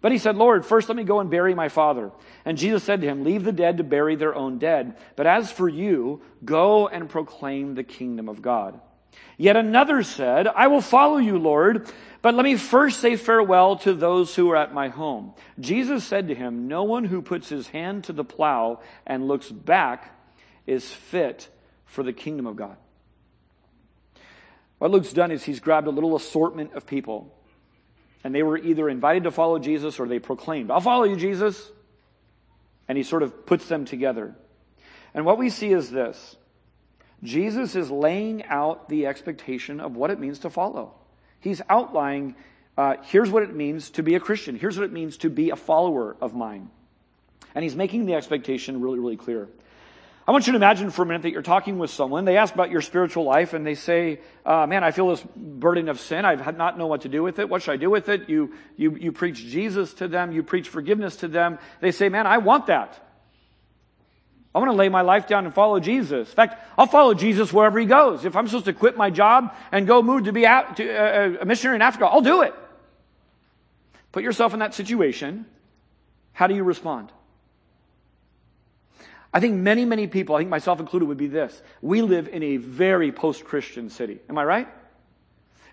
But 0.00 0.12
he 0.12 0.18
said, 0.18 0.36
Lord, 0.36 0.64
first 0.66 0.88
let 0.88 0.96
me 0.96 1.04
go 1.04 1.20
and 1.20 1.30
bury 1.30 1.54
my 1.54 1.68
father. 1.68 2.10
And 2.44 2.58
Jesus 2.58 2.84
said 2.84 3.00
to 3.00 3.06
him, 3.06 3.24
Leave 3.24 3.44
the 3.44 3.52
dead 3.52 3.78
to 3.78 3.84
bury 3.84 4.14
their 4.14 4.34
own 4.34 4.58
dead. 4.58 4.96
But 5.16 5.26
as 5.26 5.50
for 5.50 5.68
you, 5.68 6.22
go 6.44 6.86
and 6.86 7.08
proclaim 7.08 7.74
the 7.74 7.82
kingdom 7.82 8.28
of 8.28 8.42
God. 8.42 8.78
Yet 9.36 9.56
another 9.56 10.02
said, 10.02 10.46
I 10.46 10.68
will 10.68 10.80
follow 10.80 11.18
you, 11.18 11.38
Lord, 11.38 11.88
but 12.22 12.34
let 12.34 12.44
me 12.44 12.56
first 12.56 13.00
say 13.00 13.16
farewell 13.16 13.76
to 13.78 13.92
those 13.92 14.34
who 14.34 14.50
are 14.50 14.56
at 14.56 14.74
my 14.74 14.88
home. 14.88 15.34
Jesus 15.60 16.04
said 16.04 16.28
to 16.28 16.34
him, 16.34 16.68
No 16.68 16.84
one 16.84 17.04
who 17.04 17.22
puts 17.22 17.48
his 17.48 17.68
hand 17.68 18.04
to 18.04 18.12
the 18.12 18.24
plow 18.24 18.80
and 19.06 19.28
looks 19.28 19.50
back 19.50 20.18
is 20.66 20.90
fit 20.90 21.48
for 21.84 22.02
the 22.02 22.12
kingdom 22.12 22.46
of 22.46 22.56
God. 22.56 22.76
What 24.78 24.90
Luke's 24.90 25.12
done 25.12 25.30
is 25.30 25.44
he's 25.44 25.60
grabbed 25.60 25.86
a 25.86 25.90
little 25.90 26.16
assortment 26.16 26.74
of 26.74 26.86
people 26.86 27.32
and 28.26 28.34
they 28.34 28.42
were 28.42 28.58
either 28.58 28.88
invited 28.88 29.22
to 29.22 29.30
follow 29.30 29.60
Jesus 29.60 30.00
or 30.00 30.08
they 30.08 30.18
proclaimed, 30.18 30.70
I'll 30.70 30.80
follow 30.80 31.04
you, 31.04 31.14
Jesus. 31.14 31.70
And 32.88 32.98
he 32.98 33.04
sort 33.04 33.22
of 33.22 33.46
puts 33.46 33.68
them 33.68 33.84
together. 33.84 34.34
And 35.14 35.24
what 35.24 35.38
we 35.38 35.48
see 35.48 35.72
is 35.72 35.90
this 35.90 36.36
Jesus 37.26 37.74
is 37.74 37.90
laying 37.90 38.44
out 38.44 38.88
the 38.88 39.06
expectation 39.06 39.80
of 39.80 39.96
what 39.96 40.10
it 40.10 40.18
means 40.18 40.40
to 40.40 40.50
follow. 40.50 40.94
He's 41.40 41.60
outlining 41.68 42.34
uh, 42.78 42.96
here's 43.04 43.30
what 43.30 43.42
it 43.42 43.54
means 43.54 43.90
to 43.90 44.02
be 44.02 44.14
a 44.14 44.20
Christian, 44.20 44.56
here's 44.56 44.76
what 44.78 44.84
it 44.84 44.92
means 44.92 45.16
to 45.18 45.30
be 45.30 45.50
a 45.50 45.56
follower 45.56 46.16
of 46.20 46.34
mine. 46.34 46.70
And 47.54 47.62
he's 47.62 47.76
making 47.76 48.06
the 48.06 48.14
expectation 48.14 48.80
really, 48.82 48.98
really 48.98 49.16
clear. 49.16 49.48
I 50.28 50.32
want 50.32 50.46
you 50.46 50.52
to 50.52 50.56
imagine 50.56 50.90
for 50.90 51.02
a 51.02 51.06
minute 51.06 51.22
that 51.22 51.30
you're 51.30 51.40
talking 51.40 51.78
with 51.78 51.90
someone. 51.90 52.24
They 52.24 52.36
ask 52.36 52.52
about 52.52 52.70
your 52.70 52.82
spiritual 52.82 53.22
life 53.22 53.54
and 53.54 53.64
they 53.64 53.76
say, 53.76 54.18
uh, 54.44 54.66
man, 54.66 54.82
I 54.82 54.90
feel 54.90 55.08
this 55.08 55.24
burden 55.36 55.88
of 55.88 56.00
sin. 56.00 56.24
I 56.24 56.34
have 56.34 56.56
not 56.56 56.76
know 56.76 56.88
what 56.88 57.02
to 57.02 57.08
do 57.08 57.22
with 57.22 57.38
it. 57.38 57.48
What 57.48 57.62
should 57.62 57.72
I 57.72 57.76
do 57.76 57.90
with 57.90 58.08
it? 58.08 58.28
You, 58.28 58.52
you, 58.76 58.96
you 58.96 59.12
preach 59.12 59.36
Jesus 59.36 59.94
to 59.94 60.08
them. 60.08 60.32
You 60.32 60.42
preach 60.42 60.68
forgiveness 60.68 61.16
to 61.16 61.28
them. 61.28 61.60
They 61.80 61.92
say, 61.92 62.08
man, 62.08 62.26
I 62.26 62.38
want 62.38 62.66
that. 62.66 63.05
I 64.56 64.58
want 64.58 64.70
to 64.70 64.76
lay 64.76 64.88
my 64.88 65.02
life 65.02 65.26
down 65.26 65.44
and 65.44 65.52
follow 65.52 65.78
Jesus. 65.80 66.30
In 66.30 66.34
fact, 66.34 66.58
I'll 66.78 66.86
follow 66.86 67.12
Jesus 67.12 67.52
wherever 67.52 67.78
he 67.78 67.84
goes. 67.84 68.24
If 68.24 68.36
I'm 68.36 68.46
supposed 68.46 68.64
to 68.64 68.72
quit 68.72 68.96
my 68.96 69.10
job 69.10 69.54
and 69.70 69.86
go 69.86 70.02
move 70.02 70.24
to 70.24 70.32
be 70.32 70.44
to, 70.44 70.48
uh, 70.48 71.36
a 71.42 71.44
missionary 71.44 71.76
in 71.76 71.82
Africa, 71.82 72.06
I'll 72.06 72.22
do 72.22 72.40
it. 72.40 72.54
Put 74.12 74.22
yourself 74.22 74.54
in 74.54 74.60
that 74.60 74.72
situation. 74.72 75.44
How 76.32 76.46
do 76.46 76.54
you 76.54 76.64
respond? 76.64 77.12
I 79.30 79.40
think 79.40 79.56
many, 79.56 79.84
many 79.84 80.06
people, 80.06 80.36
I 80.36 80.38
think 80.38 80.48
myself 80.48 80.80
included, 80.80 81.04
would 81.04 81.18
be 81.18 81.26
this. 81.26 81.60
We 81.82 82.00
live 82.00 82.26
in 82.26 82.42
a 82.42 82.56
very 82.56 83.12
post-Christian 83.12 83.90
city. 83.90 84.20
Am 84.30 84.38
I 84.38 84.44
right? 84.44 84.68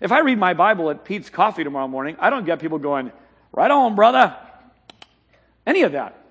If 0.02 0.12
I 0.12 0.20
read 0.20 0.36
my 0.36 0.52
Bible 0.52 0.90
at 0.90 1.06
Peet's 1.06 1.30
Coffee 1.30 1.64
tomorrow 1.64 1.88
morning, 1.88 2.16
I 2.18 2.28
don't 2.28 2.44
get 2.44 2.58
people 2.58 2.78
going, 2.78 3.12
right 3.50 3.70
on, 3.70 3.94
brother. 3.94 4.36
Any 5.66 5.84
of 5.84 5.92
that. 5.92 6.23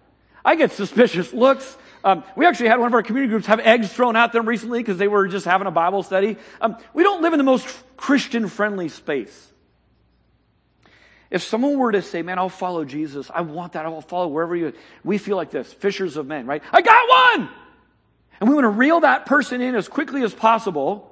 I 0.45 0.55
get 0.55 0.71
suspicious 0.71 1.33
looks. 1.33 1.77
Um, 2.03 2.23
we 2.35 2.45
actually 2.45 2.67
had 2.67 2.79
one 2.79 2.87
of 2.87 2.93
our 2.93 3.03
community 3.03 3.29
groups 3.29 3.45
have 3.47 3.59
eggs 3.59 3.91
thrown 3.91 4.15
at 4.15 4.33
them 4.33 4.47
recently 4.47 4.79
because 4.79 4.97
they 4.97 5.07
were 5.07 5.27
just 5.27 5.45
having 5.45 5.67
a 5.67 5.71
Bible 5.71 6.03
study. 6.03 6.37
Um, 6.59 6.77
we 6.93 7.03
don't 7.03 7.21
live 7.21 7.33
in 7.33 7.37
the 7.37 7.45
most 7.45 7.65
Christian 7.95 8.49
friendly 8.49 8.89
space. 8.89 9.51
If 11.31 11.41
someone 11.43 11.77
were 11.77 11.91
to 11.93 12.01
say, 12.01 12.21
man, 12.21 12.37
I'll 12.37 12.49
follow 12.49 12.85
Jesus, 12.85 13.31
I 13.33 13.41
want 13.41 13.73
that, 13.73 13.85
I 13.85 13.89
will 13.89 14.01
follow 14.01 14.27
wherever 14.27 14.55
you, 14.55 14.73
we 15.03 15.17
feel 15.17 15.37
like 15.37 15.49
this, 15.49 15.71
fishers 15.71 16.17
of 16.17 16.27
men, 16.27 16.45
right? 16.45 16.61
I 16.71 16.81
got 16.81 17.39
one! 17.39 17.49
And 18.39 18.49
we 18.49 18.55
want 18.55 18.65
to 18.65 18.69
reel 18.69 18.99
that 18.99 19.25
person 19.25 19.61
in 19.61 19.73
as 19.73 19.87
quickly 19.87 20.21
as 20.23 20.33
possible. 20.33 21.09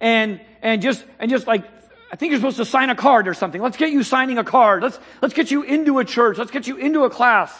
And, 0.00 0.40
and 0.60 0.82
just, 0.82 1.04
and 1.18 1.30
just 1.30 1.46
like, 1.46 1.64
I 2.12 2.16
think 2.16 2.30
you're 2.30 2.40
supposed 2.40 2.58
to 2.58 2.64
sign 2.64 2.90
a 2.90 2.94
card 2.94 3.28
or 3.28 3.34
something. 3.34 3.62
Let's 3.62 3.76
get 3.76 3.90
you 3.90 4.02
signing 4.02 4.36
a 4.36 4.44
card. 4.44 4.82
Let's, 4.82 4.98
let's 5.22 5.34
get 5.34 5.50
you 5.50 5.62
into 5.62 5.98
a 5.98 6.04
church. 6.04 6.36
Let's 6.36 6.50
get 6.50 6.66
you 6.66 6.76
into 6.76 7.04
a 7.04 7.10
class. 7.10 7.56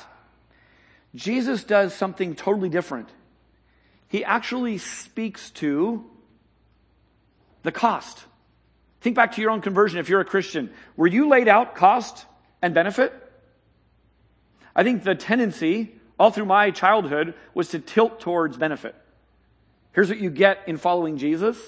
Jesus 1.15 1.65
does 1.65 1.95
something 1.95 2.35
totally 2.35 2.69
different. 2.69 3.09
He 4.09 4.25
actually 4.25 4.79
speaks 4.79 5.51
to 5.51 6.05
the 7.63 7.73
cost. 7.73 8.25
Think 9.01 9.17
back 9.17 9.33
to 9.33 9.41
your 9.41 9.51
own 9.51 9.61
conversion 9.61 9.99
if 9.99 10.09
you're 10.09 10.21
a 10.21 10.25
Christian. 10.25 10.71
Were 10.97 11.07
you 11.07 11.29
laid 11.29 11.49
out 11.49 11.75
cost 11.75 12.27
and 12.63 12.75
benefit? 12.75 13.13
I 14.75 14.85
think 14.85 15.05
the 15.05 15.15
tendency 15.15 15.93
all 16.19 16.31
through 16.31 16.47
my 16.47 16.71
childhood 16.71 17.35
was 17.55 17.69
to 17.71 17.79
tilt 17.79 18.21
towards 18.21 18.57
benefit. 18.57 18.95
Here's 19.93 20.09
what 20.09 20.19
you 20.19 20.31
get 20.31 20.59
in 20.67 20.77
following 20.77 21.19
Jesus, 21.19 21.59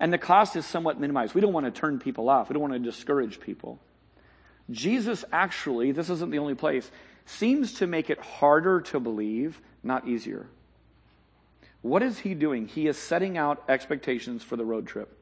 and 0.00 0.12
the 0.12 0.18
cost 0.18 0.56
is 0.56 0.66
somewhat 0.66 1.00
minimized. 1.00 1.34
We 1.34 1.40
don't 1.40 1.52
want 1.52 1.66
to 1.66 1.72
turn 1.72 1.98
people 1.98 2.28
off. 2.28 2.48
We 2.48 2.54
don't 2.54 2.62
want 2.62 2.74
to 2.74 2.78
discourage 2.78 3.40
people. 3.40 3.78
Jesus 4.70 5.24
actually, 5.32 5.92
this 5.92 6.10
isn't 6.10 6.30
the 6.30 6.38
only 6.38 6.54
place, 6.54 6.90
seems 7.28 7.74
to 7.74 7.86
make 7.86 8.10
it 8.10 8.18
harder 8.18 8.80
to 8.80 8.98
believe, 8.98 9.60
not 9.82 10.08
easier. 10.08 10.46
What 11.82 12.02
is 12.02 12.18
he 12.18 12.34
doing? 12.34 12.66
He 12.66 12.86
is 12.88 12.96
setting 12.98 13.36
out 13.38 13.62
expectations 13.68 14.42
for 14.42 14.56
the 14.56 14.64
road 14.64 14.86
trip. 14.86 15.14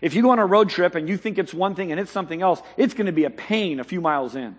If 0.00 0.14
you 0.14 0.22
go 0.22 0.30
on 0.30 0.38
a 0.38 0.46
road 0.46 0.70
trip 0.70 0.94
and 0.94 1.08
you 1.08 1.16
think 1.16 1.38
it's 1.38 1.52
one 1.52 1.74
thing 1.74 1.90
and 1.90 2.00
it's 2.00 2.10
something 2.10 2.42
else, 2.42 2.62
it's 2.76 2.94
going 2.94 3.06
to 3.06 3.12
be 3.12 3.24
a 3.24 3.30
pain 3.30 3.80
a 3.80 3.84
few 3.84 4.00
miles 4.00 4.34
in. 4.34 4.56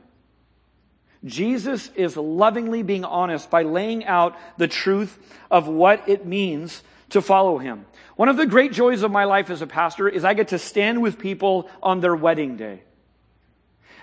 Jesus 1.23 1.89
is 1.95 2.15
lovingly 2.15 2.83
being 2.83 3.03
honest 3.03 3.49
by 3.49 3.63
laying 3.63 4.05
out 4.05 4.37
the 4.57 4.67
truth 4.67 5.17
of 5.49 5.67
what 5.67 6.07
it 6.07 6.25
means 6.25 6.83
to 7.09 7.21
follow 7.21 7.57
him. 7.57 7.85
One 8.15 8.29
of 8.29 8.37
the 8.37 8.45
great 8.45 8.71
joys 8.71 9.01
of 9.01 9.11
my 9.11 9.23
life 9.23 9.49
as 9.49 9.61
a 9.61 9.67
pastor 9.67 10.07
is 10.07 10.23
I 10.23 10.33
get 10.35 10.49
to 10.49 10.59
stand 10.59 11.01
with 11.01 11.17
people 11.17 11.69
on 11.81 12.01
their 12.01 12.15
wedding 12.15 12.57
day. 12.57 12.83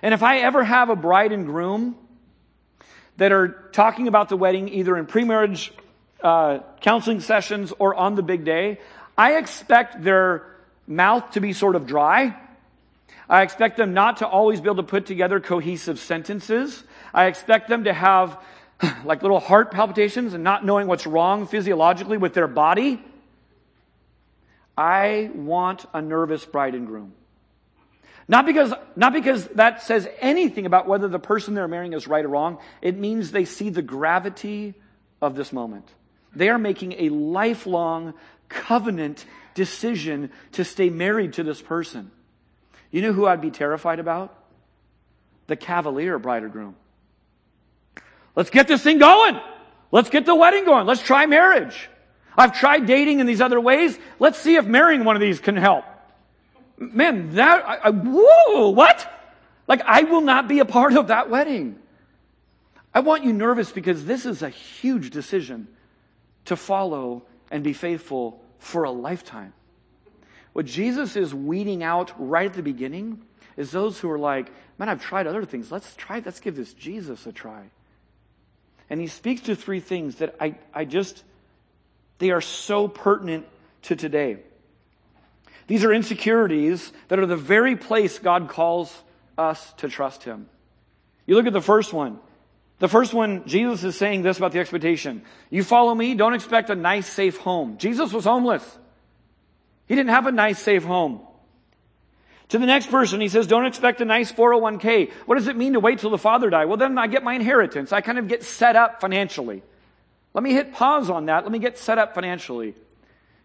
And 0.02 0.12
if 0.12 0.22
I 0.22 0.38
ever 0.38 0.64
have 0.64 0.90
a 0.90 0.96
bride 0.96 1.30
and 1.30 1.46
groom 1.46 1.96
that 3.22 3.30
are 3.30 3.70
talking 3.70 4.08
about 4.08 4.28
the 4.28 4.36
wedding 4.36 4.68
either 4.68 4.96
in 4.96 5.06
pre-marriage 5.06 5.72
uh, 6.24 6.58
counseling 6.80 7.20
sessions 7.20 7.72
or 7.78 7.94
on 7.94 8.16
the 8.16 8.22
big 8.22 8.44
day, 8.44 8.80
I 9.16 9.36
expect 9.36 10.02
their 10.02 10.44
mouth 10.88 11.30
to 11.34 11.40
be 11.40 11.52
sort 11.52 11.76
of 11.76 11.86
dry. 11.86 12.36
I 13.28 13.42
expect 13.42 13.76
them 13.76 13.94
not 13.94 14.16
to 14.16 14.26
always 14.26 14.60
be 14.60 14.66
able 14.66 14.82
to 14.82 14.82
put 14.82 15.06
together 15.06 15.38
cohesive 15.38 16.00
sentences. 16.00 16.82
I 17.14 17.26
expect 17.26 17.68
them 17.68 17.84
to 17.84 17.92
have 17.92 18.42
like 19.04 19.22
little 19.22 19.38
heart 19.38 19.70
palpitations 19.70 20.34
and 20.34 20.42
not 20.42 20.66
knowing 20.66 20.88
what's 20.88 21.06
wrong 21.06 21.46
physiologically 21.46 22.18
with 22.18 22.34
their 22.34 22.48
body. 22.48 23.00
I 24.76 25.30
want 25.32 25.86
a 25.94 26.02
nervous 26.02 26.44
bride 26.44 26.74
and 26.74 26.88
groom. 26.88 27.12
Not 28.28 28.46
because, 28.46 28.72
not 28.96 29.12
because 29.12 29.46
that 29.48 29.82
says 29.82 30.08
anything 30.20 30.66
about 30.66 30.86
whether 30.86 31.08
the 31.08 31.18
person 31.18 31.54
they're 31.54 31.68
marrying 31.68 31.92
is 31.92 32.06
right 32.06 32.24
or 32.24 32.28
wrong. 32.28 32.58
It 32.80 32.96
means 32.96 33.30
they 33.30 33.44
see 33.44 33.70
the 33.70 33.82
gravity 33.82 34.74
of 35.20 35.34
this 35.34 35.52
moment. 35.52 35.88
They 36.34 36.48
are 36.48 36.58
making 36.58 36.94
a 36.94 37.08
lifelong 37.08 38.14
covenant 38.48 39.24
decision 39.54 40.30
to 40.52 40.64
stay 40.64 40.88
married 40.88 41.34
to 41.34 41.42
this 41.42 41.60
person. 41.60 42.10
You 42.90 43.02
know 43.02 43.12
who 43.12 43.26
I'd 43.26 43.40
be 43.40 43.50
terrified 43.50 43.98
about? 43.98 44.36
The 45.46 45.56
cavalier 45.56 46.18
bride 46.18 46.44
or 46.44 46.48
groom. 46.48 46.76
Let's 48.36 48.50
get 48.50 48.68
this 48.68 48.82
thing 48.82 48.98
going. 48.98 49.38
Let's 49.90 50.08
get 50.08 50.24
the 50.24 50.34
wedding 50.34 50.64
going. 50.64 50.86
Let's 50.86 51.02
try 51.02 51.26
marriage. 51.26 51.88
I've 52.36 52.58
tried 52.58 52.86
dating 52.86 53.20
in 53.20 53.26
these 53.26 53.42
other 53.42 53.60
ways. 53.60 53.98
Let's 54.18 54.38
see 54.38 54.56
if 54.56 54.64
marrying 54.64 55.04
one 55.04 55.16
of 55.16 55.20
these 55.20 55.38
can 55.38 55.56
help. 55.56 55.84
Man, 56.92 57.34
that, 57.36 57.64
I, 57.66 57.76
I, 57.76 57.90
whoa, 57.90 58.70
what? 58.70 59.10
Like, 59.68 59.82
I 59.84 60.02
will 60.02 60.20
not 60.20 60.48
be 60.48 60.58
a 60.58 60.64
part 60.64 60.94
of 60.94 61.08
that 61.08 61.30
wedding. 61.30 61.78
I 62.94 63.00
want 63.00 63.24
you 63.24 63.32
nervous 63.32 63.72
because 63.72 64.04
this 64.04 64.26
is 64.26 64.42
a 64.42 64.48
huge 64.48 65.10
decision 65.10 65.68
to 66.46 66.56
follow 66.56 67.22
and 67.50 67.62
be 67.62 67.72
faithful 67.72 68.42
for 68.58 68.84
a 68.84 68.90
lifetime. 68.90 69.52
What 70.52 70.66
Jesus 70.66 71.16
is 71.16 71.34
weeding 71.34 71.82
out 71.82 72.12
right 72.18 72.46
at 72.46 72.54
the 72.54 72.62
beginning 72.62 73.22
is 73.56 73.70
those 73.70 73.98
who 73.98 74.10
are 74.10 74.18
like, 74.18 74.50
man, 74.78 74.88
I've 74.88 75.02
tried 75.02 75.26
other 75.26 75.44
things. 75.44 75.72
Let's 75.72 75.94
try, 75.96 76.22
let's 76.24 76.40
give 76.40 76.56
this 76.56 76.74
Jesus 76.74 77.26
a 77.26 77.32
try. 77.32 77.70
And 78.90 79.00
he 79.00 79.06
speaks 79.06 79.42
to 79.42 79.56
three 79.56 79.80
things 79.80 80.16
that 80.16 80.34
I, 80.40 80.56
I 80.74 80.84
just, 80.84 81.22
they 82.18 82.30
are 82.30 82.40
so 82.40 82.88
pertinent 82.88 83.46
to 83.82 83.96
today. 83.96 84.38
These 85.72 85.84
are 85.84 85.92
insecurities 85.94 86.92
that 87.08 87.18
are 87.18 87.24
the 87.24 87.34
very 87.34 87.76
place 87.76 88.18
God 88.18 88.50
calls 88.50 88.94
us 89.38 89.72
to 89.78 89.88
trust 89.88 90.22
him. 90.22 90.50
You 91.24 91.34
look 91.34 91.46
at 91.46 91.54
the 91.54 91.62
first 91.62 91.94
one. 91.94 92.18
The 92.78 92.88
first 92.88 93.14
one, 93.14 93.46
Jesus 93.46 93.82
is 93.82 93.96
saying 93.96 94.20
this 94.20 94.36
about 94.36 94.52
the 94.52 94.58
expectation. 94.58 95.22
You 95.48 95.64
follow 95.64 95.94
me, 95.94 96.12
don't 96.14 96.34
expect 96.34 96.68
a 96.68 96.74
nice, 96.74 97.06
safe 97.06 97.38
home. 97.38 97.78
Jesus 97.78 98.12
was 98.12 98.24
homeless. 98.24 98.62
He 99.86 99.94
didn't 99.94 100.10
have 100.10 100.26
a 100.26 100.32
nice, 100.32 100.58
safe 100.58 100.84
home. 100.84 101.22
To 102.50 102.58
the 102.58 102.66
next 102.66 102.90
person, 102.90 103.22
he 103.22 103.28
says, 103.28 103.46
don't 103.46 103.64
expect 103.64 104.02
a 104.02 104.04
nice 104.04 104.30
401k. 104.30 105.10
What 105.24 105.36
does 105.36 105.48
it 105.48 105.56
mean 105.56 105.72
to 105.72 105.80
wait 105.80 106.00
till 106.00 106.10
the 106.10 106.18
father 106.18 106.50
die? 106.50 106.66
Well, 106.66 106.76
then 106.76 106.98
I 106.98 107.06
get 107.06 107.24
my 107.24 107.32
inheritance. 107.32 107.94
I 107.94 108.02
kind 108.02 108.18
of 108.18 108.28
get 108.28 108.42
set 108.42 108.76
up 108.76 109.00
financially. 109.00 109.62
Let 110.34 110.44
me 110.44 110.52
hit 110.52 110.74
pause 110.74 111.08
on 111.08 111.24
that. 111.26 111.44
Let 111.44 111.50
me 111.50 111.60
get 111.60 111.78
set 111.78 111.96
up 111.96 112.14
financially. 112.14 112.74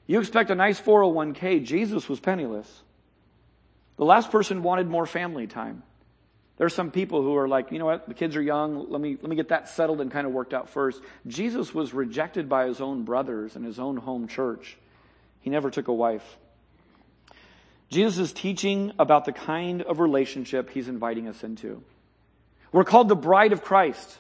You 0.08 0.20
expect 0.20 0.50
a 0.50 0.56
nice 0.56 0.80
401k. 0.80 1.64
Jesus 1.64 2.08
was 2.08 2.20
penniless. 2.20 2.84
The 3.98 4.06
last 4.06 4.32
person 4.32 4.64
wanted 4.64 4.88
more 4.88 5.06
family 5.06 5.48
time. 5.48 5.84
There 6.58 6.66
are 6.66 6.72
some 6.72 6.90
people 6.90 7.22
who 7.22 7.36
are 7.36 7.48
like, 7.48 7.72
you 7.72 7.78
know 7.78 7.86
what, 7.86 8.08
the 8.08 8.16
kids 8.16 8.36
are 8.36 8.42
young, 8.42 8.90
let 8.90 9.00
me, 9.00 9.18
let 9.22 9.30
me 9.30 9.36
get 9.36 9.50
that 9.50 9.70
settled 9.70 10.02
and 10.02 10.10
kind 10.10 10.26
of 10.26 10.34
worked 10.34 10.56
out 10.56 10.70
first. 10.70 11.02
Jesus 11.28 11.74
was 11.74 11.94
rejected 11.94 12.50
by 12.50 12.68
his 12.68 12.82
own 12.82 13.04
brothers 13.04 13.56
and 13.56 13.64
his 13.64 13.78
own 13.78 13.98
home 13.98 14.28
church. 14.28 14.78
He 15.42 15.52
never 15.52 15.70
took 15.70 15.88
a 15.88 15.94
wife. 15.94 16.38
Jesus 17.90 18.18
is 18.18 18.34
teaching 18.34 18.92
about 18.98 19.26
the 19.26 19.32
kind 19.32 19.84
of 19.84 20.00
relationship 20.00 20.72
he's 20.72 20.88
inviting 20.88 21.28
us 21.28 21.44
into. 21.44 21.84
We're 22.72 22.84
called 22.84 23.08
the 23.08 23.16
bride 23.16 23.54
of 23.54 23.64
Christ. 23.64 24.18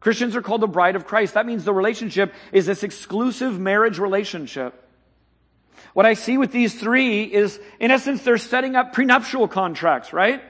Christians 0.00 0.36
are 0.36 0.42
called 0.42 0.60
the 0.60 0.66
bride 0.66 0.96
of 0.96 1.06
Christ. 1.06 1.34
That 1.34 1.46
means 1.46 1.64
the 1.64 1.72
relationship 1.72 2.34
is 2.52 2.66
this 2.66 2.82
exclusive 2.82 3.58
marriage 3.58 3.98
relationship. 3.98 4.87
What 5.94 6.06
I 6.06 6.14
see 6.14 6.38
with 6.38 6.52
these 6.52 6.78
three 6.78 7.24
is, 7.24 7.58
in 7.80 7.90
essence, 7.90 8.22
they're 8.22 8.38
setting 8.38 8.76
up 8.76 8.92
prenuptial 8.92 9.48
contracts, 9.48 10.12
right? 10.12 10.42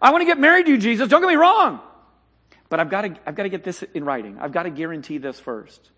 I 0.00 0.10
want 0.10 0.22
to 0.22 0.26
get 0.26 0.38
married 0.38 0.66
to 0.66 0.72
you, 0.72 0.78
Jesus. 0.78 1.08
Don't 1.08 1.20
get 1.20 1.28
me 1.28 1.36
wrong. 1.36 1.80
But 2.68 2.80
I've 2.80 2.90
got 2.90 3.02
to, 3.02 3.16
I've 3.26 3.34
got 3.34 3.44
to 3.44 3.48
get 3.48 3.64
this 3.64 3.82
in 3.94 4.04
writing. 4.04 4.38
I've 4.38 4.52
got 4.52 4.64
to 4.64 4.70
guarantee 4.70 5.18
this 5.18 5.40
first. 5.40 5.90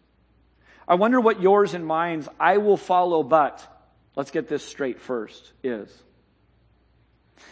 I 0.86 0.94
wonder 0.94 1.20
what 1.20 1.40
yours 1.40 1.74
and 1.74 1.86
mine's 1.86 2.28
I 2.38 2.58
will 2.58 2.76
follow, 2.76 3.22
but 3.22 3.66
let's 4.16 4.30
get 4.30 4.48
this 4.48 4.64
straight 4.64 5.00
first 5.00 5.52
is. 5.62 5.90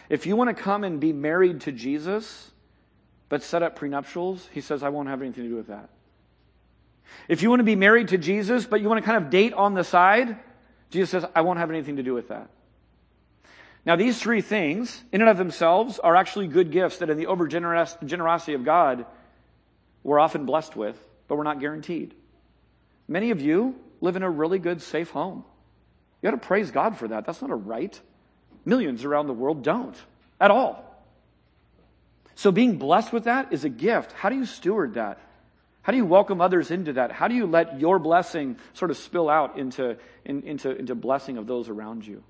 If 0.09 0.25
you 0.25 0.35
want 0.35 0.55
to 0.55 0.61
come 0.61 0.83
and 0.83 0.99
be 0.99 1.13
married 1.13 1.61
to 1.61 1.71
Jesus, 1.71 2.51
but 3.27 3.43
set 3.43 3.63
up 3.63 3.77
prenuptials, 3.77 4.47
he 4.51 4.61
says, 4.61 4.83
I 4.83 4.89
won't 4.89 5.07
have 5.07 5.21
anything 5.21 5.43
to 5.43 5.49
do 5.49 5.55
with 5.55 5.67
that. 5.67 5.89
If 7.27 7.41
you 7.41 7.49
want 7.49 7.59
to 7.59 7.65
be 7.65 7.75
married 7.75 8.09
to 8.09 8.17
Jesus, 8.17 8.65
but 8.65 8.81
you 8.81 8.89
want 8.89 9.03
to 9.03 9.05
kind 9.05 9.23
of 9.23 9.29
date 9.29 9.53
on 9.53 9.73
the 9.73 9.83
side, 9.83 10.37
Jesus 10.89 11.09
says, 11.09 11.25
I 11.35 11.41
won't 11.41 11.59
have 11.59 11.69
anything 11.69 11.97
to 11.97 12.03
do 12.03 12.13
with 12.13 12.29
that. 12.29 12.49
Now, 13.85 13.95
these 13.95 14.19
three 14.19 14.41
things, 14.41 15.03
in 15.11 15.21
and 15.21 15.29
of 15.29 15.37
themselves, 15.37 15.99
are 15.99 16.15
actually 16.15 16.47
good 16.47 16.71
gifts 16.71 16.97
that 16.97 17.09
in 17.09 17.17
the 17.17 17.27
over 17.27 17.47
generosity 17.47 18.53
of 18.53 18.65
God, 18.65 19.05
we're 20.03 20.19
often 20.19 20.45
blessed 20.45 20.75
with, 20.75 21.01
but 21.27 21.35
we're 21.35 21.43
not 21.43 21.59
guaranteed. 21.59 22.13
Many 23.07 23.31
of 23.31 23.41
you 23.41 23.75
live 24.01 24.15
in 24.15 24.23
a 24.23 24.29
really 24.29 24.59
good, 24.59 24.81
safe 24.81 25.09
home. 25.11 25.43
You 26.21 26.29
got 26.29 26.39
to 26.39 26.45
praise 26.45 26.71
God 26.71 26.97
for 26.97 27.07
that. 27.07 27.25
That's 27.25 27.41
not 27.41 27.51
a 27.51 27.55
right. 27.55 27.99
Millions 28.65 29.05
around 29.05 29.27
the 29.27 29.33
world 29.33 29.63
don't 29.63 29.95
at 30.39 30.51
all. 30.51 30.85
So 32.35 32.51
being 32.51 32.77
blessed 32.77 33.11
with 33.11 33.23
that 33.25 33.51
is 33.51 33.63
a 33.63 33.69
gift. 33.69 34.11
How 34.11 34.29
do 34.29 34.35
you 34.35 34.45
steward 34.45 34.93
that? 34.95 35.19
How 35.89 35.91
do 35.91 35.97
you 35.97 36.05
welcome 36.05 36.39
others 36.39 36.69
into 36.69 36.93
that? 36.93 37.11
How 37.11 37.27
do 37.27 37.33
you 37.33 37.47
let 37.47 37.79
your 37.79 37.97
blessing 37.97 38.57
sort 38.73 38.91
of 38.91 38.97
spill 38.97 39.27
out 39.27 39.57
into, 39.57 39.97
in, 40.23 40.43
into, 40.43 40.69
into 40.69 40.93
blessing 40.93 41.39
of 41.39 41.47
those 41.47 41.67
around 41.67 42.05
you? 42.05 42.23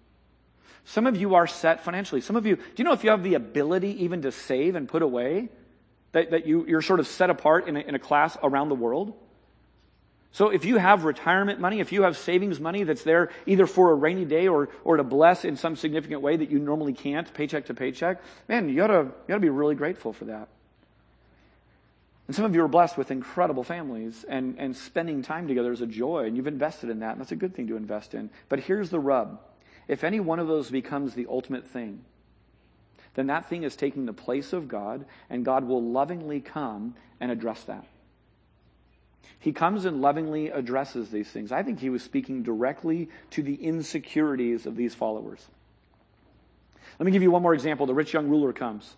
Some 0.86 1.06
of 1.06 1.18
you 1.18 1.36
are 1.36 1.46
set 1.46 1.84
financially. 1.84 2.22
Some 2.22 2.38
of 2.38 2.46
you, 2.46 2.56
do 2.56 2.64
you 2.78 2.86
know 2.86 2.94
if 2.94 3.04
you 3.04 3.10
have 3.10 3.22
the 3.22 3.34
ability 3.34 4.06
even 4.06 4.22
to 4.22 4.32
save 4.32 4.76
and 4.76 4.88
put 4.88 5.02
away, 5.02 5.50
that, 6.14 6.32
that 6.32 6.48
you, 6.48 6.66
you're 6.68 6.82
sort 6.82 7.02
of 7.02 7.08
set 7.08 7.30
apart 7.30 7.68
in 7.68 7.76
a, 7.76 7.82
in 7.82 7.96
a 7.96 8.00
class 8.00 8.38
around 8.42 8.70
the 8.70 8.76
world? 8.76 9.14
So 10.32 10.52
if 10.52 10.64
you 10.64 10.78
have 10.78 11.04
retirement 11.04 11.60
money, 11.60 11.82
if 11.82 11.92
you 11.92 12.04
have 12.04 12.16
savings 12.16 12.62
money 12.62 12.84
that's 12.84 13.04
there 13.04 13.30
either 13.46 13.68
for 13.68 13.92
a 13.92 13.96
rainy 13.96 14.24
day 14.24 14.48
or, 14.48 14.70
or 14.86 14.96
to 14.96 15.04
bless 15.04 15.44
in 15.44 15.58
some 15.58 15.76
significant 15.76 16.22
way 16.22 16.38
that 16.38 16.50
you 16.50 16.60
normally 16.60 16.94
can't, 16.94 17.34
paycheck 17.34 17.66
to 17.66 17.74
paycheck, 17.74 18.22
man, 18.48 18.70
you 18.70 18.82
ought 18.82 18.88
to, 18.88 19.12
you 19.28 19.34
ought 19.34 19.40
to 19.40 19.40
be 19.40 19.50
really 19.50 19.76
grateful 19.76 20.14
for 20.14 20.24
that. 20.24 20.48
And 22.30 22.36
some 22.36 22.46
of 22.46 22.54
you 22.54 22.64
are 22.64 22.68
blessed 22.68 22.96
with 22.96 23.10
incredible 23.10 23.64
families 23.64 24.24
and, 24.30 24.54
and 24.60 24.78
spending 24.78 25.24
time 25.24 25.48
together 25.48 25.72
is 25.72 25.82
a 25.82 25.88
joy 25.88 26.26
and 26.26 26.38
you've 26.38 26.46
invested 26.46 26.92
in 26.92 27.00
that 27.00 27.14
and 27.14 27.22
that's 27.22 27.32
a 27.32 27.36
good 27.36 27.56
thing 27.56 27.66
to 27.70 27.76
invest 27.76 28.14
in. 28.14 28.30
But 28.50 28.60
here's 28.60 28.92
the 28.92 29.00
rub. 29.00 29.42
If 29.88 30.04
any 30.04 30.20
one 30.20 30.38
of 30.38 30.48
those 30.48 30.70
becomes 30.70 31.16
the 31.16 31.26
ultimate 31.28 31.68
thing, 31.68 32.06
then 33.16 33.26
that 33.26 33.50
thing 33.50 33.64
is 33.64 33.76
taking 33.76 34.06
the 34.06 34.14
place 34.14 34.54
of 34.54 34.68
God 34.68 35.06
and 35.28 35.44
God 35.44 35.64
will 35.64 35.82
lovingly 35.82 36.40
come 36.40 36.94
and 37.20 37.32
address 37.32 37.64
that. 37.64 37.88
He 39.40 39.52
comes 39.52 39.86
and 39.86 40.00
lovingly 40.00 40.50
addresses 40.50 41.10
these 41.10 41.32
things. 41.32 41.52
I 41.52 41.64
think 41.64 41.80
he 41.80 41.90
was 41.90 42.04
speaking 42.04 42.44
directly 42.44 43.10
to 43.32 43.42
the 43.42 43.56
insecurities 43.56 44.68
of 44.68 44.76
these 44.76 44.94
followers. 44.94 45.48
Let 47.00 47.08
me 47.08 47.12
give 47.12 47.24
you 47.24 47.32
one 47.32 47.42
more 47.42 47.56
example. 47.56 47.88
The 47.88 47.96
rich 47.96 48.14
young 48.14 48.30
ruler 48.30 48.54
comes. 48.54 48.98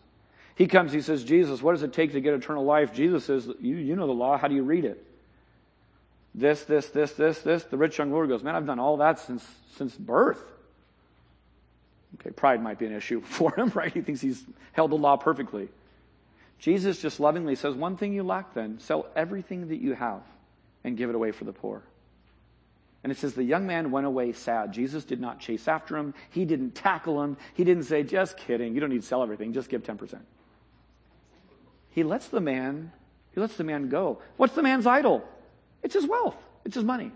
He 0.56 0.68
comes, 0.68 0.92
he 0.92 1.02
says, 1.02 1.24
Jesus, 1.24 1.62
what 1.62 1.72
does 1.74 1.84
it 1.84 1.94
take 1.94 2.12
to 2.12 2.22
get 2.22 2.34
eternal 2.34 2.66
life? 2.66 2.94
Jesus 2.94 3.26
says, 3.26 3.48
you, 3.60 3.76
you 3.78 3.96
know 3.96 4.08
the 4.08 4.14
law. 4.14 4.38
How 4.38 4.48
do 4.48 4.56
you 4.56 4.64
read 4.64 4.86
it? 4.86 5.06
This, 6.34 6.64
this, 6.64 6.88
this, 6.88 7.12
this, 7.14 7.40
this. 7.40 7.64
The 7.64 7.78
rich 7.78 7.98
young 7.98 8.12
ruler 8.12 8.28
goes, 8.28 8.44
Man, 8.44 8.56
I've 8.56 8.66
done 8.66 8.80
all 8.80 8.98
that 8.98 9.20
since, 9.20 9.46
since 9.76 9.96
birth. 9.96 10.42
Okay, 12.20 12.32
pride 12.32 12.62
might 12.62 12.80
be 12.80 12.86
an 12.86 12.94
issue 12.94 13.22
for 13.26 13.54
him, 13.56 13.72
right? 13.76 13.94
He 13.94 14.02
thinks 14.02 14.22
he's 14.22 14.44
held 14.74 14.92
the 14.92 14.96
law 14.96 15.18
perfectly. 15.18 15.70
Jesus 16.60 17.02
just 17.02 17.20
lovingly 17.20 17.56
says, 17.56 17.76
One 17.76 17.98
thing 17.98 18.14
you 18.14 18.24
lack 18.24 18.54
then, 18.54 18.80
sell 18.80 19.08
everything 19.16 19.70
that 19.70 19.82
you 19.82 19.94
have 19.94 20.22
and 20.84 20.96
give 20.96 21.10
it 21.10 21.16
away 21.16 21.32
for 21.32 21.44
the 21.44 21.54
poor. 21.54 21.82
And 23.04 23.12
it 23.12 23.18
says, 23.18 23.34
The 23.34 23.44
young 23.44 23.68
man 23.68 23.92
went 23.92 24.06
away 24.06 24.32
sad. 24.32 24.72
Jesus 24.72 25.04
did 25.04 25.20
not 25.20 25.40
chase 25.40 25.68
after 25.68 25.98
him. 25.98 26.14
He 26.30 26.46
didn't 26.46 26.76
tackle 26.76 27.22
him. 27.24 27.36
He 27.56 27.64
didn't 27.64 27.84
say, 27.84 28.04
Just 28.04 28.38
kidding. 28.38 28.74
You 28.74 28.80
don't 28.80 28.92
need 28.92 29.02
to 29.02 29.08
sell 29.08 29.24
everything. 29.24 29.54
Just 29.54 29.70
give 29.70 29.84
10%. 29.84 30.20
He 31.92 32.04
lets 32.04 32.28
the 32.28 32.42
man, 32.42 32.92
he 33.34 33.40
lets 33.42 33.56
the 33.56 33.64
man 33.64 33.90
go. 33.90 34.20
What's 34.38 34.56
the 34.56 34.64
man's 34.64 34.88
idol? 34.88 35.24
It's 35.84 35.94
his 35.94 36.08
wealth. 36.08 36.36
It's 36.66 36.76
his 36.76 36.84
money. 36.84 37.12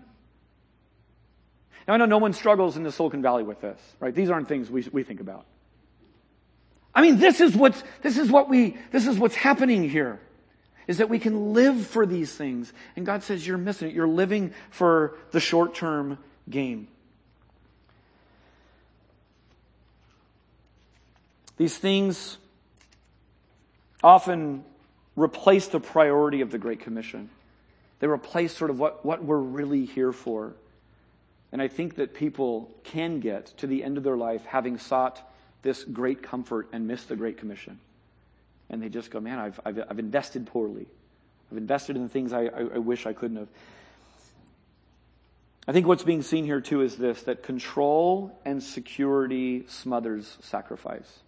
Now 1.88 1.94
I 1.94 1.96
know 1.96 2.06
no 2.06 2.18
one 2.18 2.32
struggles 2.32 2.76
in 2.76 2.82
the 2.82 2.92
Silicon 2.92 3.22
Valley 3.22 3.42
with 3.42 3.60
this, 3.60 3.80
right? 4.00 4.14
These 4.14 4.30
aren't 4.30 4.48
things 4.48 4.70
we, 4.70 4.86
we 4.92 5.02
think 5.02 5.20
about. 5.20 5.46
I 6.94 7.02
mean, 7.02 7.18
this 7.18 7.40
is 7.40 7.54
what's, 7.54 7.82
this 8.02 8.16
is 8.16 8.30
what 8.30 8.48
we, 8.48 8.76
this 8.90 9.06
is 9.06 9.18
what's 9.18 9.34
happening 9.34 9.88
here. 9.88 10.20
Is 10.86 10.98
that 10.98 11.08
we 11.08 11.18
can 11.18 11.52
live 11.52 11.84
for 11.86 12.06
these 12.06 12.32
things. 12.32 12.72
And 12.94 13.04
God 13.04 13.22
says 13.22 13.46
you're 13.46 13.58
missing 13.58 13.88
it. 13.88 13.94
You're 13.94 14.06
living 14.06 14.54
for 14.70 15.16
the 15.32 15.40
short 15.40 15.74
term 15.74 16.18
gain. 16.48 16.86
These 21.56 21.76
things 21.76 22.38
often 24.02 24.64
replace 25.16 25.68
the 25.68 25.80
priority 25.80 26.40
of 26.40 26.50
the 26.50 26.58
Great 26.58 26.80
Commission. 26.80 27.30
They 28.00 28.06
replace 28.06 28.54
sort 28.54 28.70
of 28.70 28.78
what, 28.78 29.04
what 29.04 29.24
we're 29.24 29.38
really 29.38 29.86
here 29.86 30.12
for. 30.12 30.54
And 31.52 31.62
I 31.62 31.68
think 31.68 31.96
that 31.96 32.14
people 32.14 32.70
can 32.84 33.20
get 33.20 33.46
to 33.58 33.66
the 33.66 33.82
end 33.82 33.96
of 33.96 34.04
their 34.04 34.16
life 34.16 34.44
having 34.44 34.78
sought 34.78 35.20
this 35.62 35.84
great 35.84 36.22
comfort 36.22 36.68
and 36.72 36.86
miss 36.86 37.04
the 37.04 37.16
Great 37.16 37.38
Commission. 37.38 37.78
And 38.68 38.82
they 38.82 38.88
just 38.88 39.10
go, 39.10 39.20
man, 39.20 39.38
I've, 39.38 39.60
I've, 39.64 39.82
I've 39.90 39.98
invested 39.98 40.46
poorly. 40.46 40.86
I've 41.50 41.58
invested 41.58 41.96
in 41.96 42.08
things 42.08 42.32
I, 42.32 42.46
I, 42.46 42.60
I 42.74 42.78
wish 42.78 43.06
I 43.06 43.12
couldn't 43.12 43.38
have. 43.38 43.48
I 45.68 45.72
think 45.72 45.86
what's 45.86 46.04
being 46.04 46.22
seen 46.22 46.44
here 46.44 46.60
too 46.60 46.82
is 46.82 46.96
this 46.96 47.22
that 47.22 47.42
control 47.42 48.38
and 48.44 48.62
security 48.62 49.64
smothers 49.68 50.36
sacrifice. 50.40 51.20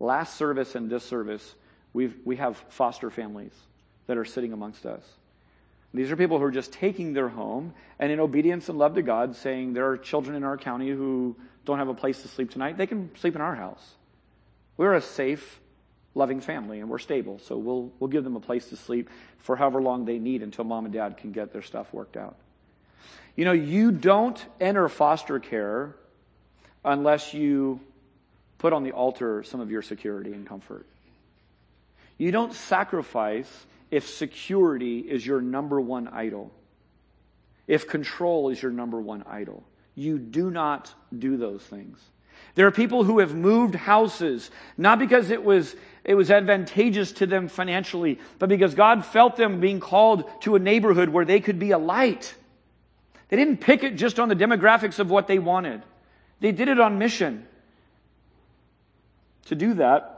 Last 0.00 0.36
service 0.36 0.74
and 0.74 0.90
this 0.90 1.04
service, 1.04 1.54
we've, 1.96 2.14
we 2.26 2.36
have 2.36 2.58
foster 2.68 3.10
families 3.10 3.52
that 4.06 4.18
are 4.18 4.24
sitting 4.26 4.52
amongst 4.52 4.84
us. 4.84 5.02
These 5.94 6.12
are 6.12 6.16
people 6.16 6.38
who 6.38 6.44
are 6.44 6.50
just 6.50 6.70
taking 6.70 7.14
their 7.14 7.30
home 7.30 7.72
and 7.98 8.12
in 8.12 8.20
obedience 8.20 8.68
and 8.68 8.78
love 8.78 8.96
to 8.96 9.02
God 9.02 9.34
saying 9.34 9.72
there 9.72 9.88
are 9.88 9.96
children 9.96 10.36
in 10.36 10.44
our 10.44 10.58
county 10.58 10.90
who 10.90 11.34
don't 11.64 11.78
have 11.78 11.88
a 11.88 11.94
place 11.94 12.20
to 12.20 12.28
sleep 12.28 12.50
tonight, 12.50 12.76
they 12.76 12.86
can 12.86 13.10
sleep 13.16 13.34
in 13.34 13.40
our 13.40 13.54
house. 13.54 13.94
We're 14.76 14.92
a 14.92 15.00
safe 15.00 15.58
loving 16.14 16.42
family 16.42 16.80
and 16.80 16.90
we're 16.90 16.98
stable. 16.98 17.40
So 17.42 17.56
we'll, 17.56 17.90
we'll 17.98 18.10
give 18.10 18.24
them 18.24 18.36
a 18.36 18.40
place 18.40 18.68
to 18.68 18.76
sleep 18.76 19.08
for 19.38 19.56
however 19.56 19.80
long 19.80 20.04
they 20.04 20.18
need 20.18 20.42
until 20.42 20.64
mom 20.64 20.84
and 20.84 20.92
dad 20.92 21.16
can 21.16 21.32
get 21.32 21.50
their 21.54 21.62
stuff 21.62 21.92
worked 21.94 22.18
out. 22.18 22.36
You 23.36 23.46
know, 23.46 23.52
you 23.52 23.90
don't 23.90 24.44
enter 24.60 24.90
foster 24.90 25.38
care 25.38 25.96
unless 26.84 27.32
you 27.32 27.80
put 28.58 28.74
on 28.74 28.82
the 28.84 28.92
altar 28.92 29.42
some 29.42 29.60
of 29.60 29.70
your 29.70 29.82
security 29.82 30.34
and 30.34 30.46
comfort. 30.46 30.86
You 32.18 32.30
don't 32.30 32.54
sacrifice 32.54 33.66
if 33.90 34.08
security 34.08 35.00
is 35.00 35.26
your 35.26 35.40
number 35.40 35.80
one 35.80 36.08
idol, 36.08 36.52
if 37.66 37.86
control 37.88 38.50
is 38.50 38.60
your 38.60 38.72
number 38.72 39.00
one 39.00 39.22
idol. 39.26 39.64
You 39.94 40.18
do 40.18 40.50
not 40.50 40.92
do 41.16 41.36
those 41.36 41.62
things. 41.62 41.98
There 42.54 42.66
are 42.66 42.72
people 42.72 43.04
who 43.04 43.18
have 43.18 43.34
moved 43.34 43.74
houses, 43.74 44.50
not 44.76 44.98
because 44.98 45.30
it 45.30 45.42
was, 45.42 45.74
it 46.04 46.14
was 46.14 46.30
advantageous 46.30 47.12
to 47.12 47.26
them 47.26 47.48
financially, 47.48 48.18
but 48.38 48.48
because 48.48 48.74
God 48.74 49.04
felt 49.04 49.36
them 49.36 49.60
being 49.60 49.80
called 49.80 50.24
to 50.42 50.54
a 50.54 50.58
neighborhood 50.58 51.08
where 51.08 51.24
they 51.24 51.40
could 51.40 51.58
be 51.58 51.70
a 51.70 51.78
light. 51.78 52.34
They 53.28 53.36
didn't 53.36 53.58
pick 53.58 53.84
it 53.84 53.96
just 53.96 54.18
on 54.18 54.28
the 54.28 54.36
demographics 54.36 54.98
of 54.98 55.10
what 55.10 55.26
they 55.26 55.38
wanted. 55.38 55.82
They 56.40 56.52
did 56.52 56.68
it 56.68 56.80
on 56.80 56.98
mission. 56.98 57.46
To 59.46 59.54
do 59.54 59.74
that 59.74 60.15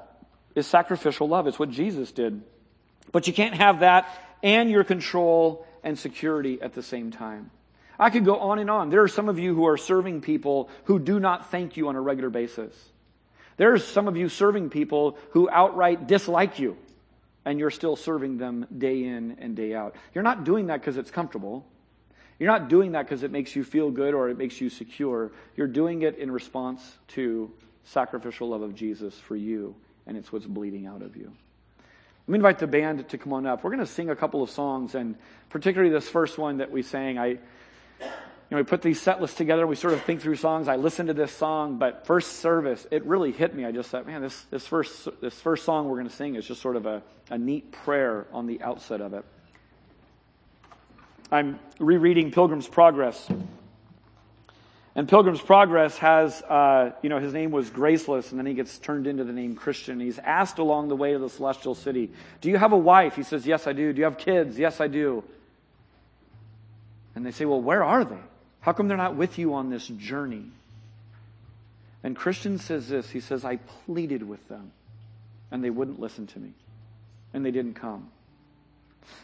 is 0.58 0.66
sacrificial 0.66 1.28
love. 1.28 1.46
It's 1.46 1.58
what 1.58 1.70
Jesus 1.70 2.12
did. 2.12 2.42
But 3.12 3.26
you 3.26 3.32
can't 3.32 3.54
have 3.54 3.80
that 3.80 4.08
and 4.42 4.70
your 4.70 4.84
control 4.84 5.66
and 5.82 5.98
security 5.98 6.60
at 6.60 6.74
the 6.74 6.82
same 6.82 7.10
time. 7.10 7.50
I 7.98 8.10
could 8.10 8.24
go 8.24 8.38
on 8.38 8.58
and 8.58 8.70
on. 8.70 8.90
There 8.90 9.02
are 9.02 9.08
some 9.08 9.28
of 9.28 9.38
you 9.38 9.54
who 9.54 9.66
are 9.66 9.76
serving 9.76 10.20
people 10.20 10.68
who 10.84 10.98
do 10.98 11.18
not 11.18 11.50
thank 11.50 11.76
you 11.76 11.88
on 11.88 11.96
a 11.96 12.00
regular 12.00 12.30
basis. 12.30 12.72
There 13.56 13.72
are 13.72 13.78
some 13.78 14.06
of 14.06 14.16
you 14.16 14.28
serving 14.28 14.70
people 14.70 15.18
who 15.30 15.50
outright 15.50 16.06
dislike 16.06 16.60
you, 16.60 16.76
and 17.44 17.58
you're 17.58 17.72
still 17.72 17.96
serving 17.96 18.38
them 18.38 18.66
day 18.76 19.02
in 19.02 19.36
and 19.40 19.56
day 19.56 19.74
out. 19.74 19.96
You're 20.14 20.22
not 20.22 20.44
doing 20.44 20.66
that 20.66 20.80
because 20.80 20.96
it's 20.96 21.10
comfortable. 21.10 21.66
You're 22.38 22.50
not 22.52 22.68
doing 22.68 22.92
that 22.92 23.02
because 23.02 23.24
it 23.24 23.32
makes 23.32 23.56
you 23.56 23.64
feel 23.64 23.90
good 23.90 24.14
or 24.14 24.28
it 24.28 24.38
makes 24.38 24.60
you 24.60 24.70
secure. 24.70 25.32
You're 25.56 25.66
doing 25.66 26.02
it 26.02 26.18
in 26.18 26.30
response 26.30 26.80
to 27.08 27.50
sacrificial 27.82 28.50
love 28.50 28.62
of 28.62 28.76
Jesus 28.76 29.18
for 29.18 29.34
you, 29.34 29.74
and 30.08 30.16
it's 30.16 30.32
what's 30.32 30.46
bleeding 30.46 30.86
out 30.86 31.02
of 31.02 31.16
you. 31.16 31.32
Let 32.26 32.32
me 32.32 32.36
invite 32.36 32.58
the 32.58 32.66
band 32.66 33.08
to 33.08 33.18
come 33.18 33.32
on 33.32 33.46
up. 33.46 33.62
We're 33.62 33.70
going 33.70 33.80
to 33.80 33.86
sing 33.86 34.10
a 34.10 34.16
couple 34.16 34.42
of 34.42 34.50
songs, 34.50 34.94
and 34.94 35.14
particularly 35.50 35.92
this 35.92 36.08
first 36.08 36.36
one 36.36 36.58
that 36.58 36.70
we 36.70 36.82
sang. 36.82 37.18
I, 37.18 37.26
you 37.26 37.38
know, 38.50 38.56
we 38.56 38.64
put 38.64 38.82
these 38.82 39.00
set 39.00 39.20
lists 39.20 39.36
together. 39.36 39.66
We 39.66 39.76
sort 39.76 39.94
of 39.94 40.02
think 40.02 40.20
through 40.20 40.36
songs. 40.36 40.68
I 40.68 40.76
listened 40.76 41.08
to 41.08 41.14
this 41.14 41.32
song, 41.32 41.78
but 41.78 42.06
first 42.06 42.38
service, 42.38 42.86
it 42.90 43.04
really 43.04 43.32
hit 43.32 43.54
me. 43.54 43.64
I 43.64 43.72
just 43.72 43.90
thought, 43.90 44.06
man, 44.06 44.22
this, 44.22 44.40
this 44.50 44.66
first 44.66 45.08
this 45.20 45.38
first 45.40 45.64
song 45.64 45.88
we're 45.88 45.96
going 45.96 46.08
to 46.08 46.14
sing 46.14 46.34
is 46.34 46.46
just 46.46 46.60
sort 46.60 46.76
of 46.76 46.86
a, 46.86 47.02
a 47.30 47.38
neat 47.38 47.70
prayer 47.72 48.26
on 48.32 48.46
the 48.46 48.62
outset 48.62 49.00
of 49.00 49.14
it. 49.14 49.24
I'm 51.30 51.58
rereading 51.78 52.30
Pilgrim's 52.30 52.68
Progress. 52.68 53.28
And 54.98 55.08
Pilgrim's 55.08 55.40
Progress 55.40 55.96
has, 55.98 56.42
uh, 56.42 56.90
you 57.02 57.08
know, 57.08 57.20
his 57.20 57.32
name 57.32 57.52
was 57.52 57.70
Graceless, 57.70 58.32
and 58.32 58.38
then 58.38 58.46
he 58.46 58.54
gets 58.54 58.78
turned 58.78 59.06
into 59.06 59.22
the 59.22 59.32
name 59.32 59.54
Christian. 59.54 60.00
He's 60.00 60.18
asked 60.18 60.58
along 60.58 60.88
the 60.88 60.96
way 60.96 61.12
to 61.12 61.20
the 61.20 61.30
celestial 61.30 61.76
city, 61.76 62.10
Do 62.40 62.48
you 62.48 62.56
have 62.56 62.72
a 62.72 62.76
wife? 62.76 63.14
He 63.14 63.22
says, 63.22 63.46
Yes, 63.46 63.68
I 63.68 63.74
do. 63.74 63.92
Do 63.92 63.98
you 63.98 64.04
have 64.06 64.18
kids? 64.18 64.58
Yes, 64.58 64.80
I 64.80 64.88
do. 64.88 65.22
And 67.14 67.24
they 67.24 67.30
say, 67.30 67.44
Well, 67.44 67.60
where 67.60 67.84
are 67.84 68.04
they? 68.04 68.18
How 68.58 68.72
come 68.72 68.88
they're 68.88 68.96
not 68.96 69.14
with 69.14 69.38
you 69.38 69.54
on 69.54 69.70
this 69.70 69.86
journey? 69.86 70.46
And 72.02 72.16
Christian 72.16 72.58
says 72.58 72.88
this 72.88 73.08
He 73.08 73.20
says, 73.20 73.44
I 73.44 73.58
pleaded 73.86 74.28
with 74.28 74.48
them, 74.48 74.72
and 75.52 75.62
they 75.62 75.70
wouldn't 75.70 76.00
listen 76.00 76.26
to 76.26 76.40
me, 76.40 76.54
and 77.32 77.46
they 77.46 77.52
didn't 77.52 77.74
come. 77.74 78.10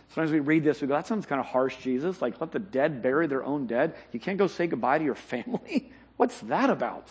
Sometimes 0.08 0.32
we 0.32 0.40
read 0.40 0.64
this, 0.64 0.80
we 0.80 0.86
go, 0.86 0.94
that 0.94 1.06
sounds 1.06 1.26
kind 1.26 1.40
of 1.40 1.46
harsh, 1.46 1.76
Jesus. 1.78 2.22
Like, 2.22 2.40
let 2.40 2.52
the 2.52 2.58
dead 2.58 3.02
bury 3.02 3.26
their 3.26 3.44
own 3.44 3.66
dead. 3.66 3.94
You 4.12 4.20
can't 4.20 4.38
go 4.38 4.46
say 4.46 4.66
goodbye 4.66 4.98
to 4.98 5.04
your 5.04 5.14
family? 5.14 5.92
What's 6.16 6.38
that 6.40 6.70
about? 6.70 7.08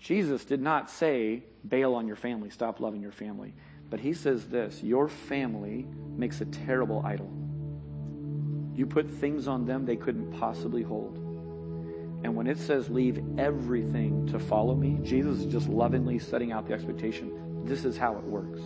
Jesus 0.00 0.44
did 0.44 0.60
not 0.60 0.90
say, 0.90 1.44
bail 1.68 1.94
on 1.94 2.06
your 2.06 2.16
family, 2.16 2.50
stop 2.50 2.80
loving 2.80 3.00
your 3.00 3.12
family. 3.12 3.52
But 3.90 4.00
he 4.00 4.12
says 4.12 4.46
this 4.46 4.82
your 4.82 5.08
family 5.08 5.86
makes 6.16 6.40
a 6.40 6.46
terrible 6.46 7.04
idol. 7.04 7.30
You 8.74 8.86
put 8.86 9.10
things 9.10 9.46
on 9.46 9.66
them 9.66 9.84
they 9.84 9.96
couldn't 9.96 10.32
possibly 10.38 10.82
hold. 10.82 11.18
And 12.22 12.34
when 12.34 12.46
it 12.46 12.58
says 12.58 12.88
leave 12.88 13.22
everything 13.38 14.26
to 14.28 14.38
follow 14.38 14.74
me, 14.74 14.98
Jesus 15.02 15.40
is 15.40 15.46
just 15.46 15.68
lovingly 15.68 16.18
setting 16.18 16.52
out 16.52 16.66
the 16.66 16.74
expectation. 16.74 17.64
This 17.64 17.84
is 17.84 17.96
how 17.96 18.16
it 18.16 18.24
works. 18.24 18.60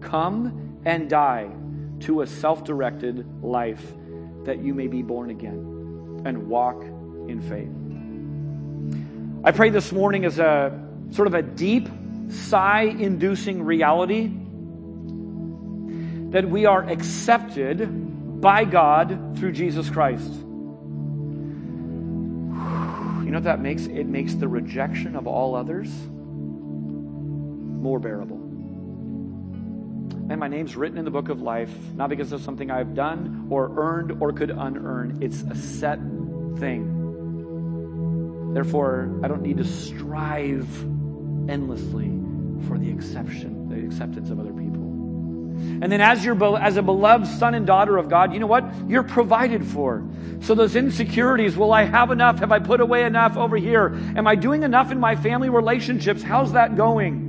Come 0.00 0.67
and 0.88 1.08
die 1.10 1.50
to 2.00 2.22
a 2.22 2.26
self 2.26 2.64
directed 2.64 3.26
life 3.42 3.92
that 4.44 4.64
you 4.64 4.72
may 4.72 4.86
be 4.86 5.02
born 5.02 5.28
again 5.28 6.22
and 6.24 6.48
walk 6.48 6.82
in 6.82 7.42
faith. 7.42 7.68
I 9.44 9.52
pray 9.52 9.68
this 9.68 9.92
morning 9.92 10.24
as 10.24 10.38
a 10.38 10.82
sort 11.10 11.28
of 11.28 11.34
a 11.34 11.42
deep, 11.42 11.90
sigh 12.30 12.84
inducing 12.84 13.62
reality 13.62 14.32
that 16.30 16.48
we 16.48 16.64
are 16.64 16.88
accepted 16.88 18.40
by 18.40 18.64
God 18.64 19.36
through 19.38 19.52
Jesus 19.52 19.90
Christ. 19.90 20.32
You 23.28 23.32
know 23.32 23.40
what 23.40 23.44
that 23.44 23.60
makes? 23.60 23.84
It 23.84 24.06
makes 24.06 24.32
the 24.32 24.48
rejection 24.48 25.14
of 25.14 25.26
all 25.26 25.54
others 25.54 25.90
more 27.78 27.98
bearable. 27.98 28.37
And 30.30 30.38
my 30.38 30.48
name's 30.48 30.76
written 30.76 30.98
in 30.98 31.06
the 31.06 31.10
book 31.10 31.30
of 31.30 31.40
life, 31.40 31.74
not 31.94 32.10
because 32.10 32.32
of 32.32 32.42
something 32.42 32.70
I've 32.70 32.94
done 32.94 33.46
or 33.50 33.72
earned 33.78 34.20
or 34.20 34.32
could 34.32 34.50
unearn. 34.50 35.22
It's 35.22 35.42
a 35.42 35.54
set 35.54 35.98
thing. 36.58 38.52
Therefore, 38.52 39.20
I 39.22 39.28
don't 39.28 39.42
need 39.42 39.56
to 39.56 39.64
strive 39.64 40.68
endlessly 41.48 42.12
for 42.66 42.76
the 42.76 42.90
exception, 42.90 43.68
the 43.68 43.86
acceptance 43.86 44.28
of 44.30 44.38
other 44.38 44.52
people. 44.52 44.82
And 45.80 45.90
then 45.90 46.00
as 46.00 46.24
you're 46.24 46.58
as 46.58 46.76
a 46.76 46.82
beloved 46.82 47.26
son 47.26 47.54
and 47.54 47.66
daughter 47.66 47.96
of 47.96 48.08
God, 48.08 48.32
you 48.34 48.38
know 48.40 48.46
what? 48.46 48.64
You're 48.86 49.02
provided 49.02 49.64
for. 49.64 50.04
So 50.40 50.54
those 50.54 50.76
insecurities, 50.76 51.56
will 51.56 51.72
I 51.72 51.84
have 51.84 52.10
enough? 52.10 52.40
Have 52.40 52.52
I 52.52 52.58
put 52.58 52.80
away 52.80 53.04
enough 53.04 53.36
over 53.36 53.56
here? 53.56 53.94
Am 54.16 54.26
I 54.26 54.34
doing 54.34 54.62
enough 54.62 54.92
in 54.92 55.00
my 55.00 55.16
family 55.16 55.48
relationships? 55.48 56.22
How's 56.22 56.52
that 56.52 56.76
going? 56.76 57.27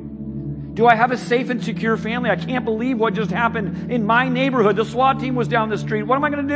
Do 0.80 0.88
I 0.88 0.96
have 0.96 1.12
a 1.12 1.18
safe 1.18 1.50
and 1.50 1.62
secure 1.62 1.98
family? 1.98 2.30
I 2.30 2.38
can't 2.38 2.64
believe 2.64 2.98
what 2.98 3.14
just 3.14 3.32
happened 3.32 3.92
in 3.92 4.06
my 4.06 4.30
neighborhood. 4.30 4.78
The 4.78 4.86
SWAT 4.86 5.20
team 5.20 5.36
was 5.36 5.50
down 5.50 5.68
the 5.68 5.78
street. 5.78 6.04
What 6.04 6.16
am 6.16 6.24
I 6.24 6.30
going 6.30 6.48
to 6.48 6.54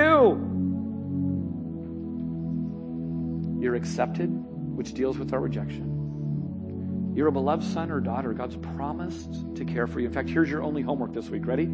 do? 3.57 3.61
You're 3.61 3.75
accepted, 3.75 4.27
which 4.27 4.93
deals 4.93 5.17
with 5.17 5.33
our 5.33 5.41
rejection. 5.41 7.11
You're 7.13 7.27
a 7.27 7.33
beloved 7.33 7.65
son 7.65 7.91
or 7.91 7.99
daughter. 7.99 8.31
God's 8.31 8.55
promised 8.55 9.57
to 9.57 9.65
care 9.65 9.87
for 9.87 9.99
you. 9.99 10.07
In 10.07 10.13
fact, 10.13 10.29
here's 10.29 10.49
your 10.49 10.63
only 10.63 10.83
homework 10.83 11.11
this 11.11 11.27
week. 11.29 11.45
Ready? 11.45 11.65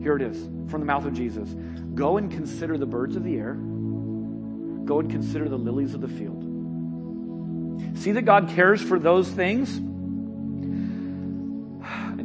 Here 0.00 0.16
it 0.16 0.22
is 0.22 0.38
from 0.70 0.80
the 0.80 0.86
mouth 0.86 1.04
of 1.04 1.12
Jesus. 1.12 1.54
Go 1.94 2.16
and 2.16 2.30
consider 2.30 2.78
the 2.78 2.86
birds 2.86 3.16
of 3.16 3.24
the 3.24 3.36
air. 3.36 3.52
Go 3.52 5.00
and 5.00 5.10
consider 5.10 5.46
the 5.50 5.58
lilies 5.58 5.92
of 5.92 6.00
the 6.00 6.08
field. 6.08 6.42
See 7.98 8.12
that 8.12 8.22
God 8.22 8.48
cares 8.48 8.80
for 8.80 8.98
those 8.98 9.28
things 9.28 9.78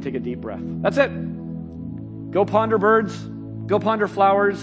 take 0.03 0.15
a 0.15 0.19
deep 0.19 0.41
breath. 0.41 0.61
That's 0.61 0.97
it. 0.97 1.11
Go 2.31 2.45
ponder 2.45 2.77
birds, 2.77 3.15
go 3.67 3.79
ponder 3.79 4.07
flowers, 4.07 4.59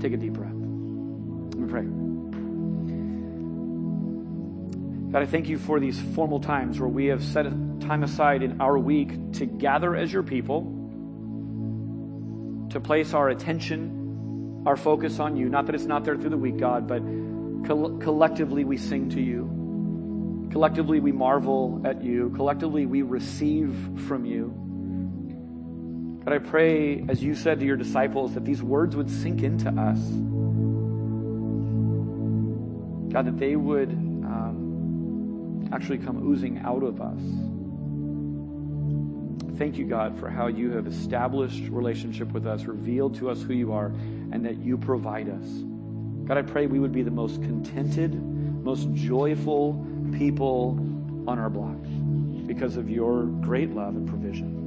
take 0.00 0.12
a 0.12 0.16
deep 0.16 0.32
breath. 0.32 0.52
Let 0.52 1.58
me 1.58 1.68
pray. 1.68 1.84
God, 5.12 5.22
I 5.22 5.26
thank 5.26 5.48
you 5.48 5.58
for 5.58 5.80
these 5.80 5.98
formal 6.14 6.40
times 6.40 6.78
where 6.80 6.88
we 6.88 7.06
have 7.06 7.22
set 7.22 7.44
time 7.80 8.02
aside 8.02 8.42
in 8.42 8.60
our 8.60 8.78
week 8.78 9.32
to 9.34 9.46
gather 9.46 9.96
as 9.96 10.12
your 10.12 10.22
people, 10.22 10.62
to 12.70 12.80
place 12.80 13.14
our 13.14 13.30
attention, 13.30 14.64
our 14.66 14.76
focus 14.76 15.18
on 15.18 15.36
you. 15.36 15.48
Not 15.48 15.66
that 15.66 15.74
it's 15.74 15.84
not 15.84 16.04
there 16.04 16.16
through 16.16 16.30
the 16.30 16.36
week, 16.36 16.58
God, 16.58 16.86
but 16.86 17.02
collectively 18.02 18.64
we 18.64 18.76
sing 18.76 19.08
to 19.10 19.20
you. 19.20 19.57
Collectively, 20.50 21.00
we 21.00 21.12
marvel 21.12 21.80
at 21.84 22.02
you. 22.02 22.30
Collectively, 22.34 22.86
we 22.86 23.02
receive 23.02 23.74
from 24.06 24.24
you. 24.24 24.54
God, 26.24 26.34
I 26.34 26.38
pray, 26.38 27.04
as 27.08 27.22
you 27.22 27.34
said 27.34 27.60
to 27.60 27.66
your 27.66 27.76
disciples, 27.76 28.34
that 28.34 28.44
these 28.44 28.62
words 28.62 28.96
would 28.96 29.10
sink 29.10 29.42
into 29.42 29.68
us. 29.68 29.98
God, 33.12 33.26
that 33.26 33.38
they 33.38 33.56
would 33.56 33.90
um, 33.90 35.68
actually 35.72 35.98
come 35.98 36.26
oozing 36.30 36.58
out 36.58 36.82
of 36.82 37.00
us. 37.00 37.20
Thank 39.58 39.76
you, 39.76 39.86
God, 39.86 40.18
for 40.20 40.30
how 40.30 40.46
you 40.46 40.70
have 40.72 40.86
established 40.86 41.64
relationship 41.68 42.30
with 42.32 42.46
us, 42.46 42.64
revealed 42.64 43.16
to 43.16 43.28
us 43.28 43.42
who 43.42 43.54
you 43.54 43.72
are, 43.72 43.86
and 43.86 44.44
that 44.44 44.58
you 44.58 44.78
provide 44.78 45.28
us. 45.28 45.44
God, 46.26 46.38
I 46.38 46.42
pray 46.42 46.66
we 46.66 46.78
would 46.78 46.92
be 46.92 47.02
the 47.02 47.10
most 47.10 47.42
contented, 47.42 48.14
most 48.14 48.92
joyful, 48.94 49.72
people 50.12 50.78
on 51.26 51.38
our 51.38 51.50
block 51.50 51.76
because 52.46 52.76
of 52.76 52.88
your 52.88 53.24
great 53.24 53.70
love 53.70 53.94
and 53.94 54.08
provision. 54.08 54.57